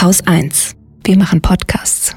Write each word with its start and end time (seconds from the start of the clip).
Haus 0.00 0.26
1. 0.26 0.76
Wir 1.04 1.18
machen 1.18 1.42
Podcasts. 1.42 2.16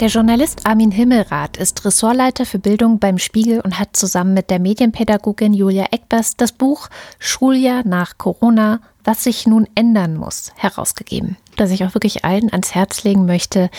Der 0.00 0.08
Journalist 0.08 0.66
Armin 0.66 0.90
Himmelrath 0.90 1.56
ist 1.56 1.84
Ressortleiter 1.84 2.46
für 2.46 2.58
Bildung 2.58 2.98
beim 2.98 3.18
Spiegel 3.18 3.60
und 3.60 3.80
hat 3.80 3.96
zusammen 3.96 4.34
mit 4.34 4.48
der 4.50 4.58
Medienpädagogin 4.58 5.54
Julia 5.54 5.86
Eckbers 5.90 6.36
das 6.36 6.52
Buch 6.52 6.88
Schuljahr 7.18 7.82
nach 7.86 8.16
Corona, 8.16 8.80
was 9.08 9.24
sich 9.24 9.46
nun 9.46 9.66
ändern 9.74 10.18
muss, 10.18 10.52
herausgegeben. 10.56 11.38
Das 11.56 11.70
ich 11.70 11.82
auch 11.82 11.94
wirklich 11.94 12.26
allen 12.26 12.52
ans 12.52 12.74
Herz 12.74 13.04
legen 13.04 13.24
möchte, 13.24 13.70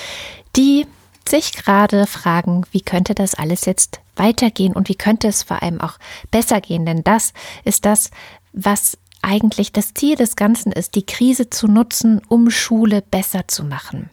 die 0.56 0.88
sich 1.28 1.54
gerade 1.54 2.08
fragen, 2.08 2.64
wie 2.72 2.82
könnte 2.82 3.14
das 3.14 3.36
alles 3.36 3.66
jetzt 3.66 4.00
weitergehen 4.16 4.74
und 4.74 4.90
wie 4.90 4.96
könnte 4.96 5.28
es 5.28 5.44
vor 5.44 5.62
allem 5.62 5.82
auch 5.82 6.00
besser 6.32 6.62
gehen. 6.62 6.84
Denn 6.84 7.04
das 7.04 7.34
ist 7.64 7.86
das, 7.86 8.10
was 8.54 8.98
eigentlich 9.22 9.72
das 9.72 9.94
Ziel 9.94 10.16
des 10.16 10.36
Ganzen 10.36 10.72
ist, 10.72 10.96
die 10.96 11.06
Krise 11.06 11.52
zu 11.52 11.68
nutzen, 11.68 12.24
um 12.28 12.50
Schule 12.50 13.04
besser 13.04 13.48
zu 13.48 13.64
machen. 13.64 14.10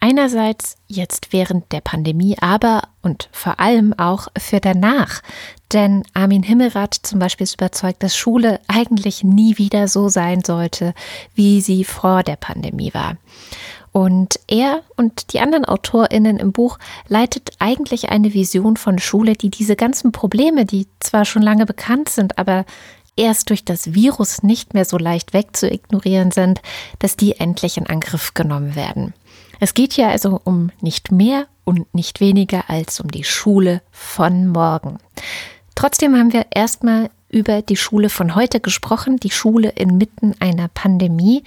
Einerseits 0.00 0.76
jetzt 0.88 1.34
während 1.34 1.70
der 1.72 1.82
Pandemie, 1.82 2.38
aber 2.40 2.88
und 3.02 3.28
vor 3.32 3.60
allem 3.60 3.92
auch 3.92 4.28
für 4.38 4.60
danach. 4.60 5.20
Denn 5.72 6.02
Armin 6.12 6.42
Himmelrath 6.42 6.94
zum 7.02 7.18
Beispiel 7.18 7.44
ist 7.44 7.54
überzeugt, 7.54 8.02
dass 8.02 8.16
Schule 8.16 8.60
eigentlich 8.68 9.24
nie 9.24 9.56
wieder 9.58 9.88
so 9.88 10.08
sein 10.08 10.42
sollte, 10.44 10.92
wie 11.34 11.60
sie 11.60 11.84
vor 11.84 12.22
der 12.22 12.36
Pandemie 12.36 12.92
war. 12.92 13.16
Und 13.92 14.40
er 14.48 14.82
und 14.96 15.32
die 15.32 15.40
anderen 15.40 15.66
AutorInnen 15.66 16.38
im 16.38 16.52
Buch 16.52 16.78
leitet 17.08 17.50
eigentlich 17.58 18.08
eine 18.08 18.32
Vision 18.32 18.76
von 18.76 18.98
Schule, 18.98 19.34
die 19.34 19.50
diese 19.50 19.76
ganzen 19.76 20.12
Probleme, 20.12 20.64
die 20.64 20.86
zwar 21.00 21.24
schon 21.24 21.42
lange 21.42 21.66
bekannt 21.66 22.08
sind, 22.08 22.38
aber 22.38 22.64
erst 23.16 23.50
durch 23.50 23.64
das 23.64 23.92
Virus 23.94 24.42
nicht 24.42 24.72
mehr 24.72 24.86
so 24.86 24.96
leicht 24.96 25.34
wegzuignorieren 25.34 26.30
sind, 26.30 26.62
dass 26.98 27.16
die 27.16 27.38
endlich 27.38 27.76
in 27.76 27.86
Angriff 27.86 28.32
genommen 28.32 28.74
werden. 28.74 29.12
Es 29.60 29.74
geht 29.74 29.92
hier 29.92 30.08
also 30.08 30.40
um 30.42 30.70
nicht 30.80 31.12
mehr 31.12 31.46
und 31.64 31.94
nicht 31.94 32.20
weniger 32.20 32.68
als 32.68 32.98
um 32.98 33.10
die 33.10 33.24
Schule 33.24 33.82
von 33.90 34.48
morgen. 34.48 34.98
Trotzdem 35.82 36.16
haben 36.16 36.32
wir 36.32 36.46
erstmal 36.54 37.10
über 37.28 37.60
die 37.60 37.74
Schule 37.74 38.08
von 38.08 38.36
heute 38.36 38.60
gesprochen, 38.60 39.16
die 39.16 39.32
Schule 39.32 39.70
inmitten 39.70 40.32
einer 40.38 40.68
Pandemie. 40.68 41.42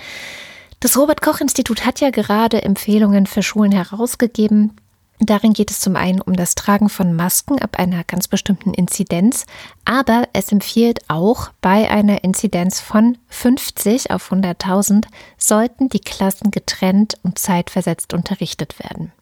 Das 0.81 0.97
Robert 0.97 1.21
Koch 1.21 1.39
Institut 1.39 1.85
hat 1.85 2.01
ja 2.01 2.09
gerade 2.09 2.61
Empfehlungen 2.61 3.27
für 3.27 3.41
Schulen 3.41 3.71
herausgegeben, 3.71 4.73
Darin 5.19 5.53
geht 5.53 5.71
es 5.71 5.79
zum 5.79 5.95
einen 5.95 6.19
um 6.19 6.33
das 6.33 6.55
Tragen 6.55 6.89
von 6.89 7.15
Masken 7.15 7.61
ab 7.61 7.79
einer 7.79 8.03
ganz 8.03 8.27
bestimmten 8.27 8.73
Inzidenz, 8.73 9.45
aber 9.85 10.27
es 10.33 10.51
empfiehlt 10.51 10.99
auch, 11.07 11.51
bei 11.61 11.89
einer 11.89 12.25
Inzidenz 12.25 12.81
von 12.81 13.17
50 13.29 14.11
auf 14.11 14.33
100.000 14.33 15.05
sollten 15.37 15.87
die 15.87 16.01
Klassen 16.01 16.51
getrennt 16.51 17.13
und 17.23 17.39
zeitversetzt 17.39 18.13
unterrichtet 18.13 18.77
werden. 18.79 19.13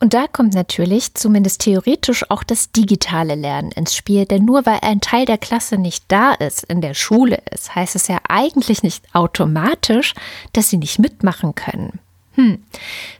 Und 0.00 0.14
da 0.14 0.26
kommt 0.26 0.54
natürlich 0.54 1.14
zumindest 1.14 1.62
theoretisch 1.62 2.30
auch 2.30 2.42
das 2.42 2.72
digitale 2.72 3.34
Lernen 3.34 3.72
ins 3.72 3.94
Spiel, 3.94 4.26
denn 4.26 4.44
nur 4.44 4.66
weil 4.66 4.78
ein 4.82 5.00
Teil 5.00 5.26
der 5.26 5.38
Klasse 5.38 5.76
nicht 5.76 6.04
da 6.08 6.32
ist, 6.32 6.64
in 6.64 6.80
der 6.80 6.94
Schule 6.94 7.40
ist, 7.52 7.74
heißt 7.74 7.96
es 7.96 8.08
ja 8.08 8.18
eigentlich 8.28 8.82
nicht 8.82 9.04
automatisch, 9.14 10.14
dass 10.52 10.70
sie 10.70 10.78
nicht 10.78 10.98
mitmachen 10.98 11.54
können. 11.54 12.00
Hm. 12.36 12.58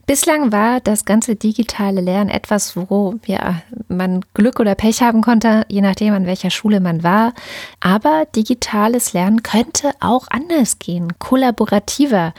Bislang 0.06 0.50
war 0.50 0.80
das 0.80 1.04
ganze 1.04 1.36
digitale 1.36 2.00
Lernen 2.00 2.30
etwas, 2.30 2.76
wo 2.76 3.14
ja, 3.26 3.62
man 3.88 4.24
Glück 4.34 4.58
oder 4.58 4.74
Pech 4.74 5.02
haben 5.02 5.22
konnte, 5.22 5.64
je 5.68 5.82
nachdem, 5.82 6.14
an 6.14 6.26
welcher 6.26 6.50
Schule 6.50 6.80
man 6.80 7.04
war. 7.04 7.32
Aber 7.80 8.26
digitales 8.34 9.12
Lernen 9.12 9.44
könnte 9.44 9.92
auch 10.00 10.26
anders 10.30 10.80
gehen, 10.80 11.12
kollaborativer. 11.18 12.34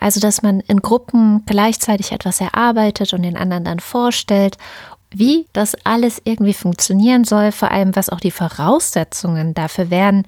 Also, 0.00 0.20
dass 0.20 0.42
man 0.42 0.60
in 0.60 0.80
Gruppen 0.80 1.44
gleichzeitig 1.46 2.12
etwas 2.12 2.40
erarbeitet 2.40 3.12
und 3.12 3.22
den 3.22 3.36
anderen 3.36 3.64
dann 3.64 3.80
vorstellt. 3.80 4.56
Wie 5.10 5.46
das 5.52 5.74
alles 5.84 6.20
irgendwie 6.24 6.52
funktionieren 6.52 7.24
soll, 7.24 7.50
vor 7.50 7.70
allem 7.70 7.96
was 7.96 8.10
auch 8.10 8.20
die 8.20 8.30
Voraussetzungen 8.30 9.54
dafür 9.54 9.90
wären, 9.90 10.26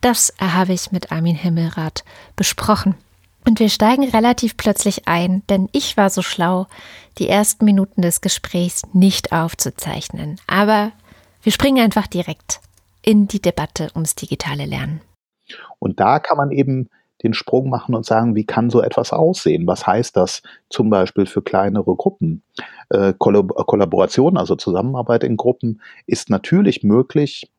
das 0.00 0.32
habe 0.38 0.72
ich 0.72 0.92
mit 0.92 1.10
Armin 1.10 1.34
Himmelrath 1.34 2.04
besprochen. 2.36 2.94
Und 3.46 3.58
wir 3.58 3.68
steigen 3.68 4.08
relativ 4.08 4.56
plötzlich 4.56 5.06
ein, 5.06 5.42
denn 5.48 5.68
ich 5.72 5.96
war 5.96 6.10
so 6.10 6.22
schlau, 6.22 6.66
die 7.18 7.28
ersten 7.28 7.64
Minuten 7.64 8.02
des 8.02 8.20
Gesprächs 8.20 8.82
nicht 8.92 9.32
aufzuzeichnen. 9.32 10.40
Aber 10.46 10.92
wir 11.42 11.52
springen 11.52 11.82
einfach 11.82 12.06
direkt 12.06 12.60
in 13.02 13.28
die 13.28 13.40
Debatte 13.40 13.90
ums 13.94 14.14
digitale 14.14 14.64
Lernen. 14.64 15.00
Und 15.78 16.00
da 16.00 16.18
kann 16.18 16.38
man 16.38 16.50
eben 16.50 16.88
den 17.24 17.34
Sprung 17.34 17.68
machen 17.68 17.94
und 17.94 18.06
sagen, 18.06 18.36
wie 18.36 18.44
kann 18.44 18.70
so 18.70 18.82
etwas 18.82 19.12
aussehen? 19.12 19.66
Was 19.66 19.86
heißt 19.86 20.16
das 20.16 20.42
zum 20.70 20.90
Beispiel 20.90 21.26
für 21.26 21.42
kleinere 21.42 21.96
Gruppen? 21.96 22.42
Äh, 22.90 23.14
Kollaboration, 23.18 24.36
also 24.36 24.54
Zusammenarbeit 24.54 25.24
in 25.24 25.36
Gruppen, 25.36 25.80
ist 26.06 26.30
natürlich 26.30 26.84
möglich, 26.84 27.50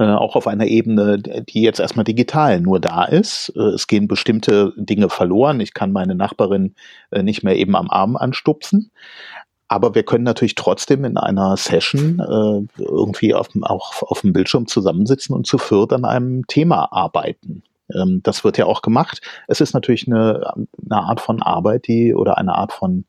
äh, 0.00 0.04
auch 0.04 0.34
auf 0.34 0.46
einer 0.46 0.66
Ebene, 0.66 1.18
die 1.18 1.60
jetzt 1.60 1.78
erstmal 1.78 2.04
digital 2.04 2.58
nur 2.60 2.80
da 2.80 3.04
ist. 3.04 3.52
Äh, 3.54 3.74
es 3.74 3.86
gehen 3.86 4.08
bestimmte 4.08 4.72
Dinge 4.76 5.10
verloren. 5.10 5.60
Ich 5.60 5.74
kann 5.74 5.92
meine 5.92 6.14
Nachbarin 6.14 6.74
äh, 7.10 7.22
nicht 7.22 7.42
mehr 7.42 7.56
eben 7.56 7.76
am 7.76 7.90
Arm 7.90 8.16
anstupsen. 8.16 8.90
Aber 9.68 9.94
wir 9.94 10.02
können 10.02 10.24
natürlich 10.24 10.54
trotzdem 10.54 11.04
in 11.04 11.16
einer 11.16 11.56
Session 11.56 12.20
irgendwie 12.76 13.34
auf, 13.34 13.50
auch 13.62 14.02
auf 14.02 14.22
dem 14.22 14.32
Bildschirm 14.32 14.66
zusammensitzen 14.66 15.32
und 15.32 15.46
zu 15.46 15.58
viert 15.58 15.92
an 15.92 16.04
einem 16.04 16.44
Thema 16.48 16.92
arbeiten. 16.92 17.62
Ähm, 17.94 18.20
das 18.22 18.44
wird 18.44 18.58
ja 18.58 18.66
auch 18.66 18.82
gemacht. 18.82 19.20
Es 19.48 19.60
ist 19.60 19.74
natürlich 19.74 20.06
eine, 20.06 20.54
eine 20.54 21.02
Art 21.02 21.20
von 21.20 21.42
Arbeit, 21.42 21.86
die 21.86 22.14
oder 22.14 22.38
eine 22.38 22.54
Art 22.54 22.72
von, 22.72 23.04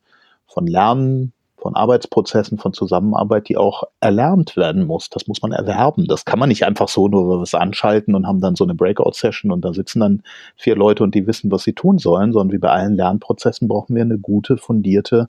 von 0.46 0.66
Lernen, 0.66 1.32
von 1.62 1.76
Arbeitsprozessen, 1.76 2.58
von 2.58 2.72
Zusammenarbeit, 2.72 3.48
die 3.48 3.56
auch 3.56 3.84
erlernt 4.00 4.56
werden 4.56 4.84
muss. 4.84 5.08
Das 5.10 5.28
muss 5.28 5.42
man 5.42 5.52
erwerben. 5.52 6.06
Das 6.06 6.24
kann 6.24 6.40
man 6.40 6.48
nicht 6.48 6.66
einfach 6.66 6.88
so 6.88 7.06
nur 7.06 7.40
was 7.40 7.54
anschalten 7.54 8.16
und 8.16 8.26
haben 8.26 8.40
dann 8.40 8.56
so 8.56 8.64
eine 8.64 8.74
Breakout-Session 8.74 9.52
und 9.52 9.64
da 9.64 9.72
sitzen 9.72 10.00
dann 10.00 10.22
vier 10.56 10.74
Leute 10.74 11.04
und 11.04 11.14
die 11.14 11.26
wissen, 11.26 11.52
was 11.52 11.62
sie 11.62 11.72
tun 11.72 11.98
sollen, 11.98 12.32
sondern 12.32 12.52
wie 12.52 12.58
bei 12.58 12.70
allen 12.70 12.96
Lernprozessen 12.96 13.68
brauchen 13.68 13.94
wir 13.94 14.02
eine 14.02 14.18
gute, 14.18 14.56
fundierte, 14.56 15.28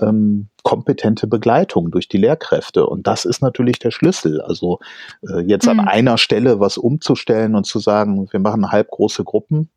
ähm, 0.00 0.48
kompetente 0.62 1.26
Begleitung 1.26 1.90
durch 1.90 2.08
die 2.08 2.18
Lehrkräfte. 2.18 2.86
Und 2.86 3.06
das 3.06 3.24
ist 3.24 3.42
natürlich 3.42 3.78
der 3.78 3.90
Schlüssel. 3.90 4.40
Also 4.40 4.80
äh, 5.28 5.40
jetzt 5.40 5.66
mhm. 5.66 5.80
an 5.80 5.88
einer 5.88 6.18
Stelle 6.18 6.60
was 6.60 6.78
umzustellen 6.78 7.54
und 7.54 7.66
zu 7.66 7.78
sagen, 7.78 8.28
wir 8.30 8.40
machen 8.40 8.70
halbgroße 8.70 9.24
Gruppen, 9.24 9.70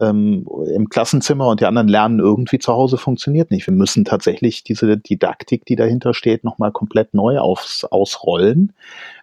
ähm, 0.00 0.46
im 0.74 0.88
Klassenzimmer 0.88 1.48
und 1.48 1.60
die 1.60 1.66
anderen 1.66 1.88
lernen 1.88 2.18
irgendwie 2.18 2.58
zu 2.58 2.72
Hause 2.72 2.96
funktioniert 2.96 3.50
nicht. 3.50 3.66
Wir 3.66 3.74
müssen 3.74 4.04
tatsächlich 4.04 4.64
diese 4.64 4.96
Didaktik, 4.98 5.64
die 5.66 5.76
dahinter 5.76 6.14
steht, 6.14 6.42
nochmal 6.42 6.72
komplett 6.72 7.14
neu 7.14 7.38
aufs, 7.38 7.84
ausrollen. 7.84 8.72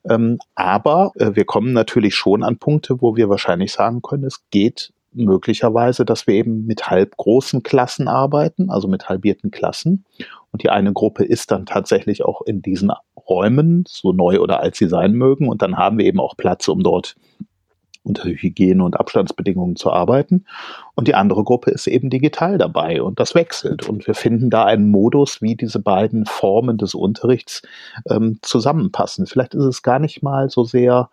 Ähm, 0.10 0.40
aber 0.56 1.12
äh, 1.16 1.32
wir 1.36 1.46
kommen 1.46 1.74
natürlich 1.74 2.16
schon 2.16 2.44
an 2.44 2.58
Punkte, 2.58 3.02
wo 3.02 3.16
wir 3.16 3.30
wahrscheinlich 3.30 3.74
sagen 3.74 4.02
können, 4.02 4.24
es 4.24 4.44
geht 4.50 4.94
möglicherweise, 5.14 6.06
dass 6.06 6.28
wir 6.28 6.36
eben 6.36 6.66
mit 6.66 6.90
halb 6.90 7.18
großen 7.18 7.64
Klassen 7.64 8.08
arbeiten, 8.08 8.70
also 8.70 8.88
mit 8.88 9.10
halbierten 9.10 9.52
Klassen. 9.52 10.06
Und 10.52 10.64
die 10.64 10.70
eine 10.70 10.94
Gruppe 10.94 11.24
ist 11.24 11.52
dann 11.52 11.66
tatsächlich 11.66 12.24
auch 12.24 12.42
in 12.42 12.62
diesen 12.62 12.92
Räumen, 13.30 13.84
so 13.88 14.12
neu 14.12 14.40
oder 14.40 14.60
alt 14.60 14.76
sie 14.76 14.88
sein 14.88 15.14
mögen. 15.14 15.50
Und 15.50 15.62
dann 15.62 15.78
haben 15.78 15.98
wir 15.98 16.06
eben 16.06 16.20
auch 16.20 16.36
Platz, 16.36 16.68
um 16.68 16.84
dort 16.84 17.16
unter 18.04 18.24
Hygiene- 18.24 18.84
und 18.84 19.00
Abstandsbedingungen 19.00 19.76
zu 19.76 19.92
arbeiten. 19.92 20.46
Und 20.96 21.08
die 21.08 21.16
andere 21.16 21.44
Gruppe 21.44 21.72
ist 21.72 21.88
eben 21.88 22.10
digital 22.10 22.58
dabei 22.58 23.02
und 23.02 23.20
das 23.20 23.36
wechselt. 23.36 23.88
Und 23.88 24.08
wir 24.08 24.16
finden 24.16 24.50
da 24.50 24.66
einen 24.66 24.90
Modus, 24.90 25.42
wie 25.42 25.56
diese 25.56 25.80
beiden 25.80 26.26
Formen 26.26 26.78
des 26.78 26.96
Unterrichts 26.96 27.62
ähm, 28.10 28.40
zusammenpassen. 28.42 29.28
Vielleicht 29.28 29.54
ist 29.54 29.66
es 29.66 29.84
gar 29.84 30.00
nicht 30.00 30.24
mal 30.24 30.50
so 30.50 30.64
sehr 30.64 31.10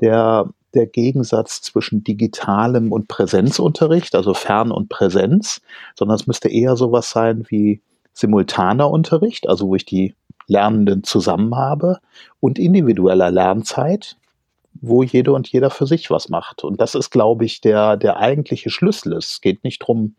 der, 0.00 0.50
der 0.74 0.86
Gegensatz 0.86 1.62
zwischen 1.62 2.04
digitalem 2.04 2.92
und 2.92 3.08
Präsenzunterricht, 3.08 4.14
also 4.14 4.34
Fern- 4.34 4.72
und 4.72 4.88
Präsenz, 4.88 5.60
sondern 5.96 6.16
es 6.16 6.26
müsste 6.26 6.48
eher 6.48 6.76
sowas 6.76 7.10
sein 7.10 7.46
wie 7.48 7.80
simultaner 8.12 8.90
Unterricht, 8.90 9.48
also 9.48 9.68
wo 9.68 9.74
ich 9.74 9.84
die 9.84 10.14
Lernenden 10.46 11.04
zusammen 11.04 11.54
habe 11.54 11.98
und 12.40 12.58
individueller 12.58 13.30
Lernzeit, 13.30 14.16
wo 14.80 15.02
jede 15.02 15.32
und 15.32 15.48
jeder 15.48 15.70
für 15.70 15.86
sich 15.86 16.10
was 16.10 16.28
macht. 16.28 16.64
Und 16.64 16.80
das 16.80 16.94
ist, 16.94 17.10
glaube 17.10 17.44
ich, 17.44 17.60
der, 17.60 17.96
der 17.96 18.18
eigentliche 18.18 18.70
Schlüssel. 18.70 19.12
Es 19.14 19.40
geht 19.40 19.64
nicht 19.64 19.82
darum, 19.82 20.14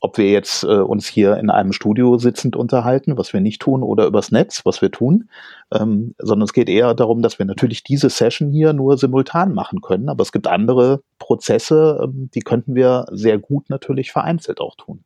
ob 0.00 0.18
wir 0.18 0.30
jetzt 0.30 0.62
äh, 0.62 0.66
uns 0.66 1.06
hier 1.06 1.36
in 1.38 1.50
einem 1.50 1.72
Studio 1.72 2.18
sitzend 2.18 2.56
unterhalten, 2.56 3.18
was 3.18 3.32
wir 3.32 3.40
nicht 3.40 3.60
tun, 3.60 3.82
oder 3.82 4.06
übers 4.06 4.30
Netz, 4.30 4.64
was 4.64 4.80
wir 4.80 4.90
tun, 4.90 5.28
ähm, 5.72 6.14
sondern 6.18 6.44
es 6.44 6.52
geht 6.52 6.68
eher 6.68 6.94
darum, 6.94 7.22
dass 7.22 7.38
wir 7.38 7.46
natürlich 7.46 7.82
diese 7.82 8.10
Session 8.10 8.52
hier 8.52 8.72
nur 8.72 8.96
simultan 8.96 9.54
machen 9.54 9.80
können, 9.80 10.08
aber 10.08 10.22
es 10.22 10.32
gibt 10.32 10.46
andere 10.46 11.02
Prozesse, 11.18 12.00
ähm, 12.02 12.30
die 12.34 12.40
könnten 12.40 12.74
wir 12.74 13.06
sehr 13.10 13.38
gut 13.38 13.70
natürlich 13.70 14.12
vereinzelt 14.12 14.60
auch 14.60 14.76
tun. 14.76 15.04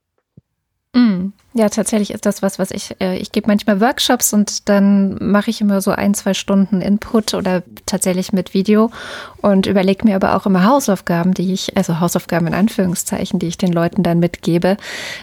Ja, 1.54 1.69
tatsächlich 1.69 2.12
ist 2.12 2.25
das 2.25 2.40
was, 2.40 2.58
was 2.58 2.70
ich, 2.70 2.96
äh, 2.99 3.19
ich 3.19 3.31
gebe 3.31 3.46
manchmal 3.46 3.82
Workshops 3.82 4.32
und 4.32 4.70
dann 4.70 5.19
mache 5.20 5.50
ich 5.50 5.60
immer 5.60 5.82
so 5.82 5.90
ein, 5.90 6.14
zwei 6.14 6.32
Stunden 6.32 6.81
Input 6.81 7.34
oder 7.34 7.62
tatsächlich 7.84 8.32
mit 8.32 8.54
Video 8.54 8.90
und 9.43 9.66
überlege 9.66 10.06
mir 10.06 10.16
aber 10.16 10.34
auch 10.34 10.46
immer 10.46 10.64
Hausaufgaben, 10.64 11.34
die 11.34 11.52
ich, 11.52 11.76
also 11.76 12.00
Hausaufgaben 12.00 12.46
in 12.46 12.54
Anführungszeichen, 12.54 13.38
die 13.38 13.49
ich 13.49 13.58
den 13.58 13.70
Leuten 13.70 14.02
dann 14.02 14.19
mitgebe, 14.19 14.78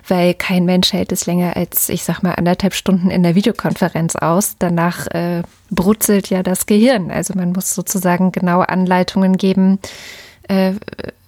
weil 0.08 0.36
kein 0.36 0.66
Mensch 0.66 0.94
hält 0.94 1.12
es 1.12 1.26
länger 1.26 1.56
als, 1.58 1.90
ich 1.90 2.04
sag 2.04 2.22
mal, 2.22 2.34
anderthalb 2.34 2.76
Stunden 2.76 3.10
in 3.10 3.24
der 3.24 3.34
Videokonferenz 3.34 4.16
aus. 4.16 4.56
Danach 4.60 5.08
äh, 5.08 5.42
brutzelt 5.72 6.30
ja 6.30 6.44
das 6.44 6.68
Gehirn. 6.68 7.10
Also 7.10 7.34
man 7.34 7.54
muss 7.54 7.74
sozusagen 7.74 8.32
genaue 8.32 8.70
Anleitungen 8.70 9.36
geben, 9.38 9.80
äh, 10.48 10.74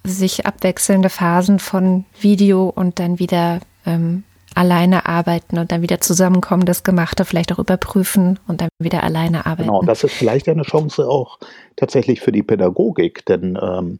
sich 0.04 0.46
abwechselnde 0.46 1.08
Phasen 1.08 1.58
von 1.58 2.04
Video 2.20 2.68
und 2.68 3.00
dann 3.00 3.18
wieder 3.18 3.58
ähm, 3.84 4.22
alleine 4.54 5.06
arbeiten 5.06 5.58
und 5.58 5.72
dann 5.72 5.82
wieder 5.82 6.00
zusammenkommen, 6.00 6.64
das 6.64 6.82
Gemachte 6.82 7.24
vielleicht 7.24 7.52
auch 7.52 7.58
überprüfen 7.58 8.38
und 8.46 8.60
dann 8.60 8.68
wieder 8.78 9.02
alleine 9.02 9.46
arbeiten. 9.46 9.68
Genau, 9.68 9.82
das 9.82 10.04
ist 10.04 10.14
vielleicht 10.14 10.48
eine 10.48 10.62
Chance 10.62 11.08
auch 11.08 11.38
tatsächlich 11.76 12.20
für 12.20 12.32
die 12.32 12.42
Pädagogik, 12.42 13.24
denn 13.26 13.58
ähm, 13.60 13.98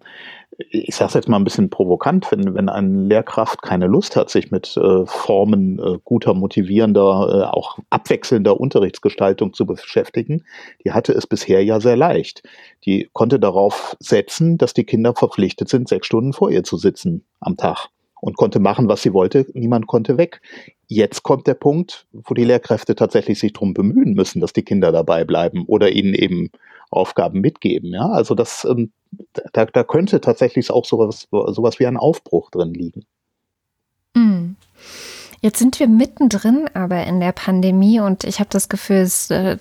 ich 0.71 0.95
sage 0.95 1.09
es 1.09 1.15
jetzt 1.15 1.29
mal 1.29 1.37
ein 1.37 1.45
bisschen 1.45 1.71
provokant, 1.71 2.31
wenn, 2.31 2.55
wenn 2.55 2.69
eine 2.69 3.09
Lehrkraft 3.09 3.63
keine 3.63 3.87
Lust 3.87 4.17
hat, 4.17 4.31
sich 4.31 4.51
mit 4.51 4.77
äh, 4.77 5.07
Formen 5.07 5.79
äh, 5.79 5.99
guter, 6.05 6.35
motivierender, 6.35 7.49
äh, 7.51 7.57
auch 7.57 7.79
abwechselnder 7.91 8.61
Unterrichtsgestaltung 8.61 9.55
zu 9.55 9.67
beschäftigen, 9.67 10.45
die 10.85 10.93
hatte 10.93 11.13
es 11.13 11.27
bisher 11.27 11.65
ja 11.65 11.81
sehr 11.81 11.97
leicht. 11.97 12.43
Die 12.85 13.09
konnte 13.13 13.41
darauf 13.41 13.97
setzen, 13.99 14.59
dass 14.59 14.75
die 14.75 14.85
Kinder 14.85 15.15
verpflichtet 15.15 15.69
sind, 15.69 15.89
sechs 15.89 16.07
Stunden 16.07 16.33
vor 16.33 16.51
ihr 16.51 16.65
zu 16.65 16.77
sitzen 16.77 17.25
am 17.41 17.57
Tag 17.57 17.89
und 18.23 18.37
konnte 18.37 18.61
machen, 18.61 18.89
was 18.89 19.03
sie 19.03 19.13
wollte. 19.13 19.47
Niemand 19.53 19.89
konnte 19.89 20.17
weg. 20.17 20.41
Jetzt 20.87 21.25
kommt 21.25 21.49
der 21.49 21.55
Punkt, 21.55 22.07
wo 22.13 22.35
die 22.35 22.45
Lehrkräfte 22.45 22.95
tatsächlich 22.95 23.41
sich 23.41 23.53
darum 23.53 23.75
bemühen 23.75 24.15
müssen, 24.15 24.41
dass 24.41 24.53
die 24.53 24.63
Kinder 24.63 24.93
dabei 24.93 25.25
bleiben 25.25 25.65
oder 25.67 25.91
ihnen 25.91 26.15
eben 26.15 26.51
Aufgaben 26.91 27.41
mitgeben. 27.41 27.91
Ja, 27.93 28.09
also 28.11 28.37
das, 28.37 28.65
ähm, 28.65 28.93
da, 29.53 29.65
da 29.65 29.83
könnte 29.83 30.21
tatsächlich 30.21 30.71
auch 30.71 30.85
sowas, 30.85 31.27
sowas 31.31 31.81
wie 31.81 31.87
ein 31.87 31.97
Aufbruch 31.97 32.51
drin 32.53 32.73
liegen. 32.75 33.05
Jetzt 35.43 35.59
sind 35.59 35.81
wir 35.81 35.89
mittendrin 35.89 36.71
aber 36.73 37.05
in 37.05 37.19
der 37.19 37.33
Pandemie 37.33 37.99
und 37.99 38.23
ich 38.23 38.39
habe 38.39 38.49
das 38.51 38.69
Gefühl, 38.69 38.99
es 38.99 39.29
äh, 39.29 39.59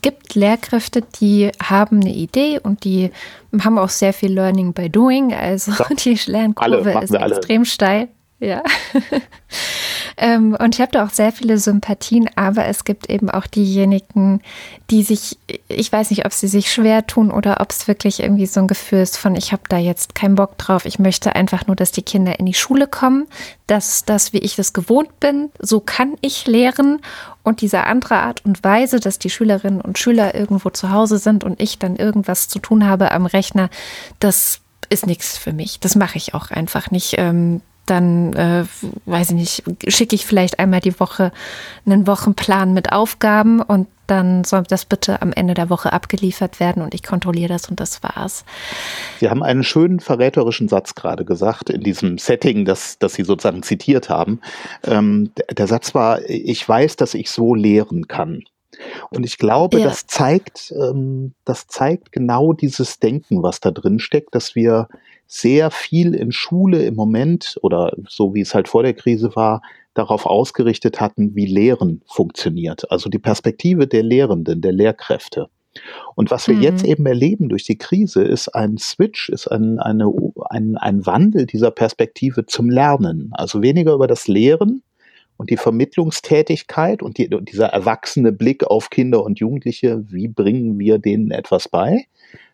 gibt 0.00 0.36
Lehrkräfte, 0.36 1.02
die 1.20 1.50
haben 1.60 2.00
eine 2.00 2.14
Idee 2.14 2.60
und 2.62 2.84
die 2.84 3.10
haben 3.60 3.78
auch 3.78 3.88
sehr 3.88 4.12
viel 4.12 4.32
Learning 4.32 4.72
by 4.74 4.88
Doing. 4.88 5.34
Also 5.34 5.72
die 6.04 6.16
Lernkurve 6.26 7.00
ist 7.02 7.12
extrem 7.12 7.64
steil. 7.64 8.08
Ja. 8.40 8.62
ähm, 10.16 10.56
und 10.58 10.76
ich 10.76 10.80
habe 10.80 10.92
da 10.92 11.04
auch 11.04 11.10
sehr 11.10 11.32
viele 11.32 11.58
Sympathien, 11.58 12.30
aber 12.36 12.66
es 12.66 12.84
gibt 12.84 13.10
eben 13.10 13.30
auch 13.30 13.48
diejenigen, 13.48 14.42
die 14.90 15.02
sich, 15.02 15.38
ich 15.66 15.90
weiß 15.90 16.10
nicht, 16.10 16.24
ob 16.24 16.32
sie 16.32 16.46
sich 16.46 16.72
schwer 16.72 17.04
tun 17.06 17.32
oder 17.32 17.60
ob 17.60 17.70
es 17.70 17.88
wirklich 17.88 18.20
irgendwie 18.20 18.46
so 18.46 18.60
ein 18.60 18.68
Gefühl 18.68 19.00
ist 19.00 19.16
von, 19.16 19.34
ich 19.34 19.50
habe 19.50 19.62
da 19.68 19.76
jetzt 19.76 20.14
keinen 20.14 20.36
Bock 20.36 20.56
drauf, 20.56 20.84
ich 20.84 21.00
möchte 21.00 21.34
einfach 21.34 21.66
nur, 21.66 21.74
dass 21.74 21.90
die 21.90 22.02
Kinder 22.02 22.38
in 22.38 22.46
die 22.46 22.54
Schule 22.54 22.86
kommen, 22.86 23.26
dass 23.66 24.04
das, 24.04 24.32
wie 24.32 24.38
ich 24.38 24.54
das 24.54 24.72
gewohnt 24.72 25.18
bin, 25.18 25.50
so 25.58 25.80
kann 25.80 26.14
ich 26.20 26.46
lehren 26.46 27.00
und 27.42 27.60
diese 27.60 27.84
andere 27.84 28.18
Art 28.18 28.44
und 28.44 28.62
Weise, 28.62 29.00
dass 29.00 29.18
die 29.18 29.30
Schülerinnen 29.30 29.80
und 29.80 29.98
Schüler 29.98 30.36
irgendwo 30.36 30.70
zu 30.70 30.92
Hause 30.92 31.18
sind 31.18 31.42
und 31.42 31.60
ich 31.60 31.80
dann 31.80 31.96
irgendwas 31.96 32.46
zu 32.46 32.60
tun 32.60 32.86
habe 32.86 33.10
am 33.10 33.26
Rechner, 33.26 33.68
das 34.20 34.60
ist 34.90 35.06
nichts 35.06 35.36
für 35.36 35.52
mich. 35.52 35.80
Das 35.80 35.96
mache 35.96 36.16
ich 36.16 36.34
auch 36.34 36.50
einfach 36.50 36.90
nicht. 36.90 37.16
Ähm, 37.18 37.60
dann, 37.90 38.32
äh, 38.34 38.64
weiß 39.06 39.30
ich 39.30 39.36
nicht, 39.36 39.62
schicke 39.88 40.14
ich 40.14 40.26
vielleicht 40.26 40.58
einmal 40.58 40.80
die 40.80 40.98
Woche 41.00 41.32
einen 41.86 42.06
Wochenplan 42.06 42.72
mit 42.72 42.92
Aufgaben 42.92 43.60
und 43.60 43.88
dann 44.06 44.42
soll 44.44 44.62
das 44.62 44.86
bitte 44.86 45.20
am 45.20 45.32
Ende 45.32 45.54
der 45.54 45.70
Woche 45.70 45.92
abgeliefert 45.92 46.60
werden 46.60 46.82
und 46.82 46.94
ich 46.94 47.02
kontrolliere 47.02 47.48
das 47.48 47.68
und 47.68 47.78
das 47.78 48.02
war's. 48.02 48.44
Sie 49.20 49.28
haben 49.28 49.42
einen 49.42 49.62
schönen 49.62 50.00
verräterischen 50.00 50.68
Satz 50.68 50.94
gerade 50.94 51.24
gesagt 51.24 51.70
in 51.70 51.82
diesem 51.82 52.18
Setting, 52.18 52.64
das, 52.64 52.98
das 52.98 53.14
Sie 53.14 53.24
sozusagen 53.24 53.62
zitiert 53.62 54.08
haben. 54.08 54.40
Ähm, 54.84 55.30
der 55.50 55.66
Satz 55.66 55.94
war, 55.94 56.20
ich 56.26 56.66
weiß, 56.66 56.96
dass 56.96 57.14
ich 57.14 57.30
so 57.30 57.54
lehren 57.54 58.08
kann. 58.08 58.44
Und 59.10 59.24
ich 59.24 59.38
glaube, 59.38 59.80
ja. 59.80 59.86
das 59.86 60.06
zeigt, 60.06 60.72
ähm, 60.72 61.34
das 61.44 61.66
zeigt 61.66 62.12
genau 62.12 62.52
dieses 62.52 62.98
Denken, 62.98 63.42
was 63.42 63.60
da 63.60 63.70
drin 63.70 63.98
steckt, 63.98 64.34
dass 64.34 64.54
wir 64.54 64.88
sehr 65.28 65.70
viel 65.70 66.14
in 66.14 66.32
Schule 66.32 66.84
im 66.84 66.94
Moment 66.94 67.58
oder 67.62 67.92
so 68.08 68.34
wie 68.34 68.40
es 68.40 68.54
halt 68.54 68.66
vor 68.66 68.82
der 68.82 68.94
Krise 68.94 69.36
war, 69.36 69.62
darauf 69.94 70.26
ausgerichtet 70.26 71.00
hatten, 71.00 71.34
wie 71.34 71.46
Lehren 71.46 72.02
funktioniert. 72.06 72.90
Also 72.90 73.10
die 73.10 73.18
Perspektive 73.18 73.86
der 73.86 74.02
Lehrenden, 74.02 74.62
der 74.62 74.72
Lehrkräfte. 74.72 75.48
Und 76.14 76.30
was 76.30 76.48
wir 76.48 76.56
mhm. 76.56 76.62
jetzt 76.62 76.84
eben 76.84 77.04
erleben 77.06 77.48
durch 77.50 77.64
die 77.64 77.78
Krise, 77.78 78.22
ist 78.22 78.48
ein 78.48 78.78
Switch, 78.78 79.28
ist 79.28 79.48
ein, 79.48 79.78
eine, 79.78 80.10
ein, 80.48 80.76
ein 80.76 81.04
Wandel 81.06 81.46
dieser 81.46 81.70
Perspektive 81.70 82.46
zum 82.46 82.70
Lernen. 82.70 83.30
Also 83.32 83.62
weniger 83.62 83.92
über 83.92 84.06
das 84.06 84.28
Lehren 84.28 84.82
und 85.36 85.50
die 85.50 85.56
Vermittlungstätigkeit 85.56 87.02
und, 87.02 87.18
die, 87.18 87.28
und 87.34 87.52
dieser 87.52 87.66
erwachsene 87.66 88.32
Blick 88.32 88.64
auf 88.64 88.90
Kinder 88.90 89.22
und 89.22 89.38
Jugendliche, 89.38 90.04
wie 90.10 90.28
bringen 90.28 90.78
wir 90.78 90.98
denen 90.98 91.30
etwas 91.30 91.68
bei, 91.68 92.06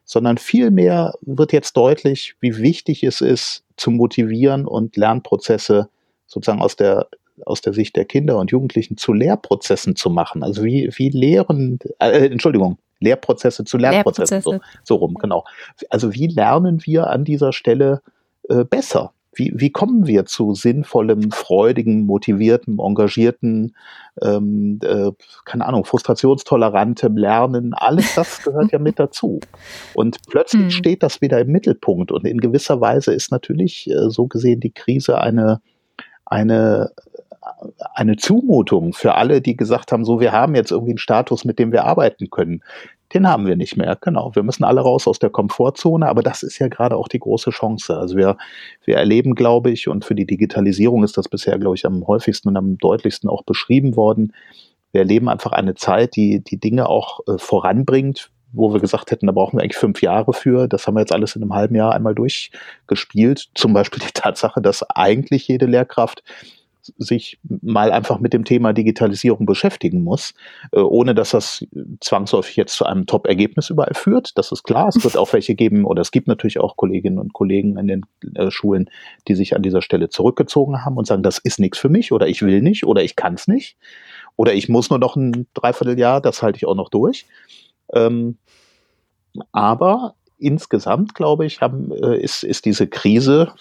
sondern 0.04 0.38
vielmehr 0.38 1.14
wird 1.22 1.52
jetzt 1.52 1.76
deutlich, 1.76 2.36
wie 2.40 2.58
wichtig 2.58 3.02
es 3.04 3.20
ist, 3.20 3.64
zu 3.76 3.90
motivieren 3.90 4.66
und 4.66 4.96
Lernprozesse 4.96 5.88
sozusagen 6.26 6.62
aus 6.62 6.76
der 6.76 7.08
aus 7.46 7.60
der 7.60 7.72
Sicht 7.72 7.96
der 7.96 8.04
Kinder 8.04 8.38
und 8.38 8.52
Jugendlichen 8.52 8.96
zu 8.96 9.12
Lehrprozessen 9.12 9.96
zu 9.96 10.08
machen. 10.08 10.44
Also 10.44 10.62
wie, 10.62 10.88
wie 10.94 11.08
Lehren, 11.08 11.80
äh, 11.98 12.26
Entschuldigung, 12.26 12.78
Lehrprozesse 13.00 13.64
zu 13.64 13.76
Lernprozessen, 13.76 14.36
Lehrprozesse. 14.36 14.64
So, 14.84 14.94
so 14.94 14.96
rum, 14.96 15.14
genau. 15.14 15.44
Also 15.90 16.14
wie 16.14 16.28
lernen 16.28 16.84
wir 16.84 17.08
an 17.08 17.24
dieser 17.24 17.52
Stelle 17.52 18.02
äh, 18.48 18.64
besser? 18.64 19.13
Wie, 19.36 19.52
wie 19.54 19.70
kommen 19.70 20.06
wir 20.06 20.26
zu 20.26 20.54
sinnvollem, 20.54 21.30
freudigen, 21.30 22.06
motivierten, 22.06 22.78
engagierten, 22.78 23.74
ähm, 24.22 24.78
äh, 24.82 25.10
keine 25.44 25.66
Ahnung, 25.66 25.84
frustrationstolerantem 25.84 27.16
Lernen? 27.16 27.74
Alles 27.74 28.14
das 28.14 28.42
gehört 28.42 28.72
ja 28.72 28.78
mit 28.78 28.98
dazu. 28.98 29.40
Und 29.94 30.18
plötzlich 30.28 30.62
hm. 30.62 30.70
steht 30.70 31.02
das 31.02 31.20
wieder 31.20 31.40
im 31.40 31.48
Mittelpunkt. 31.48 32.12
Und 32.12 32.26
in 32.26 32.40
gewisser 32.40 32.80
Weise 32.80 33.12
ist 33.12 33.30
natürlich 33.30 33.90
äh, 33.90 34.10
so 34.10 34.26
gesehen 34.26 34.60
die 34.60 34.72
Krise 34.72 35.20
eine, 35.20 35.60
eine 36.24 36.92
eine 37.94 38.16
Zumutung 38.16 38.92
für 38.92 39.14
alle, 39.14 39.40
die 39.40 39.56
gesagt 39.56 39.92
haben, 39.92 40.04
so 40.04 40.20
wir 40.20 40.32
haben 40.32 40.54
jetzt 40.54 40.70
irgendwie 40.70 40.92
einen 40.92 40.98
Status, 40.98 41.44
mit 41.44 41.58
dem 41.58 41.72
wir 41.72 41.84
arbeiten 41.84 42.30
können 42.30 42.62
den 43.14 43.28
haben 43.28 43.46
wir 43.46 43.56
nicht 43.56 43.76
mehr. 43.76 43.96
Genau. 44.00 44.34
Wir 44.34 44.42
müssen 44.42 44.64
alle 44.64 44.80
raus 44.80 45.06
aus 45.06 45.18
der 45.18 45.30
Komfortzone, 45.30 46.08
aber 46.08 46.22
das 46.22 46.42
ist 46.42 46.58
ja 46.58 46.68
gerade 46.68 46.96
auch 46.96 47.08
die 47.08 47.20
große 47.20 47.50
Chance. 47.50 47.96
Also 47.96 48.16
wir, 48.16 48.36
wir 48.84 48.96
erleben, 48.96 49.34
glaube 49.34 49.70
ich, 49.70 49.88
und 49.88 50.04
für 50.04 50.14
die 50.14 50.26
Digitalisierung 50.26 51.04
ist 51.04 51.16
das 51.16 51.28
bisher, 51.28 51.58
glaube 51.58 51.76
ich, 51.76 51.86
am 51.86 52.06
häufigsten 52.06 52.48
und 52.48 52.56
am 52.56 52.76
deutlichsten 52.78 53.30
auch 53.30 53.44
beschrieben 53.44 53.96
worden. 53.96 54.32
Wir 54.92 55.00
erleben 55.02 55.28
einfach 55.28 55.52
eine 55.52 55.74
Zeit, 55.74 56.16
die 56.16 56.42
die 56.42 56.58
Dinge 56.58 56.88
auch 56.88 57.20
äh, 57.26 57.38
voranbringt, 57.38 58.30
wo 58.52 58.72
wir 58.72 58.80
gesagt 58.80 59.10
hätten, 59.10 59.26
da 59.26 59.32
brauchen 59.32 59.58
wir 59.58 59.62
eigentlich 59.62 59.76
fünf 59.76 60.02
Jahre 60.02 60.32
für. 60.32 60.68
Das 60.68 60.86
haben 60.86 60.94
wir 60.94 61.00
jetzt 61.00 61.12
alles 61.12 61.34
in 61.36 61.42
einem 61.42 61.54
halben 61.54 61.74
Jahr 61.74 61.92
einmal 61.92 62.14
durchgespielt. 62.14 63.50
Zum 63.54 63.72
Beispiel 63.72 64.00
die 64.00 64.12
Tatsache, 64.12 64.60
dass 64.60 64.88
eigentlich 64.90 65.48
jede 65.48 65.66
Lehrkraft 65.66 66.22
sich 66.98 67.38
mal 67.42 67.92
einfach 67.92 68.20
mit 68.20 68.32
dem 68.32 68.44
Thema 68.44 68.72
Digitalisierung 68.72 69.46
beschäftigen 69.46 70.02
muss, 70.02 70.34
äh, 70.72 70.80
ohne 70.80 71.14
dass 71.14 71.30
das 71.30 71.66
zwangsläufig 72.00 72.56
jetzt 72.56 72.74
zu 72.74 72.84
einem 72.84 73.06
Top-Ergebnis 73.06 73.70
überall 73.70 73.94
führt. 73.94 74.36
Das 74.36 74.52
ist 74.52 74.62
klar. 74.64 74.88
Es 74.88 75.02
wird 75.02 75.16
auch 75.16 75.32
welche 75.32 75.54
geben, 75.54 75.84
oder 75.84 76.02
es 76.02 76.10
gibt 76.10 76.28
natürlich 76.28 76.58
auch 76.58 76.76
Kolleginnen 76.76 77.18
und 77.18 77.32
Kollegen 77.32 77.78
in 77.78 77.86
den 77.88 78.02
äh, 78.34 78.50
Schulen, 78.50 78.90
die 79.28 79.34
sich 79.34 79.56
an 79.56 79.62
dieser 79.62 79.82
Stelle 79.82 80.08
zurückgezogen 80.08 80.84
haben 80.84 80.96
und 80.96 81.06
sagen, 81.06 81.22
das 81.22 81.38
ist 81.38 81.58
nichts 81.58 81.78
für 81.78 81.88
mich 81.88 82.12
oder 82.12 82.26
ich 82.28 82.42
will 82.42 82.60
nicht 82.62 82.84
oder 82.84 83.02
ich 83.02 83.16
kann 83.16 83.34
es 83.34 83.48
nicht 83.48 83.76
oder 84.36 84.54
ich 84.54 84.68
muss 84.68 84.90
nur 84.90 84.98
noch 84.98 85.16
ein 85.16 85.46
Dreivierteljahr, 85.54 86.20
das 86.20 86.42
halte 86.42 86.56
ich 86.56 86.66
auch 86.66 86.74
noch 86.74 86.90
durch. 86.90 87.26
Ähm, 87.92 88.38
aber 89.52 90.14
insgesamt, 90.38 91.14
glaube 91.14 91.46
ich, 91.46 91.60
haben, 91.60 91.92
äh, 91.92 92.18
ist, 92.18 92.42
ist 92.42 92.64
diese 92.64 92.86
Krise 92.86 93.52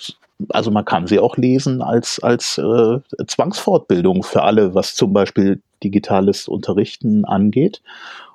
also 0.50 0.72
man 0.72 0.86
kann 0.86 1.08
sie 1.08 1.20
auch 1.20 1.38
lesen 1.38 1.82
als, 1.82 2.20
als 2.22 2.58
äh, 2.58 3.00
Zwangsfortbildung 3.28 4.24
für 4.24 4.44
alle, 4.44 4.76
was 4.76 4.96
zum 4.96 5.14
Beispiel 5.14 5.62
digitales 5.84 6.48
Unterrichten 6.48 7.26
angeht. 7.26 7.82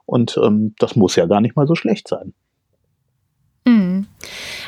Und 0.07 0.39
ähm, 0.43 0.75
das 0.79 0.97
muss 0.97 1.17
ja 1.17 1.27
gar 1.27 1.41
nicht 1.41 1.57
mal 1.57 1.67
so 1.67 1.75
schlecht 1.75 2.09
sein. 2.09 2.33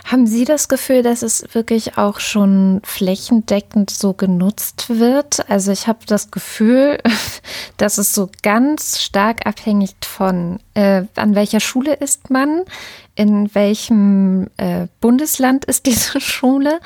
Haben 0.04 0.26
Sie 0.26 0.44
das 0.44 0.68
Gefühl, 0.68 1.02
dass 1.02 1.22
es 1.22 1.44
wirklich 1.52 1.98
auch 1.98 2.20
schon 2.20 2.80
flächendeckend 2.84 3.90
so 3.90 4.12
genutzt 4.12 4.86
wird? 4.88 5.48
Also 5.48 5.72
ich 5.72 5.86
habe 5.86 6.00
das 6.06 6.30
Gefühl, 6.30 6.98
dass 7.76 7.98
es 7.98 8.14
so 8.14 8.30
ganz 8.42 9.00
stark 9.00 9.46
abhängig 9.46 9.94
von, 10.02 10.58
äh, 10.74 11.04
an 11.14 11.34
welcher 11.34 11.60
Schule 11.60 11.94
ist 11.94 12.30
man, 12.30 12.64
in 13.14 13.54
welchem 13.54 14.48
äh, 14.56 14.86
Bundesland 15.00 15.64
ist 15.66 15.86
diese 15.86 16.20
Schule 16.20 16.80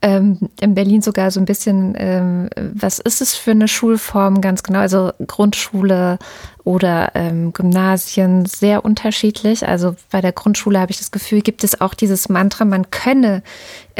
ähm, 0.00 0.38
in 0.60 0.74
Berlin 0.74 1.02
sogar 1.02 1.30
so 1.30 1.40
ein 1.40 1.44
bisschen, 1.44 1.94
ähm, 1.98 2.48
was 2.56 2.98
ist 2.98 3.20
es 3.20 3.34
für 3.34 3.50
eine 3.50 3.68
Schulform 3.68 4.40
ganz 4.40 4.62
genau? 4.62 4.78
Also 4.78 5.12
Grundschule 5.26 6.18
oder 6.68 7.12
ähm, 7.14 7.54
Gymnasien 7.54 8.44
sehr 8.44 8.84
unterschiedlich. 8.84 9.66
Also 9.66 9.96
bei 10.10 10.20
der 10.20 10.32
Grundschule 10.32 10.78
habe 10.78 10.90
ich 10.90 10.98
das 10.98 11.10
Gefühl, 11.10 11.40
gibt 11.40 11.64
es 11.64 11.80
auch 11.80 11.94
dieses 11.94 12.28
Mantra, 12.28 12.66
man 12.66 12.90
könne 12.90 13.42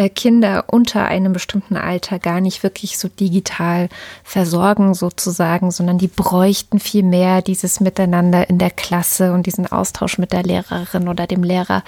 Kinder 0.08 0.66
unter 0.68 1.06
einem 1.06 1.32
bestimmten 1.32 1.76
Alter 1.76 2.20
gar 2.20 2.40
nicht 2.40 2.62
wirklich 2.62 2.98
so 2.98 3.08
digital 3.08 3.88
versorgen 4.22 4.94
sozusagen, 4.94 5.72
sondern 5.72 5.98
die 5.98 6.06
bräuchten 6.06 6.78
viel 6.78 7.02
mehr 7.02 7.42
dieses 7.42 7.80
Miteinander 7.80 8.48
in 8.48 8.58
der 8.58 8.70
Klasse 8.70 9.32
und 9.32 9.46
diesen 9.46 9.66
Austausch 9.66 10.18
mit 10.18 10.32
der 10.32 10.44
Lehrerin 10.44 11.08
oder 11.08 11.26
dem 11.26 11.42
Lehrer. 11.42 11.82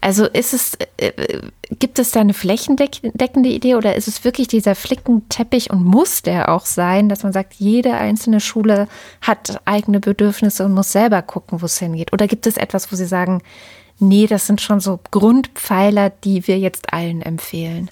Also 0.00 0.26
ist 0.26 0.54
es, 0.54 0.76
äh, 0.96 1.12
gibt 1.78 2.00
es 2.00 2.10
da 2.10 2.20
eine 2.20 2.34
flächendeckende 2.34 3.48
Idee 3.48 3.76
oder 3.76 3.94
ist 3.94 4.08
es 4.08 4.24
wirklich 4.24 4.48
dieser 4.48 4.74
Flickenteppich 4.74 5.70
und 5.70 5.84
muss 5.84 6.22
der 6.22 6.48
auch 6.48 6.66
sein, 6.66 7.08
dass 7.08 7.22
man 7.22 7.32
sagt, 7.32 7.54
jede 7.54 7.94
einzelne 7.94 8.40
Schule 8.40 8.88
hat 9.20 9.60
eigene 9.66 10.00
Bedürfnisse 10.00 10.64
und 10.64 10.74
muss 10.74 10.90
selber 10.90 11.22
gucken, 11.22 11.62
wo 11.62 11.66
es 11.66 11.78
hingeht? 11.78 12.12
Oder 12.12 12.26
gibt 12.26 12.48
es 12.48 12.56
etwas, 12.56 12.90
wo 12.90 12.96
Sie 12.96 13.06
sagen, 13.06 13.40
nee, 13.98 14.26
das 14.26 14.46
sind 14.46 14.60
schon 14.60 14.80
so 14.80 15.00
Grundpfeiler, 15.10 16.10
die 16.10 16.46
wir 16.46 16.58
jetzt 16.58 16.92
allen 16.92 17.22
empfehlen? 17.22 17.90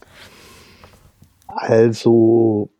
Also 1.47 2.71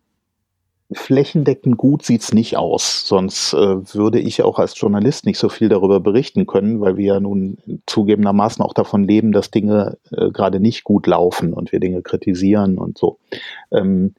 flächendeckend 0.93 1.77
gut 1.77 2.05
sieht 2.05 2.23
es 2.23 2.33
nicht 2.33 2.57
aus. 2.57 3.07
Sonst 3.07 3.53
äh, 3.55 3.95
würde 3.95 4.21
ich 4.21 4.43
auch 4.43 4.59
als 4.59 4.79
Journalist 4.79 5.27
nicht 5.27 5.39
so 5.39 5.49
viel 5.49 5.69
darüber 5.69 6.01
berichten 6.01 6.47
können, 6.47 6.81
weil 6.81 6.97
wir 6.97 7.15
ja 7.15 7.21
nun 7.21 7.59
zugegebenermaßen 7.87 8.65
auch 8.65 8.75
davon 8.75 9.05
leben, 9.05 9.33
dass 9.33 9.51
Dinge 9.51 9.99
äh, 10.13 10.31
gerade 10.31 10.61
nicht 10.61 10.85
gut 10.85 11.07
laufen 11.07 11.53
und 11.53 11.73
wir 11.73 11.81
Dinge 11.81 12.03
kritisieren 12.03 12.79
und 12.79 12.99
so. 12.99 13.19
Ähm, 13.73 14.15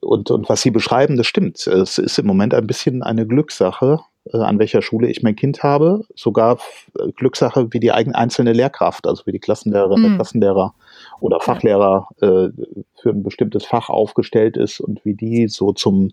und, 0.00 0.30
und 0.30 0.48
was 0.48 0.62
Sie 0.62 0.70
beschreiben, 0.70 1.16
das 1.16 1.26
stimmt. 1.26 1.66
Es 1.66 1.98
ist 1.98 2.18
im 2.18 2.26
Moment 2.26 2.54
ein 2.54 2.66
bisschen 2.66 3.02
eine 3.02 3.26
Glückssache, 3.26 4.00
an 4.38 4.58
welcher 4.58 4.82
Schule 4.82 5.08
ich 5.08 5.22
mein 5.22 5.36
Kind 5.36 5.62
habe. 5.62 6.04
Sogar 6.14 6.58
äh, 6.98 7.12
Glückssache 7.12 7.72
wie 7.72 7.80
die 7.80 7.92
eigene 7.92 8.16
einzelne 8.16 8.52
Lehrkraft, 8.52 9.06
also 9.06 9.26
wie 9.26 9.32
die 9.32 9.38
Klassenlehrerin, 9.38 10.00
mhm. 10.00 10.04
der 10.04 10.14
Klassenlehrer 10.16 10.74
oder 11.20 11.40
Fachlehrer 11.40 12.08
äh, 12.20 12.48
für 13.00 13.10
ein 13.10 13.22
bestimmtes 13.22 13.64
Fach 13.64 13.88
aufgestellt 13.88 14.56
ist 14.56 14.80
und 14.80 15.04
wie 15.04 15.14
die 15.14 15.48
so 15.48 15.72
zum 15.72 16.10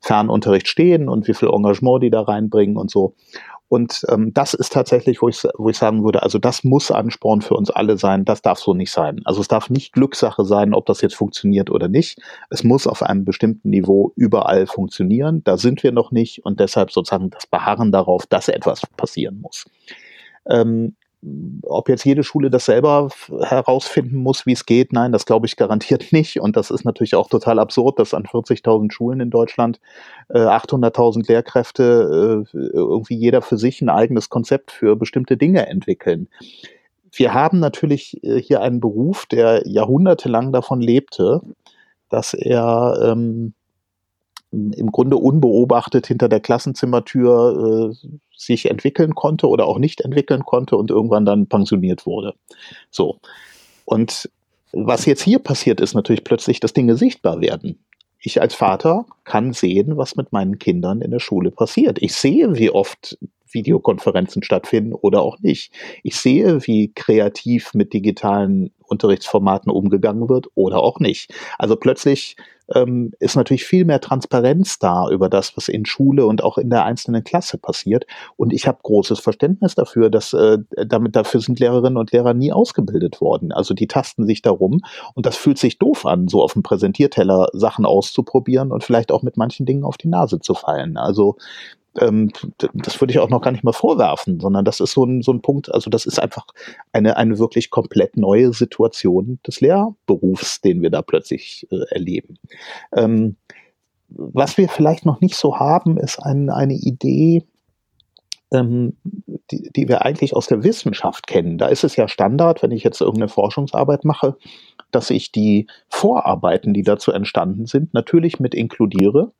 Fernunterricht 0.00 0.68
stehen 0.68 1.08
und 1.08 1.28
wie 1.28 1.34
viel 1.34 1.48
Engagement 1.48 2.02
die 2.02 2.10
da 2.10 2.22
reinbringen 2.22 2.76
und 2.76 2.90
so. 2.90 3.14
Und 3.70 4.04
ähm, 4.08 4.34
das 4.34 4.52
ist 4.52 4.72
tatsächlich, 4.72 5.22
wo 5.22 5.28
ich, 5.28 5.44
wo 5.56 5.68
ich 5.68 5.78
sagen 5.78 6.02
würde, 6.02 6.24
also 6.24 6.40
das 6.40 6.64
muss 6.64 6.90
Ansporn 6.90 7.40
für 7.40 7.54
uns 7.54 7.70
alle 7.70 7.96
sein, 7.98 8.24
das 8.24 8.42
darf 8.42 8.58
so 8.58 8.74
nicht 8.74 8.90
sein. 8.90 9.20
Also 9.24 9.40
es 9.40 9.46
darf 9.46 9.70
nicht 9.70 9.92
Glückssache 9.92 10.44
sein, 10.44 10.74
ob 10.74 10.86
das 10.86 11.02
jetzt 11.02 11.14
funktioniert 11.14 11.70
oder 11.70 11.86
nicht. 11.86 12.18
Es 12.50 12.64
muss 12.64 12.88
auf 12.88 13.00
einem 13.04 13.24
bestimmten 13.24 13.70
Niveau 13.70 14.12
überall 14.16 14.66
funktionieren. 14.66 15.44
Da 15.44 15.56
sind 15.56 15.84
wir 15.84 15.92
noch 15.92 16.10
nicht 16.10 16.44
und 16.44 16.58
deshalb 16.58 16.90
sozusagen 16.90 17.30
das 17.30 17.46
Beharren 17.46 17.92
darauf, 17.92 18.26
dass 18.26 18.48
etwas 18.48 18.82
passieren 18.96 19.40
muss. 19.40 19.66
Ähm, 20.48 20.96
ob 21.62 21.88
jetzt 21.90 22.04
jede 22.04 22.24
Schule 22.24 22.48
das 22.48 22.64
selber 22.64 23.10
herausfinden 23.42 24.16
muss, 24.16 24.46
wie 24.46 24.52
es 24.52 24.64
geht, 24.64 24.92
nein, 24.92 25.12
das 25.12 25.26
glaube 25.26 25.46
ich 25.46 25.56
garantiert 25.56 26.06
nicht. 26.12 26.40
Und 26.40 26.56
das 26.56 26.70
ist 26.70 26.84
natürlich 26.84 27.14
auch 27.14 27.28
total 27.28 27.58
absurd, 27.58 27.98
dass 27.98 28.14
an 28.14 28.24
40.000 28.24 28.90
Schulen 28.92 29.20
in 29.20 29.30
Deutschland 29.30 29.80
äh, 30.28 30.38
800.000 30.38 31.28
Lehrkräfte 31.28 32.44
äh, 32.52 32.56
irgendwie 32.56 33.16
jeder 33.16 33.42
für 33.42 33.58
sich 33.58 33.82
ein 33.82 33.90
eigenes 33.90 34.30
Konzept 34.30 34.70
für 34.70 34.96
bestimmte 34.96 35.36
Dinge 35.36 35.66
entwickeln. 35.66 36.28
Wir 37.12 37.34
haben 37.34 37.58
natürlich 37.58 38.22
äh, 38.24 38.40
hier 38.40 38.62
einen 38.62 38.80
Beruf, 38.80 39.26
der 39.26 39.62
jahrhundertelang 39.66 40.52
davon 40.52 40.80
lebte, 40.80 41.42
dass 42.08 42.34
er 42.34 42.98
ähm, 43.02 43.54
im 44.52 44.90
Grunde 44.90 45.16
unbeobachtet 45.16 46.06
hinter 46.06 46.28
der 46.28 46.40
Klassenzimmertür 46.40 47.92
äh, 47.92 48.08
sich 48.36 48.70
entwickeln 48.70 49.14
konnte 49.14 49.48
oder 49.48 49.66
auch 49.66 49.78
nicht 49.78 50.00
entwickeln 50.00 50.44
konnte 50.44 50.76
und 50.76 50.90
irgendwann 50.90 51.24
dann 51.24 51.46
pensioniert 51.46 52.06
wurde. 52.06 52.34
So. 52.90 53.20
Und 53.84 54.30
was 54.72 55.06
jetzt 55.06 55.22
hier 55.22 55.38
passiert, 55.38 55.80
ist 55.80 55.94
natürlich 55.94 56.24
plötzlich, 56.24 56.60
dass 56.60 56.72
Dinge 56.72 56.96
sichtbar 56.96 57.40
werden. 57.40 57.78
Ich 58.22 58.40
als 58.40 58.54
Vater 58.54 59.06
kann 59.24 59.52
sehen, 59.52 59.96
was 59.96 60.16
mit 60.16 60.32
meinen 60.32 60.58
Kindern 60.58 61.00
in 61.00 61.10
der 61.10 61.20
Schule 61.20 61.50
passiert. 61.50 61.98
Ich 62.00 62.14
sehe, 62.14 62.54
wie 62.56 62.70
oft 62.70 63.18
Videokonferenzen 63.52 64.42
stattfinden 64.42 64.92
oder 64.94 65.22
auch 65.22 65.40
nicht. 65.40 65.72
Ich 66.02 66.16
sehe, 66.16 66.66
wie 66.66 66.92
kreativ 66.92 67.74
mit 67.74 67.92
digitalen 67.92 68.72
Unterrichtsformaten 68.86 69.70
umgegangen 69.72 70.28
wird 70.28 70.48
oder 70.54 70.80
auch 70.80 71.00
nicht. 71.00 71.32
Also 71.58 71.76
plötzlich 71.76 72.36
ähm, 72.74 73.12
ist 73.18 73.36
natürlich 73.36 73.64
viel 73.64 73.84
mehr 73.84 74.00
Transparenz 74.00 74.78
da 74.78 75.08
über 75.10 75.28
das, 75.28 75.56
was 75.56 75.68
in 75.68 75.86
Schule 75.86 76.26
und 76.26 76.42
auch 76.42 76.58
in 76.58 76.70
der 76.70 76.84
einzelnen 76.84 77.24
Klasse 77.24 77.58
passiert. 77.58 78.06
Und 78.36 78.52
ich 78.52 78.66
habe 78.66 78.78
großes 78.82 79.20
Verständnis 79.20 79.74
dafür, 79.74 80.10
dass 80.10 80.32
äh, 80.32 80.58
damit 80.86 81.16
dafür 81.16 81.40
sind 81.40 81.60
Lehrerinnen 81.60 81.96
und 81.96 82.12
Lehrer 82.12 82.34
nie 82.34 82.52
ausgebildet 82.52 83.20
worden. 83.20 83.52
Also 83.52 83.74
die 83.74 83.86
tasten 83.86 84.26
sich 84.26 84.42
darum 84.42 84.80
und 85.14 85.26
das 85.26 85.36
fühlt 85.36 85.58
sich 85.58 85.78
doof 85.78 86.06
an, 86.06 86.28
so 86.28 86.42
auf 86.42 86.52
dem 86.54 86.62
Präsentierteller 86.62 87.48
Sachen 87.52 87.84
auszuprobieren 87.84 88.72
und 88.72 88.84
vielleicht 88.84 89.12
auch 89.12 89.22
mit 89.22 89.36
manchen 89.36 89.66
Dingen 89.66 89.84
auf 89.84 89.96
die 89.96 90.08
Nase 90.08 90.40
zu 90.40 90.54
fallen. 90.54 90.96
Also 90.96 91.36
ähm, 91.98 92.30
das 92.74 93.00
würde 93.00 93.12
ich 93.12 93.18
auch 93.18 93.30
noch 93.30 93.40
gar 93.40 93.50
nicht 93.50 93.64
mal 93.64 93.72
vorwerfen, 93.72 94.40
sondern 94.40 94.64
das 94.64 94.80
ist 94.80 94.92
so 94.92 95.04
ein, 95.04 95.22
so 95.22 95.32
ein 95.32 95.42
Punkt, 95.42 95.72
also 95.72 95.90
das 95.90 96.06
ist 96.06 96.20
einfach 96.20 96.46
eine, 96.92 97.16
eine 97.16 97.38
wirklich 97.38 97.70
komplett 97.70 98.16
neue 98.16 98.52
Situation 98.52 99.38
des 99.46 99.60
Lehrberufs, 99.60 100.60
den 100.60 100.82
wir 100.82 100.90
da 100.90 101.02
plötzlich 101.02 101.66
äh, 101.70 101.80
erleben. 101.90 102.38
Ähm, 102.94 103.36
was 104.08 104.56
wir 104.56 104.68
vielleicht 104.68 105.06
noch 105.06 105.20
nicht 105.20 105.36
so 105.36 105.58
haben, 105.58 105.96
ist 105.96 106.18
ein, 106.18 106.50
eine 106.50 106.74
Idee, 106.74 107.44
ähm, 108.52 108.96
die, 109.50 109.70
die 109.74 109.88
wir 109.88 110.04
eigentlich 110.04 110.34
aus 110.34 110.46
der 110.46 110.64
Wissenschaft 110.64 111.26
kennen. 111.26 111.58
Da 111.58 111.66
ist 111.66 111.84
es 111.84 111.96
ja 111.96 112.08
Standard, 112.08 112.62
wenn 112.62 112.72
ich 112.72 112.82
jetzt 112.82 113.00
irgendeine 113.00 113.28
Forschungsarbeit 113.28 114.04
mache, 114.04 114.36
dass 114.90 115.10
ich 115.10 115.30
die 115.30 115.68
Vorarbeiten, 115.88 116.74
die 116.74 116.82
dazu 116.82 117.12
entstanden 117.12 117.66
sind, 117.66 117.94
natürlich 117.94 118.40
mit 118.40 118.54
inkludiere 118.54 119.32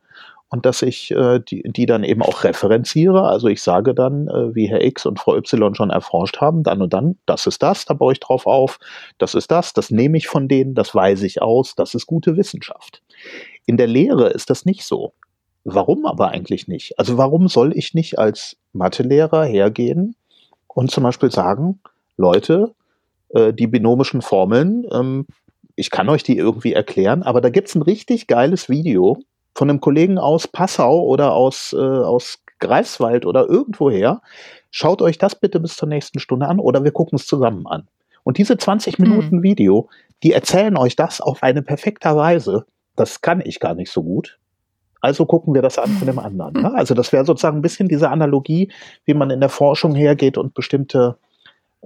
und 0.51 0.67
dass 0.67 0.83
ich 0.83 1.13
äh, 1.13 1.41
die, 1.41 1.63
die 1.65 1.87
dann 1.87 2.03
eben 2.03 2.23
auch 2.23 2.43
referenziere. 2.43 3.23
Also 3.23 3.47
ich 3.49 3.63
sage 3.63 3.95
dann, 3.95 4.29
äh, 4.29 4.55
wie 4.55 4.69
Herr 4.69 4.83
X 4.85 5.07
und 5.07 5.19
Frau 5.19 5.37
Y 5.37 5.75
schon 5.75 5.91
erforscht 5.91 6.41
haben, 6.41 6.65
dann 6.65 6.83
und 6.83 6.93
dann, 6.93 7.19
das 7.25 7.47
ist 7.47 7.63
das, 7.63 7.85
da 7.85 7.95
baue 7.95 8.13
ich 8.13 8.21
drauf 8.21 8.47
auf, 8.47 8.79
das 9.19 9.35
ist 9.35 9.51
das, 9.51 9.73
das 9.73 9.91
nehme 9.91 10.19
ich 10.19 10.27
von 10.27 10.49
denen, 10.49 10.75
das 10.75 10.95
weise 10.95 11.25
ich 11.25 11.41
aus, 11.41 11.75
das 11.77 11.95
ist 11.95 12.07
gute 12.07 12.37
Wissenschaft. 12.37 13.03
In 13.65 13.77
der 13.77 13.87
Lehre 13.87 14.29
ist 14.31 14.51
das 14.51 14.65
nicht 14.65 14.85
so. 14.85 15.13
Warum 15.63 16.05
aber 16.05 16.29
eigentlich 16.29 16.67
nicht? 16.67 16.99
Also 16.99 17.17
warum 17.17 17.47
soll 17.47 17.77
ich 17.77 17.95
nicht 17.95 18.19
als 18.19 18.57
Mathelehrer 18.73 19.45
hergehen 19.45 20.17
und 20.67 20.91
zum 20.91 21.05
Beispiel 21.05 21.31
sagen, 21.31 21.81
Leute, 22.17 22.75
äh, 23.29 23.53
die 23.53 23.69
binomischen 23.69 24.21
Formeln, 24.21 24.85
ähm, 24.93 25.27
ich 25.77 25.91
kann 25.91 26.09
euch 26.09 26.25
die 26.25 26.37
irgendwie 26.37 26.73
erklären, 26.73 27.23
aber 27.23 27.41
da 27.41 27.51
gibt's 27.51 27.75
ein 27.77 27.83
richtig 27.83 28.27
geiles 28.27 28.69
Video, 28.69 29.19
von 29.55 29.69
einem 29.69 29.81
Kollegen 29.81 30.19
aus 30.19 30.49
Passau 30.49 31.03
oder 31.03 31.35
aus, 31.35 31.73
äh, 31.73 31.79
aus 31.79 32.43
Greifswald 32.61 33.27
oder 33.27 33.49
irgendwoher. 33.49 34.21
Schaut 34.71 35.03
euch 35.03 35.19
das 35.19 35.35
bitte 35.35 35.61
bis 35.61 35.77
zur 35.77 35.89
nächsten 35.89 36.21
Stunde 36.21 36.47
an 36.47 36.61
oder 36.61 36.85
wir 36.85 36.93
gucken 36.93 37.17
es 37.17 37.27
zusammen 37.27 37.67
an. 37.67 37.89
Und 38.23 38.39
diese 38.39 38.57
20 38.57 38.99
mhm. 38.99 39.09
Minuten 39.09 39.37
mhm. 39.39 39.43
Video, 39.43 39.89
die 40.23 40.33
erzählen 40.33 40.77
euch 40.77 40.97
das 40.97 41.21
auf 41.21 41.43
eine 41.43 41.63
perfekte 41.63 42.15
Weise. 42.15 42.67
Das 42.97 43.21
kann 43.21 43.41
ich 43.45 43.61
gar 43.61 43.75
nicht 43.75 43.91
so 43.91 44.03
gut. 44.03 44.39
Also 45.01 45.25
gucken 45.25 45.55
wir 45.55 45.63
das 45.63 45.79
an 45.79 45.91
von 45.91 46.07
dem 46.07 46.19
anderen. 46.19 46.55
Ne? 46.55 46.73
Also 46.77 46.95
das 46.95 47.13
wäre 47.13 47.25
sozusagen 47.25 47.59
ein 47.59 47.63
bisschen 47.63 47.89
diese 47.89 48.11
Analogie, 48.11 48.71
wie 49.07 49.15
man 49.15 49.31
in 49.31 49.41
der 49.41 49.49
Forschung 49.49 49.95
hergeht 49.95 50.37
und 50.37 50.55
bestimmte 50.55 51.17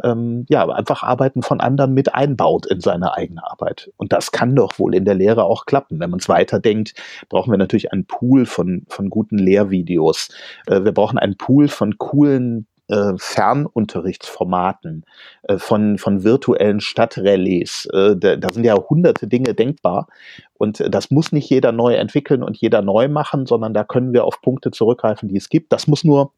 ähm, 0.02 0.44
ja, 0.48 0.68
einfach 0.68 1.02
Arbeiten 1.02 1.42
von 1.42 1.60
anderen 1.60 1.94
mit 1.94 2.14
einbaut 2.14 2.66
in 2.66 2.80
seine 2.80 3.14
eigene 3.14 3.48
Arbeit. 3.48 3.92
Und 3.96 4.12
das 4.12 4.32
kann 4.32 4.56
doch 4.56 4.78
wohl 4.78 4.94
in 4.94 5.04
der 5.04 5.14
Lehre 5.14 5.44
auch 5.44 5.66
klappen. 5.66 6.00
Wenn 6.00 6.10
man 6.10 6.20
es 6.20 6.28
weiterdenkt, 6.28 6.94
brauchen 7.28 7.52
wir 7.52 7.58
natürlich 7.58 7.92
einen 7.92 8.06
Pool 8.06 8.46
von, 8.46 8.84
von 8.88 9.10
guten 9.10 9.38
Lehrvideos. 9.38 10.30
Äh, 10.66 10.84
wir 10.84 10.92
brauchen 10.92 11.18
einen 11.18 11.36
Pool 11.36 11.68
von 11.68 11.96
coolen 11.98 12.66
äh, 12.88 13.12
Fernunterrichtsformaten, 13.16 15.04
äh, 15.44 15.58
von, 15.58 15.96
von 15.96 16.24
virtuellen 16.24 16.80
Stadtrelais. 16.80 17.86
Äh, 17.92 18.16
da, 18.16 18.36
da, 18.36 18.52
sind 18.52 18.64
ja 18.64 18.76
hunderte 18.76 19.26
Dinge 19.26 19.54
denkbar. 19.54 20.08
Und 20.54 20.82
das 20.88 21.10
muss 21.10 21.32
nicht 21.32 21.48
jeder 21.48 21.72
neu 21.72 21.94
entwickeln 21.94 22.42
und 22.42 22.56
jeder 22.56 22.82
neu 22.82 23.08
machen, 23.08 23.46
sondern 23.46 23.74
da 23.74 23.84
können 23.84 24.12
wir 24.12 24.24
auf 24.24 24.42
Punkte 24.42 24.70
zurückgreifen, 24.70 25.28
die 25.28 25.36
es 25.36 25.48
gibt. 25.48 25.72
Das 25.72 25.86
muss 25.86 26.04
nur 26.04 26.32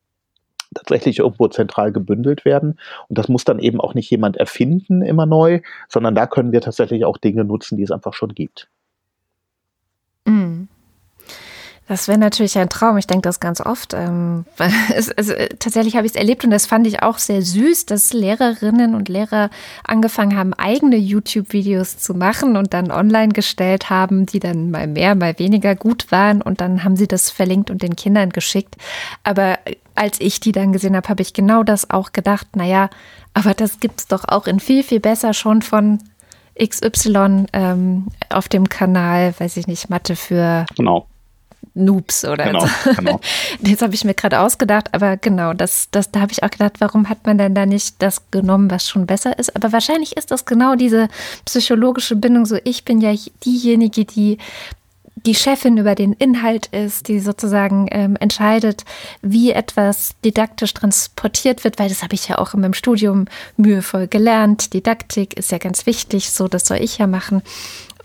tatsächlich 0.75 1.19
irgendwo 1.19 1.49
zentral 1.49 1.93
gebündelt 1.93 2.45
werden. 2.45 2.79
Und 3.09 3.19
das 3.19 3.29
muss 3.29 3.45
dann 3.45 3.59
eben 3.59 3.81
auch 3.81 3.95
nicht 3.95 4.11
jemand 4.11 4.37
erfinden 4.37 5.03
immer 5.03 5.27
neu, 5.27 5.61
sondern 5.89 6.15
da 6.15 6.27
können 6.27 6.53
wir 6.53 6.61
tatsächlich 6.61 7.05
auch 7.05 7.19
Dinge 7.19 7.45
nutzen, 7.45 7.77
die 7.77 7.85
es 7.85 7.91
einfach 7.91 8.15
schon 8.15 8.35
gibt. 8.35 8.69
Mhm. 10.27 10.69
Das 11.89 12.09
wäre 12.09 12.19
natürlich 12.19 12.59
ein 12.59 12.69
Traum. 12.69 12.97
Ich 12.97 13.07
denke 13.07 13.23
das 13.23 13.39
ganz 13.39 13.61
oft. 13.61 13.95
Ähm, 13.95 14.45
es, 14.95 15.11
also, 15.13 15.33
tatsächlich 15.59 15.97
habe 15.97 16.07
ich 16.07 16.13
es 16.15 16.17
erlebt 16.17 16.45
und 16.45 16.51
das 16.51 16.67
fand 16.67 16.87
ich 16.87 17.03
auch 17.03 17.19
sehr 17.19 17.43
süß, 17.43 17.87
dass 17.87 18.13
Lehrerinnen 18.13 18.95
und 18.95 19.09
Lehrer 19.09 19.51
angefangen 19.85 20.37
haben, 20.37 20.53
eigene 20.55 20.97
YouTube-Videos 20.97 21.99
zu 21.99 22.15
machen 22.15 22.57
und 22.57 22.75
dann 22.75 22.91
online 22.91 23.33
gestellt 23.33 23.89
haben, 23.89 24.27
die 24.27 24.41
dann 24.41 24.71
mal 24.71 24.89
mehr, 24.89 25.15
mal 25.15 25.39
weniger 25.39 25.77
gut 25.77 26.11
waren 26.11 26.43
und 26.43 26.61
dann 26.61 26.83
haben 26.83 26.97
sie 26.97 27.07
das 27.07 27.31
verlinkt 27.31 27.71
und 27.71 27.83
den 27.83 27.95
Kindern 27.95 28.31
geschickt. 28.31 28.77
Aber 29.23 29.59
als 29.95 30.21
ich 30.21 30.41
die 30.41 30.53
dann 30.53 30.73
gesehen 30.73 30.97
habe, 30.97 31.09
habe 31.09 31.23
ich 31.23 31.35
genau 31.35 31.63
das 31.63 31.91
auch 31.91 32.13
gedacht. 32.13 32.57
Naja, 32.57 32.91
aber 33.33 33.55
das 33.55 33.79
gibt 33.81 34.01
es 34.01 34.07
doch 34.09 34.25
auch 34.27 34.47
in 34.47 34.59
viel, 34.59 34.83
viel 34.83 35.01
besser 35.01 35.35
schon 35.35 35.63
von 35.63 35.99
XY 36.61 37.47
ähm, 37.53 38.07
auf 38.31 38.49
dem 38.49 38.69
Kanal, 38.69 39.35
weiß 39.39 39.57
ich 39.57 39.67
nicht, 39.67 39.91
Mathe 39.91 40.17
für 40.17 40.67
genau. 40.75 41.07
Noobs 41.77 42.25
oder 42.25 42.45
genau, 42.45 42.67
so. 42.67 42.95
Genau. 42.95 43.21
Das 43.61 43.83
habe 43.83 43.95
ich 43.95 44.05
mir 44.05 44.15
gerade 44.15 44.41
ausgedacht, 44.41 44.89
aber 44.93 45.17
genau, 45.17 45.53
das, 45.53 45.89
das, 45.91 46.11
da 46.11 46.21
habe 46.21 46.33
ich 46.33 46.43
auch 46.43 46.51
gedacht, 46.51 46.75
warum 46.79 47.09
hat 47.09 47.27
man 47.27 47.39
denn 47.39 47.55
da 47.55 47.67
nicht 47.67 47.97
das 48.01 48.23
genommen, 48.31 48.71
was 48.71 48.89
schon 48.89 49.07
besser 49.07 49.39
ist? 49.39 49.55
Aber 49.55 49.73
wahrscheinlich 49.73 50.17
ist 50.17 50.31
das 50.31 50.47
genau 50.47 50.75
diese 50.75 51.09
psychologische 51.45 52.17
Bindung, 52.17 52.47
so 52.47 52.59
ich 52.65 52.85
bin 52.85 53.01
ja 53.01 53.15
diejenige, 53.45 54.05
die 54.05 54.39
die 55.25 55.35
Chefin 55.35 55.77
über 55.77 55.95
den 55.95 56.13
Inhalt 56.13 56.67
ist, 56.67 57.09
die 57.09 57.21
sozusagen 57.21 57.89
ähm, 57.91 58.17
entscheidet, 58.17 58.85
wie 59.23 59.51
etwas 59.51 60.15
didaktisch 60.25 60.73
transportiert 60.73 61.65
wird, 61.65 61.79
weil 61.79 61.89
das 61.89 62.03
habe 62.03 62.15
ich 62.15 62.29
ja 62.29 62.39
auch 62.39 62.55
in 62.55 62.61
meinem 62.61 62.75
Studium 62.75 63.25
mühevoll 63.57 64.07
gelernt. 64.07 64.73
Didaktik 64.73 65.37
ist 65.37 65.51
ja 65.51 65.59
ganz 65.59 65.87
wichtig, 65.87 66.31
so 66.31 66.49
das 66.49 66.67
soll 66.67 66.79
ich 66.79 66.99
ja 66.99 67.07
machen. 67.07 67.43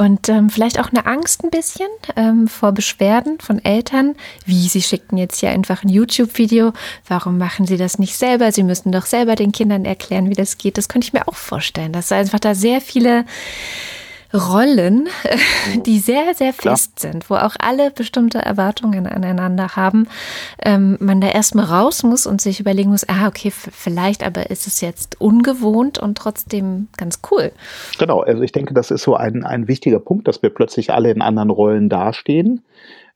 Und 0.02 0.30
ähm, 0.30 0.50
vielleicht 0.50 0.80
auch 0.80 0.90
eine 0.90 1.06
Angst 1.06 1.44
ein 1.44 1.52
bisschen 1.52 1.86
ähm, 2.16 2.48
vor 2.48 2.72
Beschwerden 2.72 3.40
von 3.40 3.64
Eltern. 3.64 4.16
Wie, 4.48 4.68
sie 4.68 4.82
schickten 4.82 5.20
jetzt 5.20 5.40
hier 5.40 5.52
einfach 5.52 5.84
ein 5.84 5.90
YouTube-Video. 5.90 6.74
Warum 7.08 7.38
machen 7.38 7.68
sie 7.68 7.78
das 7.78 8.00
nicht 8.00 8.18
selber? 8.18 8.52
Sie 8.52 8.64
müssen 8.64 8.92
doch 8.92 9.06
selber 9.06 9.36
den 9.36 9.52
Kindern 9.52 9.86
erklären, 9.86 10.32
wie 10.32 10.34
das 10.34 10.58
geht. 10.58 10.80
Das 10.80 10.90
könnte 10.90 11.06
ich 11.06 11.14
mir 11.14 11.28
auch 11.28 11.36
vorstellen, 11.36 11.94
dass 11.94 12.12
einfach 12.12 12.40
da 12.40 12.56
sehr 12.56 12.82
viele 12.82 13.26
Rollen, 14.34 15.10
die 15.86 16.00
sehr, 16.00 16.34
sehr 16.34 16.54
fest 16.54 16.96
Klar. 16.96 17.12
sind, 17.12 17.30
wo 17.30 17.36
auch 17.36 17.56
alle 17.60 17.92
bestimmte 17.92 18.40
Erwartungen 18.40 19.08
aneinander 19.08 19.76
haben, 19.76 20.08
ähm, 20.64 20.98
man 21.00 21.22
da 21.22 21.28
erstmal 21.28 21.66
raus 21.66 22.04
muss 22.04 22.26
und 22.26 22.42
sich 22.42 22.60
überlegen 22.60 22.92
muss, 22.92 23.08
ah, 23.08 23.28
okay, 23.28 23.52
vielleicht 23.52 24.26
aber 24.26 24.50
ist 24.50 24.68
es 24.68 24.82
jetzt 24.82 25.20
ungewohnt 25.20 26.00
und 26.00 26.18
trotzdem 26.18 26.88
ganz 26.98 27.20
cool. 27.32 27.52
Genau, 27.98 28.22
also 28.22 28.42
ich 28.42 28.52
denke, 28.52 28.74
das 28.74 28.92
ist 28.92 29.04
so 29.04 29.16
ein, 29.16 29.46
ein 29.46 29.68
wichtiger 29.68 30.00
Punkt, 30.00 30.28
dass 30.28 30.42
wir 30.42 30.50
plötzlich 30.50 30.94
alle 30.94 31.12
in 31.12 31.22
anderen 31.22 31.50
Rollen 31.50 31.90
dastehen. 31.90 32.62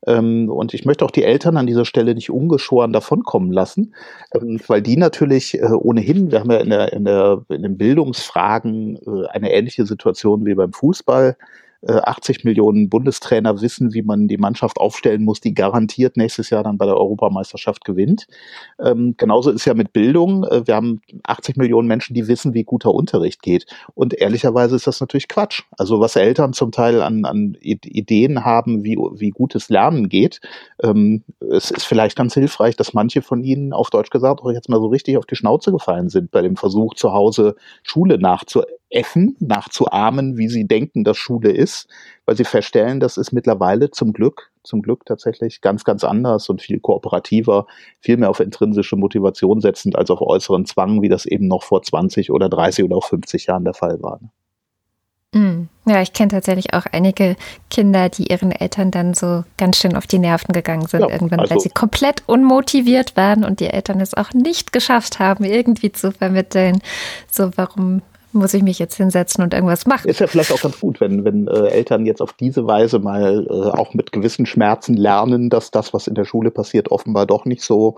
Ähm, 0.07 0.49
und 0.49 0.73
ich 0.73 0.85
möchte 0.85 1.05
auch 1.05 1.11
die 1.11 1.23
Eltern 1.23 1.57
an 1.57 1.67
dieser 1.67 1.85
Stelle 1.85 2.13
nicht 2.15 2.29
ungeschoren 2.29 2.93
davonkommen 2.93 3.51
lassen, 3.51 3.95
ähm, 4.33 4.59
weil 4.67 4.81
die 4.81 4.97
natürlich 4.97 5.59
äh, 5.59 5.65
ohnehin, 5.65 6.31
wir 6.31 6.39
haben 6.39 6.51
ja 6.51 6.57
in, 6.57 6.69
der, 6.69 6.93
in, 6.93 7.05
der, 7.05 7.41
in 7.49 7.63
den 7.63 7.77
Bildungsfragen 7.77 8.97
äh, 8.97 9.27
eine 9.29 9.51
ähnliche 9.51 9.85
Situation 9.85 10.45
wie 10.45 10.55
beim 10.55 10.73
Fußball. 10.73 11.37
80 11.87 12.37
äh, 12.37 12.47
Millionen 12.47 12.89
Bundestrainer 12.89 13.61
wissen, 13.61 13.93
wie 13.93 14.01
man 14.01 14.27
die 14.27 14.37
Mannschaft 14.37 14.77
aufstellen 14.77 15.23
muss, 15.23 15.39
die 15.39 15.53
garantiert 15.53 16.17
nächstes 16.17 16.49
Jahr 16.49 16.63
dann 16.63 16.77
bei 16.77 16.85
der 16.85 16.97
Europameisterschaft 16.97 17.85
gewinnt. 17.85 18.27
Ähm, 18.83 19.15
genauso 19.17 19.51
ist 19.51 19.65
ja 19.65 19.73
mit 19.73 19.93
Bildung. 19.93 20.43
Äh, 20.45 20.67
wir 20.67 20.75
haben 20.75 21.01
80 21.23 21.57
Millionen 21.57 21.87
Menschen, 21.87 22.13
die 22.13 22.27
wissen, 22.27 22.53
wie 22.53 22.63
guter 22.63 22.93
Unterricht 22.93 23.41
geht. 23.41 23.65
Und 23.93 24.13
ehrlicherweise 24.13 24.75
ist 24.75 24.87
das 24.87 24.99
natürlich 24.99 25.27
Quatsch. 25.27 25.63
Also 25.77 25.99
was 25.99 26.15
Eltern 26.15 26.53
zum 26.53 26.71
Teil 26.71 27.01
an, 27.01 27.25
an 27.25 27.57
Ideen 27.61 28.43
haben, 28.43 28.83
wie, 28.83 28.95
wie 28.95 29.29
gutes 29.29 29.69
Lernen 29.69 30.09
geht, 30.09 30.41
ähm, 30.83 31.23
es 31.51 31.71
ist 31.71 31.85
vielleicht 31.85 32.17
ganz 32.17 32.33
hilfreich, 32.33 32.75
dass 32.75 32.93
manche 32.93 33.21
von 33.21 33.43
ihnen 33.43 33.73
auf 33.73 33.89
Deutsch 33.89 34.09
gesagt 34.09 34.41
auch 34.41 34.51
jetzt 34.51 34.69
mal 34.69 34.79
so 34.79 34.87
richtig 34.87 35.17
auf 35.17 35.25
die 35.25 35.35
Schnauze 35.35 35.71
gefallen 35.71 36.09
sind 36.09 36.31
bei 36.31 36.41
dem 36.41 36.55
Versuch, 36.55 36.95
zu 36.95 37.13
Hause 37.13 37.55
Schule 37.83 38.17
nachzuessen 38.17 38.75
nachzuäffen, 38.95 39.35
nachzuahmen, 39.39 40.37
wie 40.37 40.47
sie 40.47 40.65
denken, 40.65 41.03
dass 41.03 41.17
Schule 41.17 41.51
ist, 41.51 41.87
weil 42.25 42.37
sie 42.37 42.45
feststellen, 42.45 42.99
das 42.99 43.17
ist 43.17 43.31
mittlerweile 43.31 43.91
zum 43.91 44.13
Glück, 44.13 44.51
zum 44.63 44.81
Glück 44.81 45.05
tatsächlich 45.05 45.61
ganz, 45.61 45.83
ganz 45.83 46.03
anders 46.03 46.49
und 46.49 46.61
viel 46.61 46.79
kooperativer, 46.79 47.67
viel 47.99 48.17
mehr 48.17 48.29
auf 48.29 48.39
intrinsische 48.39 48.95
Motivation 48.95 49.61
setzend 49.61 49.97
als 49.97 50.09
auf 50.09 50.21
äußeren 50.21 50.65
Zwang, 50.65 51.01
wie 51.01 51.09
das 51.09 51.25
eben 51.25 51.47
noch 51.47 51.63
vor 51.63 51.81
20 51.81 52.31
oder 52.31 52.49
30 52.49 52.85
oder 52.85 52.97
auch 52.97 53.07
50 53.07 53.47
Jahren 53.47 53.65
der 53.65 53.73
Fall 53.73 54.01
war. 54.01 54.19
Ne? 54.21 54.29
Hm. 55.33 55.67
Ja, 55.85 56.01
ich 56.01 56.13
kenne 56.13 56.29
tatsächlich 56.29 56.73
auch 56.73 56.85
einige 56.93 57.35
Kinder, 57.69 58.07
die 58.07 58.31
ihren 58.31 58.51
Eltern 58.51 58.89
dann 58.89 59.13
so 59.13 59.43
ganz 59.57 59.77
schön 59.77 59.97
auf 59.97 60.07
die 60.07 60.17
Nerven 60.17 60.53
gegangen 60.53 60.87
sind, 60.87 61.01
ja, 61.01 61.09
irgendwann, 61.09 61.41
also, 61.41 61.53
weil 61.53 61.59
sie 61.59 61.69
komplett 61.69 62.23
unmotiviert 62.25 63.17
waren 63.17 63.43
und 63.43 63.59
die 63.59 63.67
Eltern 63.67 63.99
es 63.99 64.13
auch 64.13 64.31
nicht 64.31 64.71
geschafft 64.71 65.19
haben, 65.19 65.43
irgendwie 65.43 65.91
zu 65.91 66.13
vermitteln. 66.13 66.81
So, 67.29 67.51
warum 67.57 68.01
muss 68.35 68.53
ich 68.53 68.63
mich 68.63 68.79
jetzt 68.79 68.95
hinsetzen 68.95 69.43
und 69.43 69.53
irgendwas 69.53 69.85
machen. 69.85 70.09
Ist 70.09 70.19
ja 70.19 70.27
vielleicht 70.27 70.51
auch 70.51 70.61
ganz 70.61 70.79
gut, 70.79 71.01
wenn, 71.01 71.23
wenn 71.23 71.47
äh, 71.47 71.67
Eltern 71.69 72.05
jetzt 72.05 72.21
auf 72.21 72.33
diese 72.33 72.67
Weise 72.67 72.99
mal 72.99 73.47
äh, 73.49 73.53
auch 73.77 73.93
mit 73.93 74.11
gewissen 74.11 74.45
Schmerzen 74.45 74.95
lernen, 74.95 75.49
dass 75.49 75.71
das, 75.71 75.93
was 75.93 76.07
in 76.07 76.15
der 76.15 76.25
Schule 76.25 76.51
passiert, 76.51 76.91
offenbar 76.91 77.25
doch 77.25 77.45
nicht 77.45 77.63
so 77.63 77.95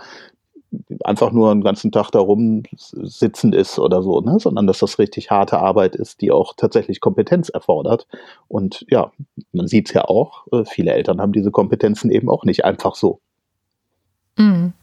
einfach 1.03 1.31
nur 1.31 1.51
einen 1.51 1.63
ganzen 1.63 1.91
Tag 1.91 2.11
da 2.11 2.19
rumsitzen 2.19 3.53
ist 3.53 3.79
oder 3.79 4.03
so, 4.03 4.19
ne? 4.19 4.37
sondern 4.39 4.67
dass 4.67 4.79
das 4.79 4.99
richtig 4.99 5.31
harte 5.31 5.59
Arbeit 5.59 5.95
ist, 5.95 6.21
die 6.21 6.31
auch 6.31 6.53
tatsächlich 6.55 6.99
Kompetenz 6.99 7.49
erfordert. 7.49 8.05
Und 8.47 8.85
ja, 8.89 9.11
man 9.53 9.67
sieht 9.67 9.87
es 9.87 9.93
ja 9.93 10.05
auch, 10.05 10.45
äh, 10.51 10.65
viele 10.65 10.91
Eltern 10.91 11.21
haben 11.21 11.31
diese 11.31 11.51
Kompetenzen 11.51 12.11
eben 12.11 12.29
auch 12.29 12.43
nicht 12.43 12.65
einfach 12.65 12.95
so. 12.95 13.19
Mhm 14.37 14.73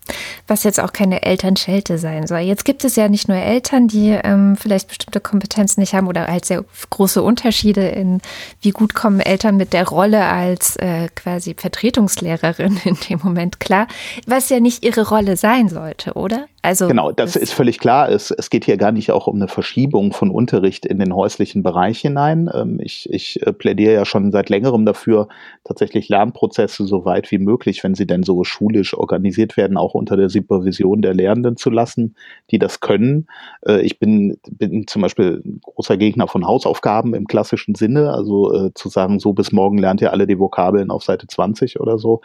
was 0.47 0.64
jetzt 0.64 0.81
auch 0.81 0.93
keine 0.93 1.23
Elternschelte 1.23 1.99
sein 1.99 2.27
soll. 2.27 2.40
Jetzt 2.40 2.64
gibt 2.64 2.85
es 2.85 2.97
ja 2.97 3.09
nicht 3.09 3.29
nur 3.29 3.37
Eltern, 3.37 3.88
die 3.88 4.11
ähm, 4.11 4.57
vielleicht 4.57 4.88
bestimmte 4.88 5.21
Kompetenzen 5.21 5.81
nicht 5.81 5.95
haben 5.95 6.07
oder 6.07 6.27
halt 6.27 6.45
sehr 6.45 6.64
große 6.90 7.23
Unterschiede 7.23 7.88
in, 7.88 8.21
wie 8.61 8.71
gut 8.71 8.95
kommen 8.95 9.21
Eltern 9.21 9.57
mit 9.57 9.73
der 9.73 9.88
Rolle 9.88 10.25
als 10.27 10.77
äh, 10.77 11.09
quasi 11.14 11.55
Vertretungslehrerin 11.55 12.81
in 12.85 12.97
dem 13.09 13.21
Moment 13.23 13.61
klar, 13.61 13.87
was 14.27 14.49
ja 14.49 14.61
nicht 14.61 14.85
ihre 14.85 15.09
Rolle 15.09 15.37
sein 15.37 15.69
sollte, 15.69 16.14
oder? 16.14 16.47
Also 16.64 16.88
genau, 16.88 17.12
das, 17.12 17.35
das 17.35 17.43
ist 17.43 17.53
völlig 17.53 17.79
klar. 17.79 18.09
Es, 18.09 18.31
es 18.31 18.49
geht 18.49 18.64
hier 18.64 18.79
gar 18.79 18.90
nicht 18.90 19.11
auch 19.11 19.27
um 19.27 19.37
eine 19.37 19.49
Verschiebung 19.49 20.14
von 20.14 20.31
Unterricht 20.31 20.87
in 20.87 20.99
den 20.99 21.14
häuslichen 21.14 21.62
Bereich 21.62 22.01
hinein. 22.01 22.51
Ähm, 22.55 22.81
ich, 22.81 23.07
ich 23.12 23.47
äh, 23.47 23.53
plädiere 23.53 23.93
ja 23.93 24.07
schon 24.07 24.33
seit 24.33 24.49
längerem 24.49 24.87
dafür, 24.87 25.29
tatsächlich 25.64 26.09
Lernprozesse 26.09 26.87
so 26.87 27.05
weit 27.05 27.31
wie 27.31 27.38
möglich, 27.38 27.85
wenn 27.85 27.95
sie 27.95 28.07
denn 28.07 28.23
so 28.23 28.45
schulisch 28.45 28.95
organisiert 28.95 29.59
werden, 29.59 29.77
auch 29.77 29.93
unter 29.94 30.16
der 30.16 30.28
Supervision 30.28 31.02
der 31.02 31.14
Lehrenden 31.14 31.57
zu 31.57 31.70
lassen, 31.70 32.16
die 32.50 32.59
das 32.59 32.80
können. 32.80 33.26
Äh, 33.66 33.83
ich 33.83 33.98
bin, 33.98 34.38
bin 34.50 34.87
zum 34.87 35.02
Beispiel 35.02 35.42
großer 35.62 35.96
Gegner 35.96 36.28
von 36.28 36.46
Hausaufgaben 36.46 37.14
im 37.14 37.26
klassischen 37.26 37.74
Sinne, 37.74 38.12
also 38.12 38.52
äh, 38.52 38.74
zu 38.74 38.88
sagen, 38.88 39.18
so 39.18 39.33
bis 39.33 39.52
morgen 39.52 39.78
lernt 39.78 40.00
ihr 40.00 40.12
alle 40.12 40.26
die 40.26 40.38
Vokabeln 40.38 40.90
auf 40.90 41.04
Seite 41.04 41.26
20 41.26 41.80
oder 41.80 41.98
so. 41.98 42.20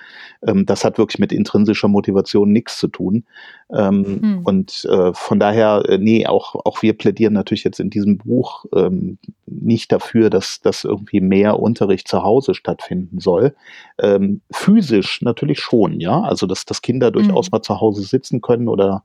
Ähm, 0.45 0.65
das 0.65 0.83
hat 0.83 0.97
wirklich 0.97 1.19
mit 1.19 1.31
intrinsischer 1.31 1.87
Motivation 1.87 2.51
nichts 2.51 2.77
zu 2.77 2.87
tun. 2.87 3.25
Ähm, 3.71 4.19
mhm. 4.21 4.41
Und 4.43 4.85
äh, 4.85 5.13
von 5.13 5.39
daher, 5.39 5.83
äh, 5.87 5.97
nee, 5.99 6.25
auch, 6.25 6.55
auch 6.65 6.81
wir 6.81 6.97
plädieren 6.97 7.33
natürlich 7.33 7.63
jetzt 7.63 7.79
in 7.79 7.91
diesem 7.91 8.17
Buch 8.17 8.65
ähm, 8.75 9.19
nicht 9.45 9.91
dafür, 9.91 10.29
dass, 10.29 10.61
dass 10.61 10.83
irgendwie 10.83 11.21
mehr 11.21 11.59
Unterricht 11.59 12.07
zu 12.07 12.23
Hause 12.23 12.55
stattfinden 12.55 13.19
soll. 13.19 13.55
Ähm, 13.99 14.41
physisch 14.51 15.21
natürlich 15.21 15.59
schon, 15.59 15.99
ja. 15.99 16.21
Also 16.21 16.47
dass, 16.47 16.65
dass 16.65 16.81
Kinder 16.81 17.11
durchaus 17.11 17.47
mhm. 17.47 17.57
mal 17.57 17.61
zu 17.61 17.79
Hause 17.79 18.01
sitzen 18.01 18.41
können 18.41 18.67
oder 18.67 19.03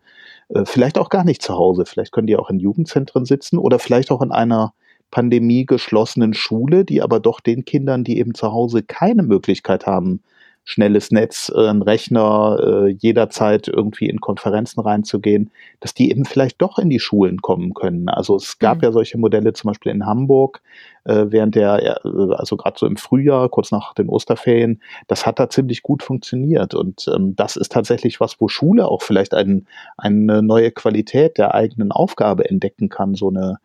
äh, 0.48 0.64
vielleicht 0.64 0.98
auch 0.98 1.10
gar 1.10 1.24
nicht 1.24 1.42
zu 1.42 1.54
Hause. 1.54 1.84
Vielleicht 1.84 2.12
können 2.12 2.26
die 2.26 2.36
auch 2.36 2.48
in 2.48 2.58
Jugendzentren 2.58 3.26
sitzen 3.26 3.58
oder 3.58 3.78
vielleicht 3.78 4.10
auch 4.10 4.22
in 4.22 4.32
einer 4.32 4.72
Pandemie 5.10 5.66
geschlossenen 5.66 6.34
Schule, 6.34 6.84
die 6.84 7.02
aber 7.02 7.20
doch 7.20 7.40
den 7.40 7.64
Kindern, 7.64 8.02
die 8.02 8.18
eben 8.18 8.34
zu 8.34 8.50
Hause 8.50 8.82
keine 8.82 9.22
Möglichkeit 9.22 9.86
haben, 9.86 10.22
schnelles 10.64 11.10
Netz, 11.10 11.52
äh, 11.54 11.68
ein 11.68 11.82
Rechner, 11.82 12.58
äh, 12.60 12.88
jederzeit 12.88 13.68
irgendwie 13.68 14.08
in 14.08 14.20
Konferenzen 14.20 14.80
reinzugehen, 14.80 15.50
dass 15.80 15.92
die 15.92 16.10
eben 16.10 16.24
vielleicht 16.24 16.60
doch 16.62 16.78
in 16.78 16.88
die 16.88 17.00
Schulen 17.00 17.42
kommen 17.42 17.74
können. 17.74 18.08
Also 18.08 18.36
es 18.36 18.58
gab 18.58 18.78
mhm. 18.78 18.84
ja 18.84 18.92
solche 18.92 19.18
Modelle 19.18 19.52
zum 19.52 19.68
Beispiel 19.68 19.92
in 19.92 20.06
Hamburg 20.06 20.62
äh, 21.04 21.26
während 21.28 21.54
der, 21.54 22.00
also 22.04 22.56
gerade 22.56 22.78
so 22.78 22.86
im 22.86 22.96
Frühjahr, 22.96 23.48
kurz 23.50 23.70
nach 23.70 23.92
den 23.92 24.08
Osterferien, 24.08 24.80
das 25.06 25.26
hat 25.26 25.38
da 25.38 25.50
ziemlich 25.50 25.82
gut 25.82 26.02
funktioniert. 26.02 26.74
Und 26.74 27.10
ähm, 27.14 27.36
das 27.36 27.56
ist 27.56 27.72
tatsächlich 27.72 28.20
was, 28.20 28.40
wo 28.40 28.48
Schule 28.48 28.88
auch 28.88 29.02
vielleicht 29.02 29.34
ein, 29.34 29.66
eine 29.98 30.42
neue 30.42 30.70
Qualität 30.70 31.36
der 31.36 31.54
eigenen 31.54 31.92
Aufgabe 31.92 32.48
entdecken 32.48 32.88
kann, 32.88 33.14
so 33.14 33.28
eine 33.28 33.58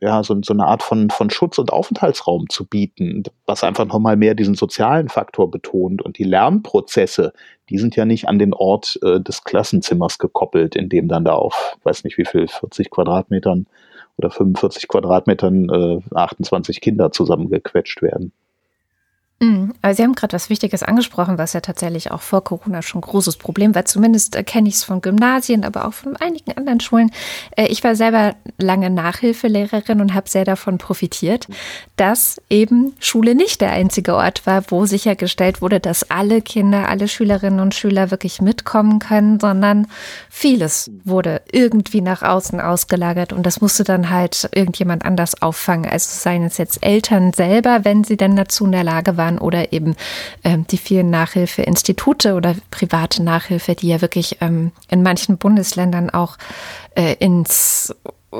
ja, 0.00 0.22
so, 0.22 0.36
so 0.42 0.52
eine 0.52 0.66
Art 0.66 0.82
von, 0.82 1.10
von 1.10 1.30
Schutz- 1.30 1.58
und 1.58 1.72
Aufenthaltsraum 1.72 2.48
zu 2.48 2.64
bieten, 2.64 3.24
was 3.46 3.64
einfach 3.64 3.86
nochmal 3.86 4.16
mehr 4.16 4.34
diesen 4.34 4.54
sozialen 4.54 5.08
Faktor 5.08 5.50
betont. 5.50 6.02
Und 6.02 6.18
die 6.18 6.24
Lernprozesse, 6.24 7.32
die 7.70 7.78
sind 7.78 7.96
ja 7.96 8.04
nicht 8.04 8.28
an 8.28 8.38
den 8.38 8.54
Ort 8.54 8.98
äh, 9.02 9.20
des 9.20 9.44
Klassenzimmers 9.44 10.18
gekoppelt, 10.18 10.76
in 10.76 10.88
dem 10.88 11.08
dann 11.08 11.24
da 11.24 11.34
auf, 11.34 11.76
weiß 11.84 12.04
nicht 12.04 12.18
wie 12.18 12.24
viel, 12.24 12.48
40 12.48 12.90
Quadratmetern 12.90 13.66
oder 14.16 14.30
45 14.30 14.88
Quadratmetern 14.88 15.68
äh, 15.68 16.14
28 16.14 16.80
Kinder 16.80 17.12
zusammengequetscht 17.12 18.02
werden. 18.02 18.32
Mhm. 19.38 19.74
Aber 19.82 19.94
Sie 19.94 20.02
haben 20.02 20.14
gerade 20.14 20.32
was 20.32 20.48
Wichtiges 20.48 20.82
angesprochen, 20.82 21.36
was 21.36 21.52
ja 21.52 21.60
tatsächlich 21.60 22.10
auch 22.10 22.22
vor 22.22 22.42
Corona 22.42 22.80
schon 22.80 23.00
ein 23.00 23.02
großes 23.02 23.36
Problem 23.36 23.74
war. 23.74 23.84
Zumindest 23.84 24.34
äh, 24.34 24.42
kenne 24.42 24.68
ich 24.68 24.76
es 24.76 24.84
von 24.84 25.02
Gymnasien, 25.02 25.62
aber 25.62 25.86
auch 25.86 25.92
von 25.92 26.16
einigen 26.16 26.56
anderen 26.56 26.80
Schulen. 26.80 27.10
Äh, 27.54 27.66
ich 27.66 27.84
war 27.84 27.94
selber 27.96 28.34
lange 28.56 28.88
Nachhilfelehrerin 28.88 30.00
und 30.00 30.14
habe 30.14 30.30
sehr 30.30 30.46
davon 30.46 30.78
profitiert, 30.78 31.48
dass 31.96 32.40
eben 32.48 32.94
Schule 32.98 33.34
nicht 33.34 33.60
der 33.60 33.72
einzige 33.72 34.14
Ort 34.14 34.46
war, 34.46 34.64
wo 34.68 34.86
sichergestellt 34.86 35.60
wurde, 35.60 35.80
dass 35.80 36.10
alle 36.10 36.40
Kinder, 36.40 36.88
alle 36.88 37.06
Schülerinnen 37.06 37.60
und 37.60 37.74
Schüler 37.74 38.10
wirklich 38.10 38.40
mitkommen 38.40 39.00
können, 39.00 39.38
sondern 39.38 39.86
vieles 40.30 40.90
wurde 41.04 41.42
irgendwie 41.52 42.00
nach 42.00 42.22
außen 42.22 42.58
ausgelagert 42.58 43.34
und 43.34 43.44
das 43.44 43.60
musste 43.60 43.84
dann 43.84 44.08
halt 44.08 44.48
irgendjemand 44.54 45.04
anders 45.04 45.42
auffangen. 45.42 45.90
Also 45.90 46.08
seien 46.10 46.44
es 46.44 46.56
jetzt 46.56 46.82
Eltern 46.82 47.34
selber, 47.34 47.84
wenn 47.84 48.02
sie 48.02 48.16
denn 48.16 48.34
dazu 48.34 48.64
in 48.64 48.72
der 48.72 48.84
Lage 48.84 49.18
waren, 49.18 49.25
waren 49.26 49.38
oder 49.38 49.72
eben 49.72 49.96
ähm, 50.44 50.66
die 50.66 50.78
vielen 50.78 51.10
Nachhilfeinstitute 51.10 52.34
oder 52.34 52.54
private 52.70 53.22
Nachhilfe, 53.22 53.74
die 53.74 53.88
ja 53.88 54.00
wirklich 54.00 54.38
ähm, 54.40 54.72
in 54.88 55.02
manchen 55.02 55.38
Bundesländern 55.38 56.10
auch 56.10 56.36
äh, 56.94 57.14
ins 57.14 57.94
äh, 58.32 58.36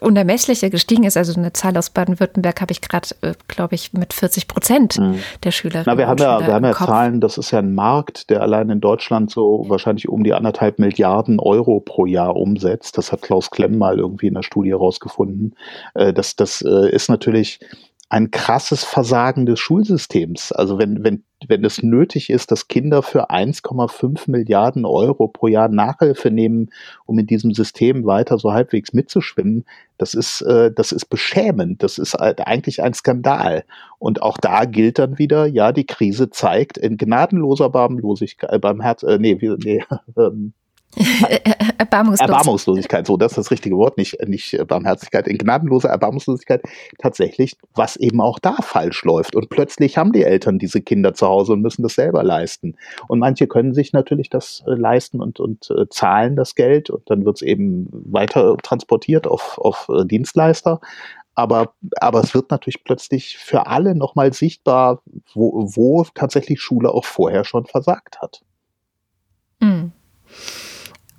unermessliche 0.00 0.70
gestiegen 0.70 1.04
ist. 1.04 1.16
Also 1.16 1.38
eine 1.38 1.52
Zahl 1.52 1.76
aus 1.76 1.90
Baden-Württemberg 1.90 2.60
habe 2.60 2.72
ich 2.72 2.80
gerade, 2.80 3.08
äh, 3.22 3.34
glaube 3.48 3.74
ich, 3.74 3.92
mit 3.92 4.12
40 4.12 4.48
Prozent 4.48 4.98
mhm. 4.98 5.18
der 5.42 5.50
Schüler. 5.50 5.82
Na, 5.86 5.98
wir 5.98 6.06
haben 6.06 6.18
ja, 6.18 6.46
wir 6.46 6.54
haben 6.54 6.64
ja 6.64 6.72
Zahlen, 6.72 7.20
das 7.20 7.38
ist 7.38 7.50
ja 7.50 7.58
ein 7.58 7.74
Markt, 7.74 8.30
der 8.30 8.42
allein 8.42 8.70
in 8.70 8.80
Deutschland 8.80 9.30
so 9.30 9.64
wahrscheinlich 9.68 10.08
um 10.08 10.24
die 10.24 10.32
anderthalb 10.32 10.78
Milliarden 10.78 11.40
Euro 11.40 11.80
pro 11.80 12.06
Jahr 12.06 12.36
umsetzt. 12.36 12.98
Das 12.98 13.12
hat 13.12 13.22
Klaus 13.22 13.50
Klemm 13.50 13.78
mal 13.78 13.98
irgendwie 13.98 14.28
in 14.28 14.34
der 14.34 14.42
Studie 14.42 14.70
herausgefunden. 14.70 15.54
Äh, 15.94 16.12
das, 16.12 16.36
das 16.36 16.60
ist 16.60 17.08
natürlich 17.08 17.60
ein 18.14 18.30
krasses 18.30 18.84
Versagen 18.84 19.44
des 19.44 19.58
Schulsystems. 19.58 20.52
Also 20.52 20.78
wenn, 20.78 21.02
wenn, 21.02 21.24
wenn 21.48 21.64
es 21.64 21.82
nötig 21.82 22.30
ist, 22.30 22.52
dass 22.52 22.68
Kinder 22.68 23.02
für 23.02 23.28
1,5 23.32 24.30
Milliarden 24.30 24.84
Euro 24.84 25.26
pro 25.26 25.48
Jahr 25.48 25.68
Nachhilfe 25.68 26.30
nehmen, 26.30 26.70
um 27.06 27.18
in 27.18 27.26
diesem 27.26 27.52
System 27.54 28.06
weiter 28.06 28.38
so 28.38 28.52
halbwegs 28.52 28.92
mitzuschwimmen, 28.92 29.64
das 29.98 30.14
ist, 30.14 30.42
äh, 30.42 30.70
das 30.72 30.92
ist 30.92 31.06
beschämend. 31.06 31.82
Das 31.82 31.98
ist 31.98 32.14
halt 32.14 32.46
eigentlich 32.46 32.84
ein 32.84 32.94
Skandal. 32.94 33.64
Und 33.98 34.22
auch 34.22 34.38
da 34.38 34.64
gilt 34.64 35.00
dann 35.00 35.18
wieder, 35.18 35.46
ja, 35.46 35.72
die 35.72 35.86
Krise 35.86 36.30
zeigt 36.30 36.78
in 36.78 36.96
gnadenloser 36.96 37.68
Barmlosigkeit, 37.68 38.52
äh, 38.52 38.60
beim 38.60 38.80
Herz, 38.80 39.02
äh, 39.02 39.18
nee, 39.18 39.36
nee, 39.40 39.84
ähm, 40.16 40.52
Erbarmungslosigkeit. 41.78 42.28
Erbarmungslosigkeit, 42.28 43.06
so 43.06 43.16
das 43.16 43.32
ist 43.32 43.38
das 43.38 43.50
richtige 43.50 43.76
Wort, 43.76 43.96
nicht, 43.98 44.16
nicht 44.26 44.56
Barmherzigkeit, 44.66 45.26
in 45.26 45.38
gnadenloser 45.38 45.88
Erbarmungslosigkeit 45.88 46.62
tatsächlich, 46.98 47.56
was 47.74 47.96
eben 47.96 48.20
auch 48.20 48.38
da 48.38 48.56
falsch 48.62 49.04
läuft. 49.04 49.34
Und 49.34 49.48
plötzlich 49.48 49.98
haben 49.98 50.12
die 50.12 50.22
Eltern 50.22 50.58
diese 50.58 50.80
Kinder 50.80 51.14
zu 51.14 51.26
Hause 51.26 51.54
und 51.54 51.62
müssen 51.62 51.82
das 51.82 51.94
selber 51.94 52.22
leisten. 52.22 52.76
Und 53.08 53.18
manche 53.18 53.46
können 53.46 53.74
sich 53.74 53.92
natürlich 53.92 54.30
das 54.30 54.62
äh, 54.66 54.74
leisten 54.74 55.20
und, 55.20 55.40
und 55.40 55.70
äh, 55.70 55.88
zahlen 55.88 56.36
das 56.36 56.54
Geld 56.54 56.90
und 56.90 57.08
dann 57.10 57.24
wird 57.24 57.36
es 57.36 57.42
eben 57.42 57.88
weiter 57.90 58.56
transportiert 58.62 59.26
auf, 59.26 59.58
auf 59.58 59.88
äh, 59.88 60.04
Dienstleister. 60.04 60.80
Aber, 61.36 61.74
aber 62.00 62.20
es 62.20 62.32
wird 62.32 62.50
natürlich 62.50 62.84
plötzlich 62.84 63.36
für 63.38 63.66
alle 63.66 63.96
nochmal 63.96 64.32
sichtbar, 64.32 65.02
wo, 65.34 65.68
wo 65.74 66.04
tatsächlich 66.14 66.60
Schule 66.60 66.90
auch 66.90 67.04
vorher 67.04 67.44
schon 67.44 67.66
versagt 67.66 68.20
hat. 68.20 68.42
Mhm. 69.60 69.92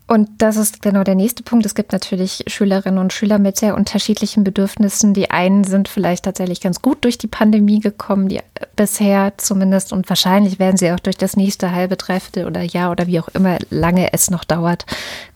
Und 0.07 0.29
das 0.37 0.55
ist 0.55 0.83
genau 0.83 1.03
der 1.03 1.15
nächste 1.15 1.41
Punkt. 1.41 1.65
Es 1.65 1.73
gibt 1.73 1.91
natürlich 1.91 2.43
Schülerinnen 2.45 2.99
und 2.99 3.11
Schüler 3.11 3.39
mit 3.39 3.57
sehr 3.57 3.75
unterschiedlichen 3.75 4.43
Bedürfnissen. 4.43 5.15
Die 5.15 5.31
einen 5.31 5.63
sind 5.63 5.87
vielleicht 5.87 6.25
tatsächlich 6.25 6.61
ganz 6.61 6.83
gut 6.83 7.03
durch 7.03 7.17
die 7.17 7.27
Pandemie 7.27 7.79
gekommen, 7.79 8.29
die 8.29 8.39
bisher 8.75 9.33
zumindest 9.37 9.93
und 9.93 10.07
wahrscheinlich 10.07 10.59
werden 10.59 10.77
sie 10.77 10.91
auch 10.91 10.99
durch 10.99 11.17
das 11.17 11.35
nächste 11.35 11.71
halbe 11.71 11.97
Dreiviertel 11.97 12.45
oder 12.45 12.61
Jahr 12.61 12.91
oder 12.91 13.07
wie 13.07 13.19
auch 13.19 13.29
immer 13.29 13.57
lange 13.71 14.13
es 14.13 14.29
noch 14.29 14.43
dauert, 14.43 14.85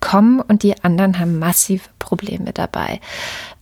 kommen 0.01 0.39
und 0.39 0.61
die 0.61 0.83
anderen 0.83 1.17
haben 1.17 1.39
massive 1.39 1.89
Probleme 1.97 2.53
dabei. 2.53 2.99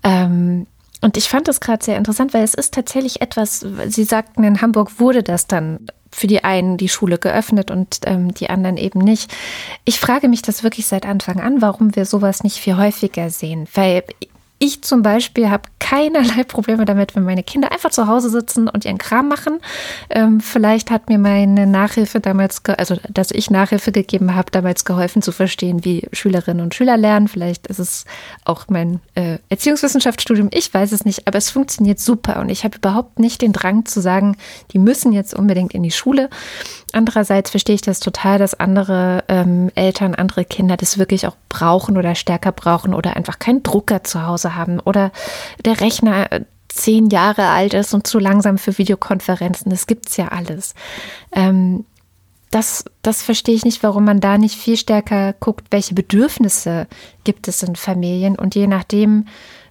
Ähm, 0.04 0.68
und 1.02 1.16
ich 1.16 1.30
fand 1.30 1.48
das 1.48 1.62
gerade 1.62 1.86
sehr 1.86 1.98
interessant, 1.98 2.34
weil 2.34 2.44
es 2.44 2.54
ist 2.54 2.74
tatsächlich 2.74 3.22
etwas, 3.22 3.66
Sie 3.88 4.04
sagten, 4.04 4.44
in 4.44 4.62
Hamburg 4.62 5.00
wurde 5.00 5.22
das 5.24 5.48
dann 5.48 5.88
für 6.18 6.26
die 6.26 6.44
einen 6.44 6.78
die 6.78 6.90
Schule 6.90 7.20
geöffnet 7.20 7.70
und 7.70 8.00
ähm, 8.06 8.34
die 8.34 8.50
anderen 8.50 8.78
eben 8.78 8.98
nicht. 9.00 9.32
Ich 9.86 10.00
frage 10.00 10.28
mich 10.28 10.42
das 10.42 10.64
wirklich 10.64 10.88
seit 10.88 11.06
Anfang 11.06 11.40
an, 11.40 11.62
warum 11.62 11.96
wir 11.96 12.06
sowas 12.06 12.44
nicht 12.44 12.58
viel 12.58 12.76
häufiger 12.76 13.30
sehen. 13.30 13.68
Weil 13.76 14.04
ich 14.60 14.82
zum 14.82 15.04
Beispiel 15.04 15.50
habe 15.50 15.70
keinerlei 15.80 16.44
Probleme 16.48 16.86
damit, 16.86 17.16
wenn 17.16 17.24
meine 17.24 17.44
Kinder 17.44 17.72
einfach 17.72 17.92
zu 17.92 18.08
Hause 18.08 18.30
sitzen 18.30 18.68
und 18.68 18.86
ihren 18.86 18.98
Kram 18.98 19.30
machen. 19.30 19.60
Ähm, 20.10 20.42
vielleicht 20.42 20.92
hat 20.92 21.10
mir 21.10 21.18
meine 21.18 21.68
Nachhilfe 21.68 22.20
damals, 22.20 22.62
also 22.66 22.98
dass 23.10 23.32
ich 23.32 23.50
Nachhilfe 23.50 23.92
gegeben 23.92 24.36
habe, 24.36 24.52
damals 24.52 24.86
geholfen 24.86 25.22
zu 25.22 25.32
verstehen, 25.32 25.86
wie 25.86 26.08
Schülerinnen 26.12 26.64
und 26.64 26.76
Schüler 26.76 26.98
lernen. 26.98 27.28
Vielleicht 27.28 27.68
ist 27.68 27.80
es 27.80 28.06
auch 28.46 28.66
mein 28.68 29.00
äh, 29.16 29.38
Erziehungswissenschaftsstudium, 29.50 30.50
ich 30.52 30.74
weiß 30.74 30.92
es 30.92 31.06
nicht, 31.06 31.28
aber 31.28 31.38
es 31.38 31.50
funktioniert 31.50 32.00
super 32.00 32.40
und 32.40 32.50
ich 32.50 32.64
habe 32.64 32.78
überhaupt 32.78 33.20
nicht 33.20 33.42
den 33.42 33.54
Drang 33.54 33.86
zu 33.86 34.02
sagen, 34.02 34.36
die 34.74 34.80
müssen 34.80 35.14
jetzt 35.14 35.34
unbedingt 35.34 35.74
in 35.74 35.84
die 35.84 35.92
Schule. 35.92 36.30
Andererseits 36.94 37.52
verstehe 37.52 37.76
ich 37.76 37.82
das 37.82 38.00
total, 38.00 38.40
dass 38.40 38.60
andere 38.60 39.24
ähm, 39.28 39.72
Eltern, 39.76 40.16
andere 40.16 40.46
Kinder 40.46 40.78
das 40.78 40.98
wirklich 40.98 41.28
auch 41.28 41.36
brauchen 41.50 41.98
oder 41.98 42.16
stärker 42.16 42.52
brauchen 42.52 42.94
oder 42.94 43.16
einfach 43.16 43.40
keinen 43.40 43.64
Drucker 43.64 44.04
zu 44.04 44.26
Hause 44.26 44.56
haben 44.56 44.80
oder 44.80 45.12
der 45.66 45.82
Rechner 45.82 46.32
äh, 46.32 46.46
zehn 46.70 47.10
Jahre 47.10 47.50
alt 47.50 47.74
ist 47.74 47.94
und 47.94 48.08
zu 48.08 48.20
langsam 48.20 48.58
für 48.58 48.78
Videokonferenzen. 48.78 49.70
Das 49.70 49.88
gibt 49.88 50.10
es 50.10 50.18
ja 50.18 50.30
alles. 50.30 50.76
Ähm, 51.34 51.86
das, 52.52 52.86
das 53.02 53.22
verstehe 53.22 53.56
ich 53.56 53.66
nicht, 53.66 53.84
warum 53.84 54.06
man 54.06 54.22
da 54.22 54.38
nicht 54.38 54.56
viel 54.56 54.78
stärker 54.78 55.34
guckt, 55.34 55.68
welche 55.72 55.94
Bedürfnisse 55.94 56.88
gibt 57.26 57.48
es 57.48 57.62
in 57.64 57.76
Familien 57.76 58.38
und 58.38 58.56
je 58.56 58.68
nachdem 58.68 59.26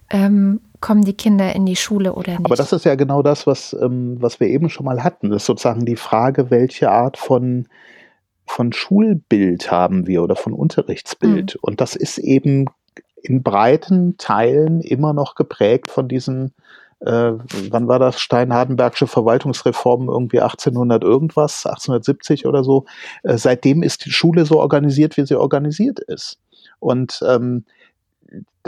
ähm, 0.09 0.61
kommen 0.81 1.03
die 1.03 1.13
Kinder 1.13 1.53
in 1.55 1.65
die 1.65 1.75
Schule 1.75 2.13
oder 2.13 2.31
nicht. 2.31 2.45
Aber 2.45 2.55
das 2.55 2.73
ist 2.73 2.85
ja 2.85 2.95
genau 2.95 3.21
das, 3.21 3.47
was, 3.47 3.73
ähm, 3.73 4.17
was 4.19 4.39
wir 4.39 4.47
eben 4.47 4.69
schon 4.69 4.85
mal 4.85 5.03
hatten. 5.03 5.29
Das 5.29 5.43
ist 5.43 5.47
sozusagen 5.47 5.85
die 5.85 5.95
Frage, 5.95 6.49
welche 6.51 6.91
Art 6.91 7.17
von, 7.17 7.67
von 8.45 8.73
Schulbild 8.73 9.71
haben 9.71 10.07
wir 10.07 10.23
oder 10.23 10.35
von 10.35 10.53
Unterrichtsbild. 10.53 11.55
Mhm. 11.55 11.59
Und 11.61 11.81
das 11.81 11.95
ist 11.95 12.17
eben 12.17 12.65
in 13.21 13.43
breiten 13.43 14.17
Teilen 14.17 14.81
immer 14.81 15.13
noch 15.13 15.35
geprägt 15.35 15.89
von 15.89 16.07
diesen 16.07 16.53
äh, 16.99 17.33
wann 17.69 17.87
war 17.87 17.99
das 17.99 18.19
Steinhardenbergsche 18.19 19.05
Verwaltungsreform 19.05 20.09
irgendwie 20.09 20.41
1800 20.41 21.03
irgendwas, 21.03 21.65
1870 21.65 22.47
oder 22.47 22.63
so. 22.63 22.85
Äh, 23.23 23.37
seitdem 23.37 23.83
ist 23.83 24.05
die 24.05 24.11
Schule 24.11 24.45
so 24.45 24.59
organisiert, 24.59 25.15
wie 25.17 25.25
sie 25.25 25.35
organisiert 25.35 25.99
ist. 25.99 26.39
Und 26.79 27.23
ähm, 27.27 27.65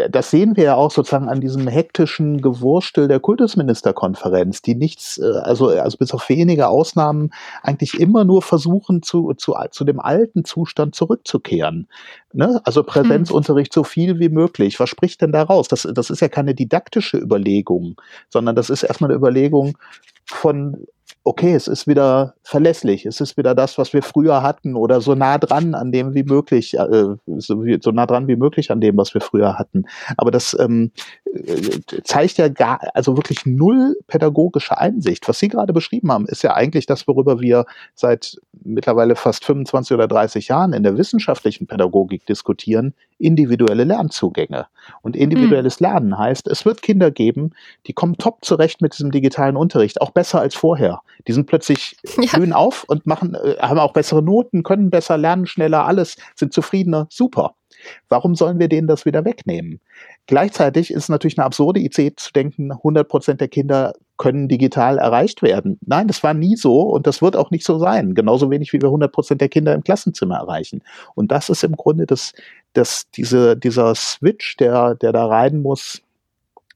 das 0.09 0.31
sehen 0.31 0.55
wir 0.55 0.63
ja 0.63 0.75
auch 0.75 0.91
sozusagen 0.91 1.29
an 1.29 1.41
diesem 1.41 1.67
hektischen 1.67 2.41
Gewurstel 2.41 3.07
der 3.07 3.19
Kultusministerkonferenz, 3.19 4.61
die 4.61 4.75
nichts, 4.75 5.17
äh, 5.17 5.39
also, 5.43 5.67
also 5.67 5.97
bis 5.97 6.13
auf 6.13 6.29
wenige 6.29 6.67
Ausnahmen 6.67 7.31
eigentlich 7.61 7.99
immer 7.99 8.23
nur 8.23 8.41
versuchen, 8.41 9.01
zu, 9.01 9.33
zu, 9.33 9.55
zu 9.71 9.83
dem 9.83 9.99
alten 9.99 10.45
Zustand 10.45 10.95
zurückzukehren. 10.95 11.87
Ne? 12.33 12.61
Also 12.63 12.83
Präsenzunterricht 12.83 13.73
so 13.73 13.83
viel 13.83 14.19
wie 14.19 14.29
möglich. 14.29 14.79
Was 14.79 14.89
spricht 14.89 15.21
denn 15.21 15.31
daraus? 15.31 15.67
Das, 15.67 15.87
das 15.93 16.09
ist 16.09 16.21
ja 16.21 16.29
keine 16.29 16.55
didaktische 16.55 17.17
Überlegung, 17.17 17.99
sondern 18.29 18.55
das 18.55 18.69
ist 18.69 18.83
erstmal 18.83 19.09
eine 19.09 19.17
Überlegung 19.17 19.77
von 20.25 20.85
okay, 21.23 21.53
es 21.53 21.67
ist 21.67 21.85
wieder 21.85 22.35
verlässlich, 22.43 23.05
es 23.05 23.21
ist 23.21 23.37
wieder 23.37 23.53
das, 23.53 23.77
was 23.77 23.93
wir 23.93 24.01
früher 24.01 24.41
hatten 24.41 24.75
oder 24.75 25.01
so 25.01 25.15
nah 25.15 25.37
dran 25.37 25.75
an 25.75 25.91
dem 25.91 26.13
wie 26.13 26.23
möglich, 26.23 26.75
äh, 26.75 27.15
so, 27.37 27.63
so, 27.81 27.91
nah 27.91 28.05
dran 28.05 28.27
wie 28.27 28.35
möglich 28.35 28.71
an 28.71 28.81
dem, 28.81 28.97
was 28.97 29.13
wir 29.13 29.21
früher 29.21 29.59
hatten. 29.59 29.83
Aber 30.17 30.31
das 30.31 30.55
ähm, 30.59 30.91
äh, 31.25 32.01
zeigt 32.03 32.37
ja 32.37 32.47
gar, 32.47 32.79
also 32.93 33.17
wirklich 33.17 33.45
null 33.45 33.97
pädagogische 34.07 34.77
Einsicht. 34.77 35.27
Was 35.27 35.39
Sie 35.39 35.49
gerade 35.49 35.73
beschrieben 35.73 36.11
haben, 36.11 36.25
ist 36.25 36.41
ja 36.41 36.53
eigentlich 36.53 36.85
das, 36.85 37.07
worüber 37.07 37.39
wir 37.41 37.65
seit 37.95 38.37
mittlerweile 38.63 39.15
fast 39.15 39.45
25 39.45 39.93
oder 39.93 40.07
30 40.07 40.47
Jahren 40.47 40.73
in 40.73 40.83
der 40.83 40.97
wissenschaftlichen 40.97 41.67
Pädagogik 41.67 42.25
diskutieren, 42.25 42.93
individuelle 43.19 43.83
Lernzugänge. 43.83 44.67
Und 45.01 45.15
individuelles 45.15 45.79
mhm. 45.79 45.85
Lernen 45.85 46.17
heißt, 46.17 46.47
es 46.47 46.65
wird 46.65 46.81
Kinder 46.81 47.11
geben, 47.11 47.51
die 47.85 47.93
kommen 47.93 48.17
top 48.17 48.43
zurecht 48.43 48.81
mit 48.81 48.93
diesem 48.93 49.11
digitalen 49.11 49.55
Unterricht, 49.55 50.01
auch 50.01 50.11
besser 50.11 50.39
als 50.39 50.55
vorher. 50.55 51.01
Die 51.27 51.33
sind 51.33 51.45
plötzlich 51.45 51.97
ja. 52.17 52.37
blühen 52.37 52.53
auf 52.53 52.85
und 52.87 53.05
machen, 53.05 53.35
äh, 53.35 53.57
haben 53.59 53.79
auch 53.79 53.93
bessere 53.93 54.23
Noten, 54.23 54.63
können 54.63 54.89
besser 54.89 55.17
lernen, 55.17 55.45
schneller, 55.45 55.85
alles, 55.85 56.15
sind 56.35 56.53
zufriedener, 56.53 57.07
super. 57.09 57.53
Warum 58.09 58.35
sollen 58.35 58.59
wir 58.59 58.67
denen 58.67 58.87
das 58.87 59.05
wieder 59.05 59.23
wegnehmen? 59.25 59.79
Gleichzeitig 60.27 60.91
ist 60.91 61.03
es 61.03 61.09
natürlich 61.09 61.37
eine 61.37 61.45
absurde 61.45 61.79
Idee 61.79 62.13
zu 62.15 62.31
denken, 62.31 62.71
100 62.71 63.07
Prozent 63.07 63.41
der 63.41 63.47
Kinder 63.47 63.93
können 64.17 64.49
digital 64.49 64.97
erreicht 64.97 65.41
werden. 65.41 65.79
Nein, 65.85 66.07
das 66.07 66.21
war 66.23 66.33
nie 66.33 66.57
so 66.57 66.81
und 66.81 67.07
das 67.07 67.21
wird 67.21 67.37
auch 67.37 67.51
nicht 67.51 67.65
so 67.65 67.79
sein. 67.79 68.13
Genauso 68.13 68.51
wenig 68.51 68.73
wie 68.73 68.81
wir 68.81 68.89
100 68.89 69.11
Prozent 69.11 69.41
der 69.41 69.49
Kinder 69.49 69.73
im 69.73 69.83
Klassenzimmer 69.83 70.35
erreichen. 70.35 70.83
Und 71.15 71.31
das 71.31 71.49
ist 71.49 71.63
im 71.63 71.75
Grunde 71.75 72.05
das, 72.05 72.33
das, 72.73 73.09
diese, 73.11 73.57
dieser 73.57 73.95
Switch, 73.95 74.57
der, 74.57 74.95
der 74.95 75.11
da 75.11 75.25
rein 75.25 75.61
muss, 75.61 76.01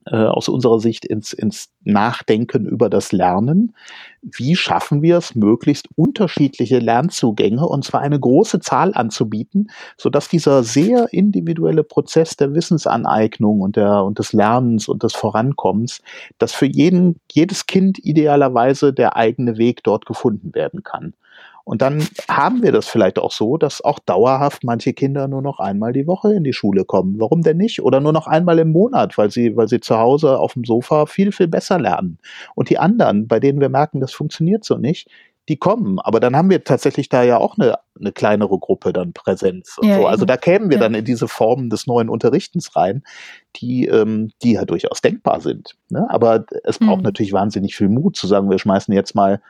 äh, 0.06 0.18
aus 0.18 0.50
unserer 0.50 0.80
Sicht 0.82 1.06
ins, 1.06 1.32
ins 1.32 1.70
Nachdenken 1.86 2.66
über 2.66 2.90
das 2.90 3.14
Lernen. 3.14 3.74
Wie 4.22 4.56
schaffen 4.58 5.02
wir 5.02 5.18
es, 5.18 5.34
möglichst 5.34 5.88
unterschiedliche 5.96 6.80
Lernzugänge 6.80 7.66
und 7.66 7.86
zwar 7.86 8.02
eine 8.02 8.20
große 8.20 8.60
Zahl 8.60 8.94
anzubieten, 8.94 9.70
sodass 9.98 10.28
dieser 10.28 10.64
sehr 10.64 11.08
individuelle 11.14 11.84
Prozess 11.86 12.36
der 12.36 12.54
Wissensaneignung 12.54 13.62
und, 13.62 13.78
der, 13.78 14.04
und 14.04 14.20
des 14.20 14.34
Lernens 14.34 14.90
und 14.90 15.04
des 15.04 15.14
Vorankommens, 15.14 16.02
dass 16.38 16.54
für 16.54 16.66
jeden, 16.66 17.22
jedes 17.32 17.66
Kind 17.66 17.98
idealerweise 18.00 18.92
der 18.92 19.16
eigene 19.16 19.58
Weg 19.58 19.84
dort 19.84 20.06
gefunden 20.06 20.54
werden 20.54 20.84
kann. 20.84 21.14
Und 21.66 21.82
dann 21.82 22.06
haben 22.30 22.62
wir 22.62 22.74
das 22.74 22.88
vielleicht 22.88 23.18
auch 23.18 23.32
so, 23.32 23.58
dass 23.58 23.82
auch 23.82 24.00
dauerhaft 24.00 24.64
manche 24.64 24.94
Kinder 24.94 25.28
nur 25.30 25.42
noch 25.42 25.60
einmal 25.60 25.94
die 25.94 26.08
Woche 26.08 26.34
in 26.34 26.44
die 26.44 26.52
Schule 26.52 26.84
kommen. 26.84 27.16
Warum 27.20 27.42
denn 27.42 27.58
nicht? 27.58 27.82
Oder 27.82 28.02
nur 28.02 28.12
noch 28.12 28.28
einmal 28.28 28.60
im 28.60 28.72
Monat, 28.72 29.18
weil 29.18 29.32
sie, 29.32 29.56
weil 29.56 29.70
sie 29.70 29.80
zu 29.80 29.98
Hause 29.98 30.40
auf 30.40 30.54
dem 30.54 30.66
Sofa 30.66 31.06
viel, 31.06 31.32
viel 31.32 31.48
besser 31.48 31.80
lernen. 31.80 32.20
Und 32.56 32.70
die 32.70 32.80
anderen, 32.80 33.28
bei 33.28 33.40
denen 33.40 33.62
wir 33.62 33.70
merken, 33.70 34.02
das 34.02 34.14
funktioniert 34.14 34.66
so 34.66 34.78
nicht, 34.78 35.10
die 35.50 35.58
kommen. 35.58 36.00
Aber 36.00 36.20
dann 36.20 36.36
haben 36.36 36.50
wir 36.50 36.64
tatsächlich 36.64 37.10
da 37.10 37.24
ja 37.24 37.38
auch 37.38 37.58
eine, 37.58 37.78
eine 38.00 38.12
kleinere 38.12 38.58
Gruppe 38.60 38.94
dann 38.94 39.14
Präsenz. 39.14 39.78
Ja, 39.82 39.98
so. 39.98 40.08
Also 40.08 40.26
da 40.26 40.38
kämen 40.38 40.70
wir 40.70 40.78
ja. 40.78 40.84
dann 40.84 40.94
in 40.94 41.06
diese 41.06 41.28
Formen 41.28 41.70
des 41.70 41.86
neuen 41.88 42.10
Unterrichtens 42.10 42.76
rein, 42.76 43.04
die, 43.58 43.86
ähm, 43.88 44.32
die 44.42 44.54
ja 44.54 44.66
durchaus 44.66 45.02
denkbar 45.02 45.42
sind. 45.42 45.76
Ne? 45.90 46.06
Aber 46.10 46.46
es 46.64 46.80
braucht 46.80 47.00
mhm. 47.00 47.04
natürlich 47.04 47.34
wahnsinnig 47.34 47.76
viel 47.76 47.90
Mut 47.90 48.16
zu 48.16 48.28
sagen, 48.28 48.50
wir 48.50 48.60
schmeißen 48.60 48.94
jetzt 48.94 49.16
mal 49.16 49.42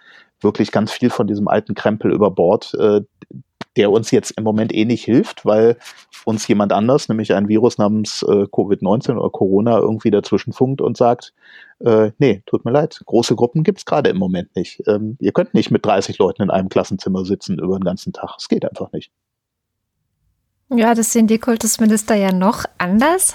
wirklich 0.44 0.72
ganz 0.72 0.92
viel 0.92 1.10
von 1.10 1.28
diesem 1.28 1.48
alten 1.48 1.76
Krempel 1.76 2.12
über 2.12 2.32
Bord, 2.32 2.74
äh, 2.76 3.02
der 3.76 3.92
uns 3.92 4.12
jetzt 4.12 4.32
im 4.32 4.44
Moment 4.44 4.74
eh 4.74 4.86
nicht 4.86 5.04
hilft, 5.04 5.46
weil 5.46 5.78
uns 6.26 6.48
jemand 6.48 6.72
anders, 6.72 7.10
nämlich 7.10 7.34
ein 7.34 7.48
Virus 7.48 7.78
namens 7.78 8.24
äh, 8.24 8.44
Covid-19 8.44 9.18
oder 9.18 9.30
Corona, 9.30 9.80
irgendwie 9.80 10.12
dazwischen 10.12 10.54
funkt 10.54 10.82
und 10.82 10.96
sagt, 10.96 11.34
äh, 11.80 12.12
nee, 12.18 12.44
tut 12.46 12.66
mir 12.66 12.72
leid, 12.72 13.02
große 13.06 13.36
Gruppen 13.36 13.64
gibt's 13.64 13.86
gerade 13.86 14.10
im 14.10 14.18
Moment 14.18 14.56
nicht. 14.56 14.84
Ähm, 14.88 15.18
ihr 15.20 15.32
könnt 15.32 15.54
nicht 15.54 15.72
mit 15.72 15.86
30 15.86 16.18
Leuten 16.20 16.44
in 16.44 16.50
einem 16.52 16.70
Klassenzimmer 16.70 17.26
sitzen 17.26 17.58
über 17.60 17.78
den 17.78 17.84
ganzen 17.84 18.14
Tag. 18.14 18.36
Es 18.38 18.48
geht 18.48 18.64
einfach 18.64 18.92
nicht. 18.92 19.12
Ja, 20.70 20.96
das 20.96 21.14
sehen 21.14 21.28
die 21.28 21.40
Kultusminister 21.40 22.16
ja 22.16 22.32
noch 22.32 22.66
anders. 22.78 23.34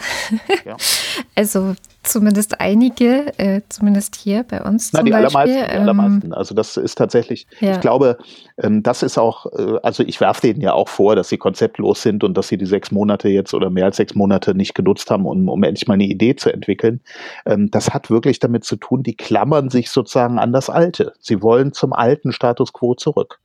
Ja. 0.64 0.76
Also 1.34 1.74
zumindest 2.02 2.60
einige, 2.60 3.38
äh, 3.38 3.62
zumindest 3.68 4.16
hier 4.16 4.42
bei 4.42 4.62
uns. 4.62 4.92
Na, 4.92 5.02
die 5.02 5.14
allermeisten, 5.14 5.56
die 5.56 5.62
ähm, 5.62 5.80
allermeisten. 5.82 6.32
Also 6.32 6.54
das 6.54 6.76
ist 6.76 6.96
tatsächlich, 6.96 7.46
ja. 7.60 7.74
ich 7.74 7.80
glaube, 7.80 8.18
ähm, 8.56 8.82
das 8.82 9.02
ist 9.02 9.18
auch, 9.18 9.46
äh, 9.46 9.78
also 9.82 10.02
ich 10.02 10.20
werfe 10.20 10.40
denen 10.40 10.60
ja 10.60 10.72
auch 10.72 10.88
vor, 10.88 11.16
dass 11.16 11.28
sie 11.28 11.38
konzeptlos 11.38 12.02
sind 12.02 12.24
und 12.24 12.36
dass 12.36 12.48
sie 12.48 12.56
die 12.56 12.66
sechs 12.66 12.90
Monate 12.90 13.28
jetzt 13.28 13.54
oder 13.54 13.70
mehr 13.70 13.84
als 13.84 13.96
sechs 13.96 14.14
Monate 14.14 14.54
nicht 14.54 14.74
genutzt 14.74 15.10
haben, 15.10 15.26
um, 15.26 15.48
um 15.48 15.62
endlich 15.62 15.86
mal 15.86 15.94
eine 15.94 16.06
Idee 16.06 16.34
zu 16.34 16.52
entwickeln. 16.52 17.00
Ähm, 17.46 17.70
das 17.70 17.90
hat 17.90 18.10
wirklich 18.10 18.38
damit 18.40 18.64
zu 18.64 18.76
tun, 18.76 19.02
die 19.02 19.14
klammern 19.14 19.70
sich 19.70 19.90
sozusagen 19.90 20.38
an 20.38 20.52
das 20.52 20.70
Alte. 20.70 21.12
Sie 21.20 21.42
wollen 21.42 21.72
zum 21.72 21.92
alten 21.92 22.32
Status 22.32 22.72
quo 22.72 22.94
zurück. 22.94 23.38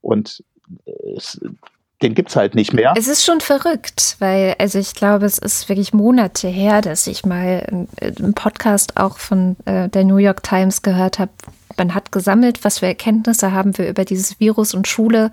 Und 0.00 0.42
äh, 0.86 1.12
es, 1.16 1.40
den 2.02 2.14
gibt's 2.14 2.36
halt 2.36 2.54
nicht 2.54 2.72
mehr. 2.72 2.94
Es 2.96 3.08
ist 3.08 3.24
schon 3.24 3.40
verrückt, 3.40 4.16
weil, 4.20 4.54
also 4.58 4.78
ich 4.78 4.94
glaube, 4.94 5.26
es 5.26 5.38
ist 5.38 5.68
wirklich 5.68 5.92
Monate 5.92 6.48
her, 6.48 6.80
dass 6.80 7.06
ich 7.06 7.26
mal 7.26 7.86
einen 8.00 8.34
Podcast 8.34 8.96
auch 8.96 9.18
von 9.18 9.56
äh, 9.64 9.88
der 9.88 10.04
New 10.04 10.18
York 10.18 10.42
Times 10.42 10.82
gehört 10.82 11.18
habe. 11.18 11.32
Man 11.76 11.94
hat 11.94 12.12
gesammelt, 12.12 12.64
was 12.64 12.80
für 12.80 12.86
Erkenntnisse 12.86 13.52
haben 13.52 13.76
wir 13.78 13.88
über 13.88 14.04
dieses 14.04 14.40
Virus 14.40 14.74
und 14.74 14.88
Schule. 14.88 15.30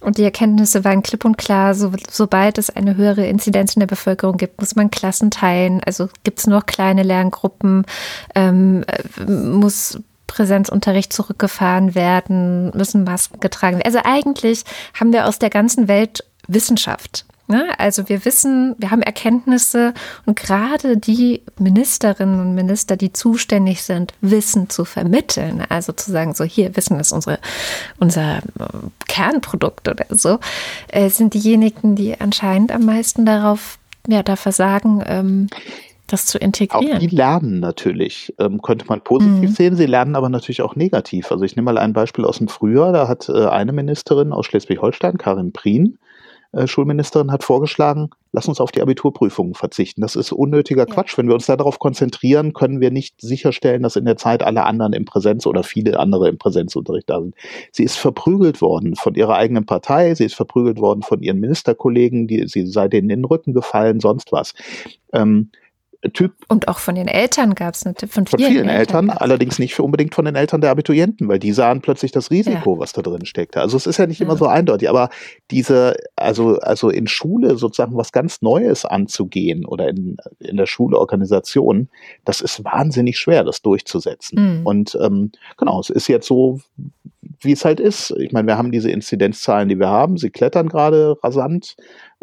Und 0.00 0.18
die 0.18 0.24
Erkenntnisse 0.24 0.84
waren 0.84 1.02
klipp 1.02 1.24
und 1.24 1.38
klar, 1.38 1.74
so, 1.74 1.92
sobald 2.10 2.58
es 2.58 2.70
eine 2.70 2.96
höhere 2.96 3.26
Inzidenz 3.26 3.74
in 3.74 3.80
der 3.80 3.88
Bevölkerung 3.88 4.36
gibt, 4.36 4.60
muss 4.60 4.76
man 4.76 4.90
Klassen 4.90 5.30
teilen. 5.30 5.80
Also 5.84 6.08
gibt 6.22 6.38
es 6.38 6.46
noch 6.46 6.66
kleine 6.66 7.02
Lerngruppen, 7.02 7.84
ähm, 8.34 8.84
äh, 8.86 9.30
muss 9.30 9.98
Präsenzunterricht 10.28 11.12
zurückgefahren 11.12 11.96
werden, 11.96 12.70
müssen 12.76 13.02
Masken 13.02 13.40
getragen 13.40 13.78
werden. 13.78 13.86
Also 13.86 14.00
eigentlich 14.04 14.62
haben 14.94 15.12
wir 15.12 15.26
aus 15.26 15.40
der 15.40 15.50
ganzen 15.50 15.88
Welt 15.88 16.24
Wissenschaft. 16.46 17.24
Ne? 17.50 17.66
Also 17.78 18.10
wir 18.10 18.26
wissen, 18.26 18.76
wir 18.78 18.90
haben 18.90 19.00
Erkenntnisse 19.00 19.94
und 20.26 20.38
gerade 20.38 20.98
die 20.98 21.42
Ministerinnen 21.58 22.40
und 22.40 22.54
Minister, 22.54 22.96
die 22.96 23.12
zuständig 23.12 23.82
sind, 23.82 24.12
Wissen 24.20 24.68
zu 24.68 24.84
vermitteln, 24.84 25.64
also 25.66 25.92
zu 25.92 26.12
sagen, 26.12 26.34
so 26.34 26.44
hier, 26.44 26.76
Wissen 26.76 27.00
ist 27.00 27.10
unsere, 27.10 27.38
unser 27.98 28.38
äh, 28.38 28.68
Kernprodukt 29.08 29.88
oder 29.88 30.04
so, 30.10 30.40
äh, 30.88 31.08
sind 31.08 31.32
diejenigen, 31.32 31.96
die 31.96 32.20
anscheinend 32.20 32.70
am 32.70 32.84
meisten 32.84 33.24
darauf, 33.24 33.78
ja, 34.06 34.22
da 34.22 34.36
versagen, 34.36 35.02
ähm, 35.06 35.48
das 36.08 36.26
zu 36.26 36.38
integrieren. 36.38 36.96
Auch 36.96 36.98
die 36.98 37.06
lernen 37.06 37.60
natürlich, 37.60 38.34
ähm, 38.38 38.60
könnte 38.62 38.86
man 38.86 39.02
positiv 39.02 39.50
mhm. 39.50 39.54
sehen, 39.54 39.76
sie 39.76 39.86
lernen 39.86 40.16
aber 40.16 40.28
natürlich 40.28 40.62
auch 40.62 40.74
negativ. 40.74 41.30
Also 41.30 41.44
ich 41.44 41.54
nehme 41.54 41.72
mal 41.72 41.78
ein 41.78 41.92
Beispiel 41.92 42.24
aus 42.24 42.38
dem 42.38 42.48
Frühjahr, 42.48 42.92
da 42.92 43.08
hat 43.08 43.28
äh, 43.28 43.46
eine 43.46 43.72
Ministerin 43.72 44.32
aus 44.32 44.46
Schleswig-Holstein, 44.46 45.18
Karin 45.18 45.52
Prien, 45.52 45.98
äh, 46.52 46.66
Schulministerin, 46.66 47.30
hat 47.30 47.44
vorgeschlagen, 47.44 48.08
lass 48.32 48.48
uns 48.48 48.58
auf 48.58 48.72
die 48.72 48.80
Abiturprüfungen 48.80 49.54
verzichten. 49.54 50.00
Das 50.00 50.16
ist 50.16 50.32
unnötiger 50.32 50.86
ja. 50.88 50.94
Quatsch. 50.94 51.18
Wenn 51.18 51.28
wir 51.28 51.34
uns 51.34 51.44
darauf 51.44 51.78
konzentrieren, 51.78 52.54
können 52.54 52.80
wir 52.80 52.90
nicht 52.90 53.20
sicherstellen, 53.20 53.82
dass 53.82 53.96
in 53.96 54.06
der 54.06 54.16
Zeit 54.16 54.42
alle 54.42 54.64
anderen 54.64 54.94
im 54.94 55.04
Präsenz 55.04 55.46
oder 55.46 55.62
viele 55.62 56.00
andere 56.00 56.28
im 56.28 56.38
Präsenzunterricht 56.38 57.10
da 57.10 57.20
sind. 57.20 57.34
Sie 57.70 57.84
ist 57.84 57.96
verprügelt 57.96 58.62
worden 58.62 58.96
von 58.96 59.14
ihrer 59.14 59.34
eigenen 59.34 59.66
Partei, 59.66 60.14
sie 60.14 60.24
ist 60.24 60.34
verprügelt 60.34 60.78
worden 60.78 61.02
von 61.02 61.20
ihren 61.20 61.38
Ministerkollegen, 61.38 62.26
die, 62.26 62.46
sie 62.48 62.66
sei 62.66 62.88
denen 62.88 63.10
in 63.10 63.20
den 63.20 63.24
Rücken 63.26 63.52
gefallen, 63.52 64.00
sonst 64.00 64.32
was. 64.32 64.54
Ähm, 65.12 65.50
Typ. 66.12 66.34
Und 66.46 66.68
auch 66.68 66.78
von 66.78 66.94
den 66.94 67.08
Eltern 67.08 67.56
gab 67.56 67.74
es 67.74 67.82
von, 67.82 67.94
von 68.08 68.26
vielen, 68.26 68.52
vielen 68.52 68.68
Eltern, 68.68 69.08
Eltern 69.08 69.18
allerdings 69.18 69.58
nicht 69.58 69.74
für 69.74 69.82
unbedingt 69.82 70.14
von 70.14 70.24
den 70.24 70.36
Eltern 70.36 70.60
der 70.60 70.70
Abiturienten, 70.70 71.26
weil 71.26 71.40
die 71.40 71.52
sahen 71.52 71.80
plötzlich 71.80 72.12
das 72.12 72.30
Risiko, 72.30 72.74
ja. 72.74 72.80
was 72.80 72.92
da 72.92 73.02
drin 73.02 73.26
steckte. 73.26 73.60
Also 73.60 73.76
es 73.76 73.88
ist 73.88 73.98
ja 73.98 74.06
nicht 74.06 74.20
ja. 74.20 74.26
immer 74.26 74.36
so 74.36 74.46
eindeutig, 74.46 74.88
aber 74.88 75.10
diese, 75.50 75.96
also, 76.14 76.58
also 76.60 76.88
in 76.88 77.08
Schule 77.08 77.56
sozusagen 77.56 77.96
was 77.96 78.12
ganz 78.12 78.42
Neues 78.42 78.84
anzugehen 78.84 79.66
oder 79.66 79.88
in, 79.88 80.18
in 80.38 80.56
der 80.56 80.66
Schulorganisation, 80.66 81.88
das 82.24 82.42
ist 82.42 82.64
wahnsinnig 82.64 83.18
schwer, 83.18 83.42
das 83.42 83.60
durchzusetzen. 83.62 84.60
Mhm. 84.60 84.66
Und 84.66 84.98
ähm, 85.02 85.32
genau, 85.56 85.80
es 85.80 85.90
ist 85.90 86.06
jetzt 86.06 86.28
so, 86.28 86.60
wie 87.40 87.52
es 87.52 87.64
halt 87.64 87.80
ist. 87.80 88.14
Ich 88.18 88.32
meine, 88.32 88.46
wir 88.48 88.58
haben 88.58 88.72
diese 88.72 88.90
Inzidenzzahlen, 88.90 89.68
die 89.68 89.78
wir 89.78 89.88
haben, 89.88 90.16
sie 90.16 90.30
klettern 90.30 90.68
gerade 90.68 91.16
rasant. 91.22 91.76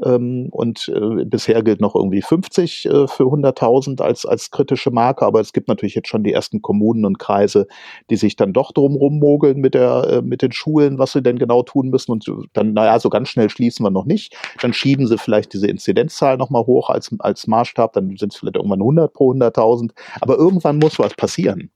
Ähm, 0.04 0.50
und 0.52 0.92
äh, 0.94 1.24
bisher 1.24 1.64
gilt 1.64 1.80
noch 1.80 1.96
irgendwie 1.96 2.22
50 2.22 2.86
äh, 2.86 3.08
für 3.08 3.24
100.000 3.24 4.02
als, 4.02 4.26
als 4.26 4.52
kritische 4.52 4.92
Marke, 4.92 5.26
aber 5.26 5.40
es 5.40 5.54
gibt 5.54 5.70
natürlich 5.70 5.96
jetzt 5.96 6.10
schon 6.10 6.24
die 6.24 6.34
ersten 6.34 6.62
Kommunen 6.62 7.06
und 7.06 7.18
Kreise, 7.18 7.66
die 8.10 8.18
sich 8.18 8.36
dann 8.36 8.52
doch 8.52 8.74
drum 8.74 8.96
rummogeln 8.96 9.58
mit, 9.62 9.74
der, 9.74 10.08
äh, 10.10 10.22
mit 10.22 10.42
den 10.42 10.52
Schulen, 10.52 11.00
was 11.00 11.14
sie 11.14 11.22
denn 11.22 11.40
genau 11.40 11.64
tun 11.64 11.90
müssen 11.90 12.12
und 12.12 12.30
dann, 12.54 12.74
naja, 12.74 13.00
so 13.00 13.10
ganz 13.10 13.30
schnell 13.30 13.50
schließen 13.50 13.86
wir 13.86 13.92
noch 13.92 14.06
nicht. 14.06 14.36
Dann 14.62 14.74
schieben 14.74 15.08
sie 15.08 15.18
vielleicht 15.18 15.54
diese 15.54 15.68
Inzidenzzahl 15.68 16.36
nochmal 16.36 16.66
hoch 16.66 16.90
als, 16.90 17.16
als 17.20 17.48
Maßstab, 17.48 17.94
dann 17.94 18.18
sind 18.18 18.34
es 18.34 18.40
vielleicht 18.40 18.58
irgendwann 18.58 18.82
100 18.82 19.14
pro 19.14 19.32
100.000, 19.32 19.92
aber 20.20 20.38
irgendwann 20.38 20.78
muss 20.78 21.00
was 21.00 21.14
passieren. 21.14 21.72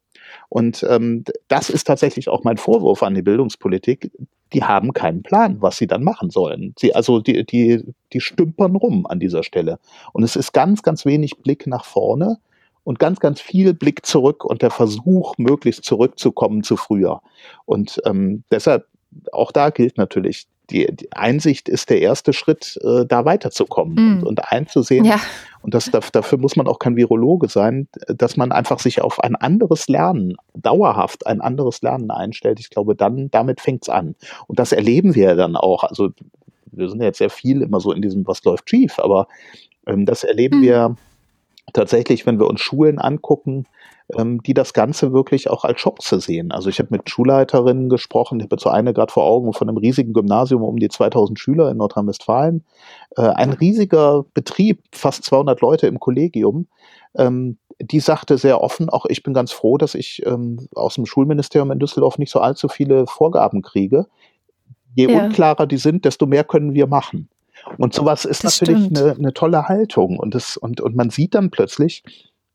Und 0.49 0.83
ähm, 0.89 1.23
das 1.47 1.69
ist 1.69 1.85
tatsächlich 1.85 2.27
auch 2.27 2.43
mein 2.43 2.57
Vorwurf 2.57 3.03
an 3.03 3.13
die 3.13 3.21
Bildungspolitik. 3.21 4.11
Die 4.51 4.63
haben 4.63 4.93
keinen 4.93 5.21
Plan, 5.21 5.61
was 5.61 5.77
sie 5.77 5.85
dann 5.85 6.03
machen 6.03 6.31
sollen. 6.31 6.73
Sie, 6.77 6.95
also 6.95 7.19
die, 7.19 7.45
die, 7.45 7.83
die 8.13 8.19
stümpern 8.19 8.75
rum 8.75 9.05
an 9.05 9.19
dieser 9.19 9.43
Stelle. 9.43 9.77
Und 10.11 10.23
es 10.23 10.35
ist 10.35 10.51
ganz, 10.51 10.81
ganz 10.81 11.05
wenig 11.05 11.37
Blick 11.37 11.67
nach 11.67 11.85
vorne 11.85 12.39
und 12.83 12.97
ganz, 12.97 13.19
ganz 13.19 13.39
viel 13.39 13.75
Blick 13.75 14.05
zurück 14.07 14.43
und 14.43 14.63
der 14.63 14.71
Versuch, 14.71 15.37
möglichst 15.37 15.85
zurückzukommen 15.85 16.63
zu 16.63 16.77
früher. 16.77 17.21
Und 17.65 18.01
ähm, 18.05 18.43
deshalb, 18.49 18.87
auch 19.31 19.51
da 19.51 19.69
gilt 19.69 19.97
natürlich, 19.97 20.47
die, 20.71 20.87
die 20.95 21.11
Einsicht 21.13 21.69
ist 21.69 21.89
der 21.89 22.01
erste 22.01 22.33
Schritt, 22.33 22.79
äh, 22.83 23.05
da 23.05 23.25
weiterzukommen 23.25 23.95
mhm. 23.95 24.17
und, 24.19 24.27
und, 24.27 24.51
einzusehen. 24.51 25.05
Ja. 25.05 25.19
Und 25.61 25.73
das, 25.73 25.91
dafür 25.91 26.37
muss 26.37 26.55
man 26.55 26.67
auch 26.67 26.79
kein 26.79 26.95
Virologe 26.95 27.49
sein, 27.49 27.87
dass 28.07 28.37
man 28.37 28.51
einfach 28.51 28.79
sich 28.79 29.01
auf 29.01 29.19
ein 29.21 29.35
anderes 29.35 29.87
Lernen, 29.87 30.37
dauerhaft 30.53 31.27
ein 31.27 31.41
anderes 31.41 31.81
Lernen 31.81 32.11
einstellt. 32.11 32.59
Ich 32.59 32.69
glaube, 32.69 32.95
dann, 32.95 33.29
damit 33.31 33.59
fängt's 33.59 33.89
an. 33.89 34.15
Und 34.47 34.59
das 34.59 34.71
erleben 34.71 35.15
wir 35.15 35.35
dann 35.35 35.55
auch. 35.55 35.83
Also 35.83 36.09
wir 36.71 36.89
sind 36.89 37.01
jetzt 37.01 37.17
sehr 37.17 37.29
viel 37.29 37.61
immer 37.61 37.79
so 37.79 37.91
in 37.91 38.01
diesem, 38.01 38.25
was 38.27 38.43
läuft 38.43 38.69
schief, 38.69 38.99
aber 38.99 39.27
ähm, 39.85 40.05
das 40.05 40.23
erleben 40.23 40.59
mhm. 40.59 40.63
wir 40.63 40.95
tatsächlich, 41.73 42.25
wenn 42.25 42.39
wir 42.39 42.47
uns 42.47 42.61
Schulen 42.61 42.99
angucken, 42.99 43.65
ähm, 44.17 44.41
die 44.41 44.53
das 44.53 44.73
Ganze 44.73 45.13
wirklich 45.13 45.49
auch 45.49 45.63
als 45.63 45.79
Chance 45.79 46.19
sehen. 46.19 46.51
Also 46.51 46.69
ich 46.69 46.79
habe 46.79 46.89
mit 46.91 47.09
Schulleiterinnen 47.09 47.89
gesprochen, 47.89 48.39
ich 48.39 48.45
habe 48.45 48.59
so 48.59 48.69
eine 48.69 48.93
gerade 48.93 49.11
vor 49.11 49.23
Augen 49.23 49.53
von 49.53 49.69
einem 49.69 49.77
riesigen 49.77 50.13
Gymnasium 50.13 50.63
um 50.63 50.77
die 50.77 50.89
2000 50.89 51.39
Schüler 51.39 51.69
in 51.69 51.77
Nordrhein-Westfalen. 51.77 52.65
Äh, 53.15 53.21
ein 53.21 53.53
riesiger 53.53 54.25
Betrieb, 54.33 54.83
fast 54.93 55.23
200 55.25 55.61
Leute 55.61 55.87
im 55.87 55.99
Kollegium. 55.99 56.67
Ähm, 57.15 57.57
die 57.81 57.99
sagte 57.99 58.37
sehr 58.37 58.61
offen, 58.61 58.89
auch 58.89 59.05
ich 59.05 59.23
bin 59.23 59.33
ganz 59.33 59.51
froh, 59.51 59.77
dass 59.77 59.95
ich 59.95 60.25
ähm, 60.25 60.67
aus 60.75 60.95
dem 60.95 61.05
Schulministerium 61.05 61.71
in 61.71 61.79
Düsseldorf 61.79 62.17
nicht 62.17 62.31
so 62.31 62.39
allzu 62.39 62.67
viele 62.67 63.07
Vorgaben 63.07 63.61
kriege. 63.61 64.07
Je 64.95 65.09
ja. 65.09 65.23
unklarer 65.23 65.65
die 65.65 65.77
sind, 65.77 66.03
desto 66.03 66.25
mehr 66.25 66.43
können 66.43 66.73
wir 66.73 66.87
machen. 66.87 67.29
Und 67.77 67.93
sowas 67.93 68.25
ist 68.25 68.43
das 68.43 68.61
natürlich 68.61 68.87
eine, 68.87 69.15
eine, 69.15 69.33
tolle 69.33 69.67
Haltung. 69.67 70.17
Und, 70.17 70.35
das, 70.35 70.57
und, 70.57 70.81
und 70.81 70.95
man 70.95 71.09
sieht 71.09 71.35
dann 71.35 71.51
plötzlich, 71.51 72.03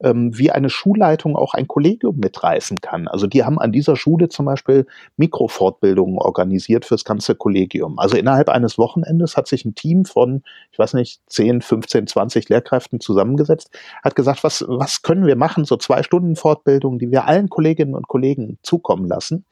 ähm, 0.04 0.36
wie 0.36 0.50
eine 0.50 0.70
Schulleitung 0.70 1.36
auch 1.36 1.54
ein 1.54 1.68
Kollegium 1.68 2.16
mitreißen 2.16 2.80
kann. 2.80 3.08
Also 3.08 3.26
die 3.26 3.44
haben 3.44 3.58
an 3.58 3.72
dieser 3.72 3.96
Schule 3.96 4.28
zum 4.28 4.46
Beispiel 4.46 4.86
Mikrofortbildungen 5.16 6.18
organisiert 6.18 6.84
fürs 6.84 7.04
ganze 7.04 7.34
Kollegium. 7.34 7.98
Also 7.98 8.16
innerhalb 8.16 8.48
eines 8.48 8.76
Wochenendes 8.76 9.36
hat 9.36 9.48
sich 9.48 9.64
ein 9.64 9.74
Team 9.74 10.04
von, 10.04 10.42
ich 10.72 10.78
weiß 10.78 10.94
nicht, 10.94 11.20
10, 11.28 11.62
15, 11.62 12.06
20 12.06 12.48
Lehrkräften 12.48 13.00
zusammengesetzt, 13.00 13.70
hat 14.02 14.16
gesagt, 14.16 14.44
was, 14.44 14.64
was 14.68 15.02
können 15.02 15.26
wir 15.26 15.36
machen, 15.36 15.64
so 15.64 15.76
zwei 15.76 16.02
Stunden 16.02 16.36
Fortbildung, 16.36 16.98
die 16.98 17.10
wir 17.10 17.26
allen 17.26 17.48
Kolleginnen 17.48 17.94
und 17.94 18.08
Kollegen 18.08 18.58
zukommen 18.62 19.06
lassen 19.06 19.44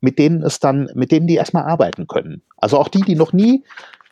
mit 0.00 0.18
denen 0.18 0.42
es 0.42 0.60
dann, 0.60 0.90
mit 0.94 1.10
denen 1.10 1.26
die 1.26 1.36
erstmal 1.36 1.64
arbeiten 1.64 2.06
können. 2.06 2.42
Also 2.58 2.78
auch 2.78 2.88
die, 2.88 3.00
die 3.00 3.14
noch 3.14 3.32
nie 3.32 3.64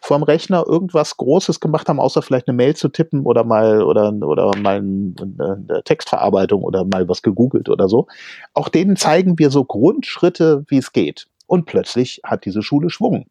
vorm 0.02 0.24
Rechner 0.24 0.64
irgendwas 0.66 1.16
Großes 1.16 1.60
gemacht 1.60 1.88
haben, 1.88 2.00
außer 2.00 2.22
vielleicht 2.22 2.48
eine 2.48 2.56
Mail 2.56 2.74
zu 2.74 2.88
tippen 2.88 3.22
oder 3.24 3.44
mal 3.44 3.82
oder 3.82 4.12
oder 4.12 4.50
mal 4.58 4.78
eine 4.78 5.82
Textverarbeitung 5.84 6.62
oder 6.62 6.84
mal 6.84 7.08
was 7.08 7.22
gegoogelt 7.22 7.68
oder 7.68 7.88
so. 7.88 8.08
Auch 8.52 8.68
denen 8.68 8.96
zeigen 8.96 9.38
wir 9.38 9.50
so 9.50 9.64
Grundschritte, 9.64 10.64
wie 10.66 10.78
es 10.78 10.92
geht. 10.92 11.28
Und 11.46 11.66
plötzlich 11.66 12.20
hat 12.24 12.46
diese 12.46 12.62
Schule 12.62 12.88
Schwung. 12.88 13.26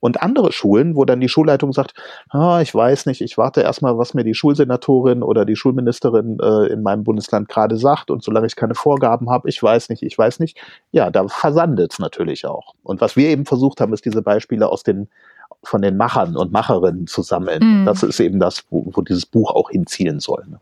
Und 0.00 0.22
andere 0.22 0.52
Schulen, 0.52 0.96
wo 0.96 1.04
dann 1.04 1.20
die 1.20 1.28
Schulleitung 1.28 1.74
sagt, 1.74 1.92
ah, 2.30 2.60
ich 2.62 2.74
weiß 2.74 3.04
nicht, 3.04 3.20
ich 3.20 3.36
warte 3.36 3.60
erstmal, 3.60 3.98
was 3.98 4.14
mir 4.14 4.24
die 4.24 4.32
Schulsenatorin 4.32 5.22
oder 5.22 5.44
die 5.44 5.54
Schulministerin 5.54 6.38
äh, 6.40 6.72
in 6.72 6.82
meinem 6.82 7.04
Bundesland 7.04 7.48
gerade 7.48 7.76
sagt. 7.76 8.10
Und 8.10 8.24
solange 8.24 8.46
ich 8.46 8.56
keine 8.56 8.74
Vorgaben 8.74 9.28
habe, 9.28 9.50
ich 9.50 9.62
weiß 9.62 9.90
nicht, 9.90 10.02
ich 10.02 10.16
weiß 10.16 10.40
nicht, 10.40 10.58
ja, 10.92 11.10
da 11.10 11.28
versandet 11.28 11.92
es 11.92 11.98
natürlich 11.98 12.46
auch. 12.46 12.74
Und 12.82 13.02
was 13.02 13.16
wir 13.16 13.28
eben 13.28 13.44
versucht 13.44 13.82
haben, 13.82 13.92
ist 13.92 14.06
diese 14.06 14.22
Beispiele 14.22 14.70
aus 14.70 14.82
den 14.82 15.10
von 15.64 15.82
den 15.82 15.96
Machern 15.96 16.36
und 16.36 16.52
Macherinnen 16.52 17.06
zu 17.06 17.22
sammeln. 17.22 17.80
Mhm. 17.82 17.86
Das 17.86 18.02
ist 18.02 18.20
eben 18.20 18.38
das, 18.38 18.64
wo, 18.70 18.90
wo, 18.92 19.02
dieses 19.02 19.26
Buch 19.26 19.50
auch 19.50 19.70
hinzielen 19.70 20.20
soll. 20.20 20.44
Ne? 20.48 20.60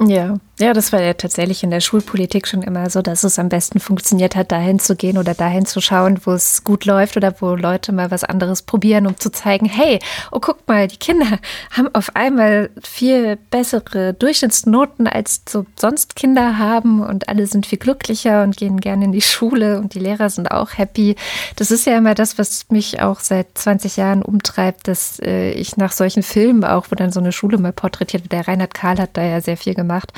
Ja, 0.00 0.38
ja, 0.60 0.72
das 0.72 0.92
war 0.92 1.00
ja 1.00 1.14
tatsächlich 1.14 1.62
in 1.62 1.70
der 1.70 1.80
Schulpolitik 1.80 2.46
schon 2.48 2.62
immer 2.62 2.90
so, 2.90 3.00
dass 3.00 3.22
es 3.22 3.38
am 3.38 3.48
besten 3.48 3.78
funktioniert 3.78 4.34
hat, 4.34 4.50
dahin 4.50 4.80
zu 4.80 4.96
gehen 4.96 5.18
oder 5.18 5.34
dahin 5.34 5.66
zu 5.66 5.80
schauen, 5.80 6.20
wo 6.24 6.32
es 6.32 6.64
gut 6.64 6.84
läuft 6.84 7.16
oder 7.16 7.34
wo 7.40 7.54
Leute 7.54 7.92
mal 7.92 8.10
was 8.10 8.24
anderes 8.24 8.62
probieren, 8.62 9.06
um 9.06 9.16
zu 9.16 9.30
zeigen, 9.30 9.66
hey, 9.66 10.00
oh 10.32 10.38
guck 10.40 10.66
mal, 10.68 10.88
die 10.88 10.96
Kinder 10.96 11.38
haben 11.70 11.88
auf 11.94 12.14
einmal 12.14 12.70
viel 12.82 13.36
bessere 13.50 14.14
Durchschnittsnoten, 14.14 15.08
als 15.08 15.42
so 15.48 15.64
sonst 15.78 16.16
Kinder 16.16 16.58
haben 16.58 17.02
und 17.02 17.28
alle 17.28 17.46
sind 17.46 17.66
viel 17.66 17.78
glücklicher 17.78 18.44
und 18.44 18.56
gehen 18.56 18.80
gerne 18.80 19.04
in 19.04 19.12
die 19.12 19.20
Schule 19.20 19.78
und 19.78 19.94
die 19.94 20.00
Lehrer 20.00 20.30
sind 20.30 20.50
auch 20.50 20.78
happy. 20.78 21.14
Das 21.54 21.70
ist 21.70 21.86
ja 21.86 21.96
immer 21.96 22.14
das, 22.14 22.38
was 22.38 22.66
mich 22.70 23.00
auch 23.00 23.20
seit 23.20 23.58
20 23.58 23.96
Jahren 23.96 24.22
umtreibt, 24.22 24.88
dass 24.88 25.20
äh, 25.20 25.50
ich 25.52 25.76
nach 25.76 25.92
solchen 25.92 26.24
Filmen 26.24 26.64
auch, 26.64 26.86
wo 26.90 26.96
dann 26.96 27.12
so 27.12 27.20
eine 27.20 27.32
Schule 27.32 27.58
mal 27.58 27.72
porträtiert 27.72 28.24
wird, 28.24 28.32
der 28.32 28.48
Reinhard 28.48 28.74
Karl 28.74 28.98
hat 28.98 29.10
da 29.16 29.22
ja 29.22 29.40
sehr 29.40 29.56
viel 29.56 29.74
gemacht, 29.74 29.87
gemacht, 29.88 30.12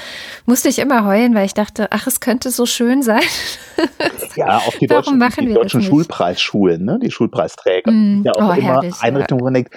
musste 0.47 0.69
ich 0.69 0.79
immer 0.79 1.07
heulen, 1.07 1.35
weil 1.35 1.47
ich 1.47 1.55
dachte, 1.55 1.89
ach, 1.91 2.07
es 2.07 2.21
könnte 2.21 2.51
so 2.51 2.67
schön 2.67 3.03
sein. 3.03 3.23
Ja, 4.37 4.59
auch 4.59 4.75
die 4.75 4.89
Warum 4.89 5.19
deutschen, 5.19 5.47
die 5.47 5.55
deutschen 5.55 5.83
Schulpreisschulen, 5.83 6.85
ne? 6.85 7.01
die 7.03 7.11
Schulpreisträger. 7.11 7.91
Mm, 7.91 8.23
ja 8.25 8.33
auch 8.33 8.51
oh, 8.51 8.53
immer 8.53 8.55
herrlich, 8.55 8.95
Einrichtungen, 9.01 9.41
wo 9.41 9.45
man 9.45 9.55
denkt, 9.55 9.75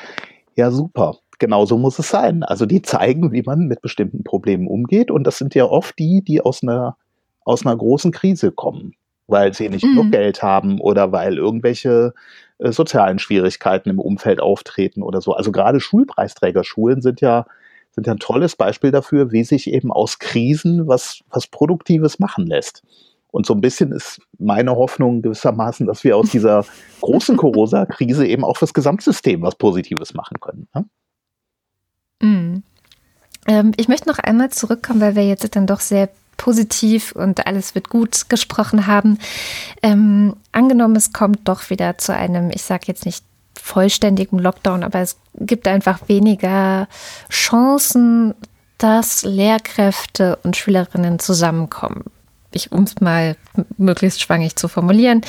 ja 0.56 0.70
super, 0.70 1.18
genau 1.40 1.66
so 1.66 1.78
muss 1.78 1.98
es 1.98 2.10
sein. 2.10 2.44
Also 2.44 2.66
die 2.66 2.82
zeigen, 2.82 3.32
wie 3.32 3.42
man 3.42 3.68
mit 3.68 3.82
bestimmten 3.82 4.24
Problemen 4.24 4.68
umgeht 4.68 5.10
und 5.10 5.26
das 5.26 5.38
sind 5.38 5.56
ja 5.56 5.66
oft 5.66 5.98
die, 5.98 6.24
die 6.24 6.42
aus 6.42 6.62
einer, 6.62 6.98
aus 7.46 7.66
einer 7.66 7.76
großen 7.76 8.12
Krise 8.12 8.52
kommen, 8.52 8.94
weil 9.28 9.54
sie 9.54 9.70
nicht 9.70 9.86
mm. 9.86 9.96
genug 9.96 10.12
Geld 10.12 10.44
haben 10.44 10.80
oder 10.80 11.12
weil 11.12 11.38
irgendwelche 11.38 12.14
äh, 12.60 12.72
sozialen 12.72 13.20
Schwierigkeiten 13.20 13.90
im 13.90 14.00
Umfeld 14.00 14.40
auftreten 14.40 15.02
oder 15.02 15.20
so. 15.20 15.34
Also 15.34 15.52
gerade 15.52 15.80
Schulpreisträgerschulen 15.80 17.02
sind 17.02 17.22
ja 17.22 17.46
sind 17.94 18.08
ja 18.08 18.14
ein 18.14 18.20
tolles 18.20 18.56
Beispiel 18.56 18.92
dafür, 18.92 19.32
wie 19.32 19.44
sich 19.44 19.70
eben 19.70 19.92
aus 19.92 20.20
Krisen 20.20 20.88
was, 20.88 21.22
was 21.30 21.48
Produktives 21.48 22.20
machen 22.20 22.48
lässt. 22.48 22.84
Und 23.32 23.46
so 23.46 23.54
ein 23.54 23.62
bisschen 23.62 23.92
ist 23.92 24.22
meine 24.38 24.76
Hoffnung 24.76 25.22
gewissermaßen, 25.24 25.88
dass 25.88 26.04
wir 26.04 26.18
aus 26.18 26.30
dieser 26.30 26.66
großen 27.02 27.38
Corona-Krise 27.38 28.28
eben 28.28 28.44
auch 28.44 28.58
fürs 28.58 28.74
Gesamtsystem 28.74 29.42
was 29.42 29.56
Positives 29.56 30.14
machen 30.14 30.40
können. 30.40 30.68
Ne? 30.76 30.86
Mm. 32.22 32.64
Ähm, 33.48 33.72
ich 33.76 33.88
möchte 33.88 34.08
noch 34.08 34.20
einmal 34.20 34.52
zurückkommen, 34.52 35.02
weil 35.02 35.16
wir 35.16 35.28
jetzt 35.28 35.56
dann 35.56 35.68
doch 35.68 35.80
sehr 35.80 36.10
positiv 36.38 37.12
und 37.14 37.46
alles 37.46 37.76
wird 37.76 37.90
gut 37.90 38.30
gesprochen 38.30 38.88
haben. 38.88 39.18
Ähm, 39.82 40.36
angenommen, 40.52 40.96
es 40.96 41.14
kommt 41.14 41.48
doch 41.48 41.70
wieder 41.70 41.98
zu 41.98 42.14
einem, 42.14 42.50
ich 42.52 42.64
sage 42.64 42.84
jetzt 42.88 43.06
nicht 43.06 43.24
vollständigen 43.64 44.40
Lockdown, 44.40 44.84
aber 44.84 45.00
es 45.00 45.18
gibt 45.40 45.70
einfach 45.70 46.10
weniger 46.10 46.90
Chancen, 47.30 48.36
dass 48.78 49.24
Lehrkräfte 49.24 50.38
und 50.44 50.58
Schülerinnen 50.58 51.18
zusammenkommen. 51.18 52.04
Ich, 52.52 52.74
um 52.74 52.84
es 52.84 53.00
mal 53.00 53.38
möglichst 53.78 54.22
schwangig 54.22 54.58
zu 54.58 54.68
formulieren. 54.68 55.22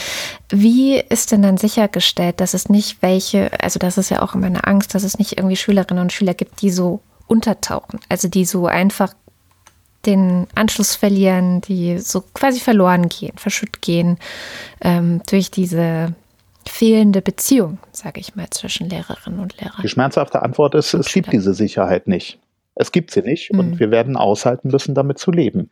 Wie 0.51 0.99
ist 0.99 1.31
denn 1.31 1.42
dann 1.42 1.59
sichergestellt, 1.59 2.40
dass 2.40 2.55
es 2.55 2.68
nicht 2.68 3.01
welche, 3.03 3.53
also 3.62 3.79
das 3.79 3.99
ist 3.99 4.11
ja 4.11 4.20
auch 4.20 4.35
immer 4.35 4.47
eine 4.47 4.66
Angst, 4.66 4.97
dass 4.97 5.05
es 5.05 5.16
nicht 5.16 5.38
irgendwie 5.38 5.57
Schülerinnen 5.57 6.03
und 6.03 6.12
Schüler 6.12 6.35
gibt, 6.35 6.61
die 6.61 6.70
so 6.70 7.01
untertauchen, 7.29 8.01
also 8.09 8.27
die 8.27 8.44
so 8.44 8.66
einfach 8.66 9.14
den 10.07 10.49
Anschluss 10.57 10.97
verlieren, 10.97 11.61
die 11.61 11.99
so 11.99 12.20
quasi 12.35 12.59
verloren 12.59 13.09
gehen, 13.09 13.38
verschütt 13.38 13.81
gehen 13.81 14.18
ähm, 14.81 15.23
durch 15.31 15.53
diese 15.53 16.14
fehlende 16.68 17.22
Beziehung, 17.22 17.79
sage 17.92 18.20
ich 18.20 18.35
mal, 18.37 18.48
zwischen 18.50 18.88
Lehrerinnen 18.88 19.40
und 19.40 19.61
Lehrern? 19.61 19.81
Die 19.83 19.88
schmerzhafte 19.88 20.42
Antwort 20.42 20.74
ist, 20.74 20.94
es 20.94 21.12
gibt 21.12 21.33
diese 21.33 21.55
Sicherheit 21.55 22.07
nicht. 22.07 22.38
Es 22.74 22.92
gibt 22.92 23.11
sie 23.11 23.22
nicht 23.22 23.53
mhm. 23.53 23.59
und 23.59 23.81
wir 23.81 23.90
werden 23.90 24.16
aushalten 24.16 24.68
müssen, 24.68 24.94
damit 24.94 25.18
zu 25.18 25.31
leben. 25.31 25.70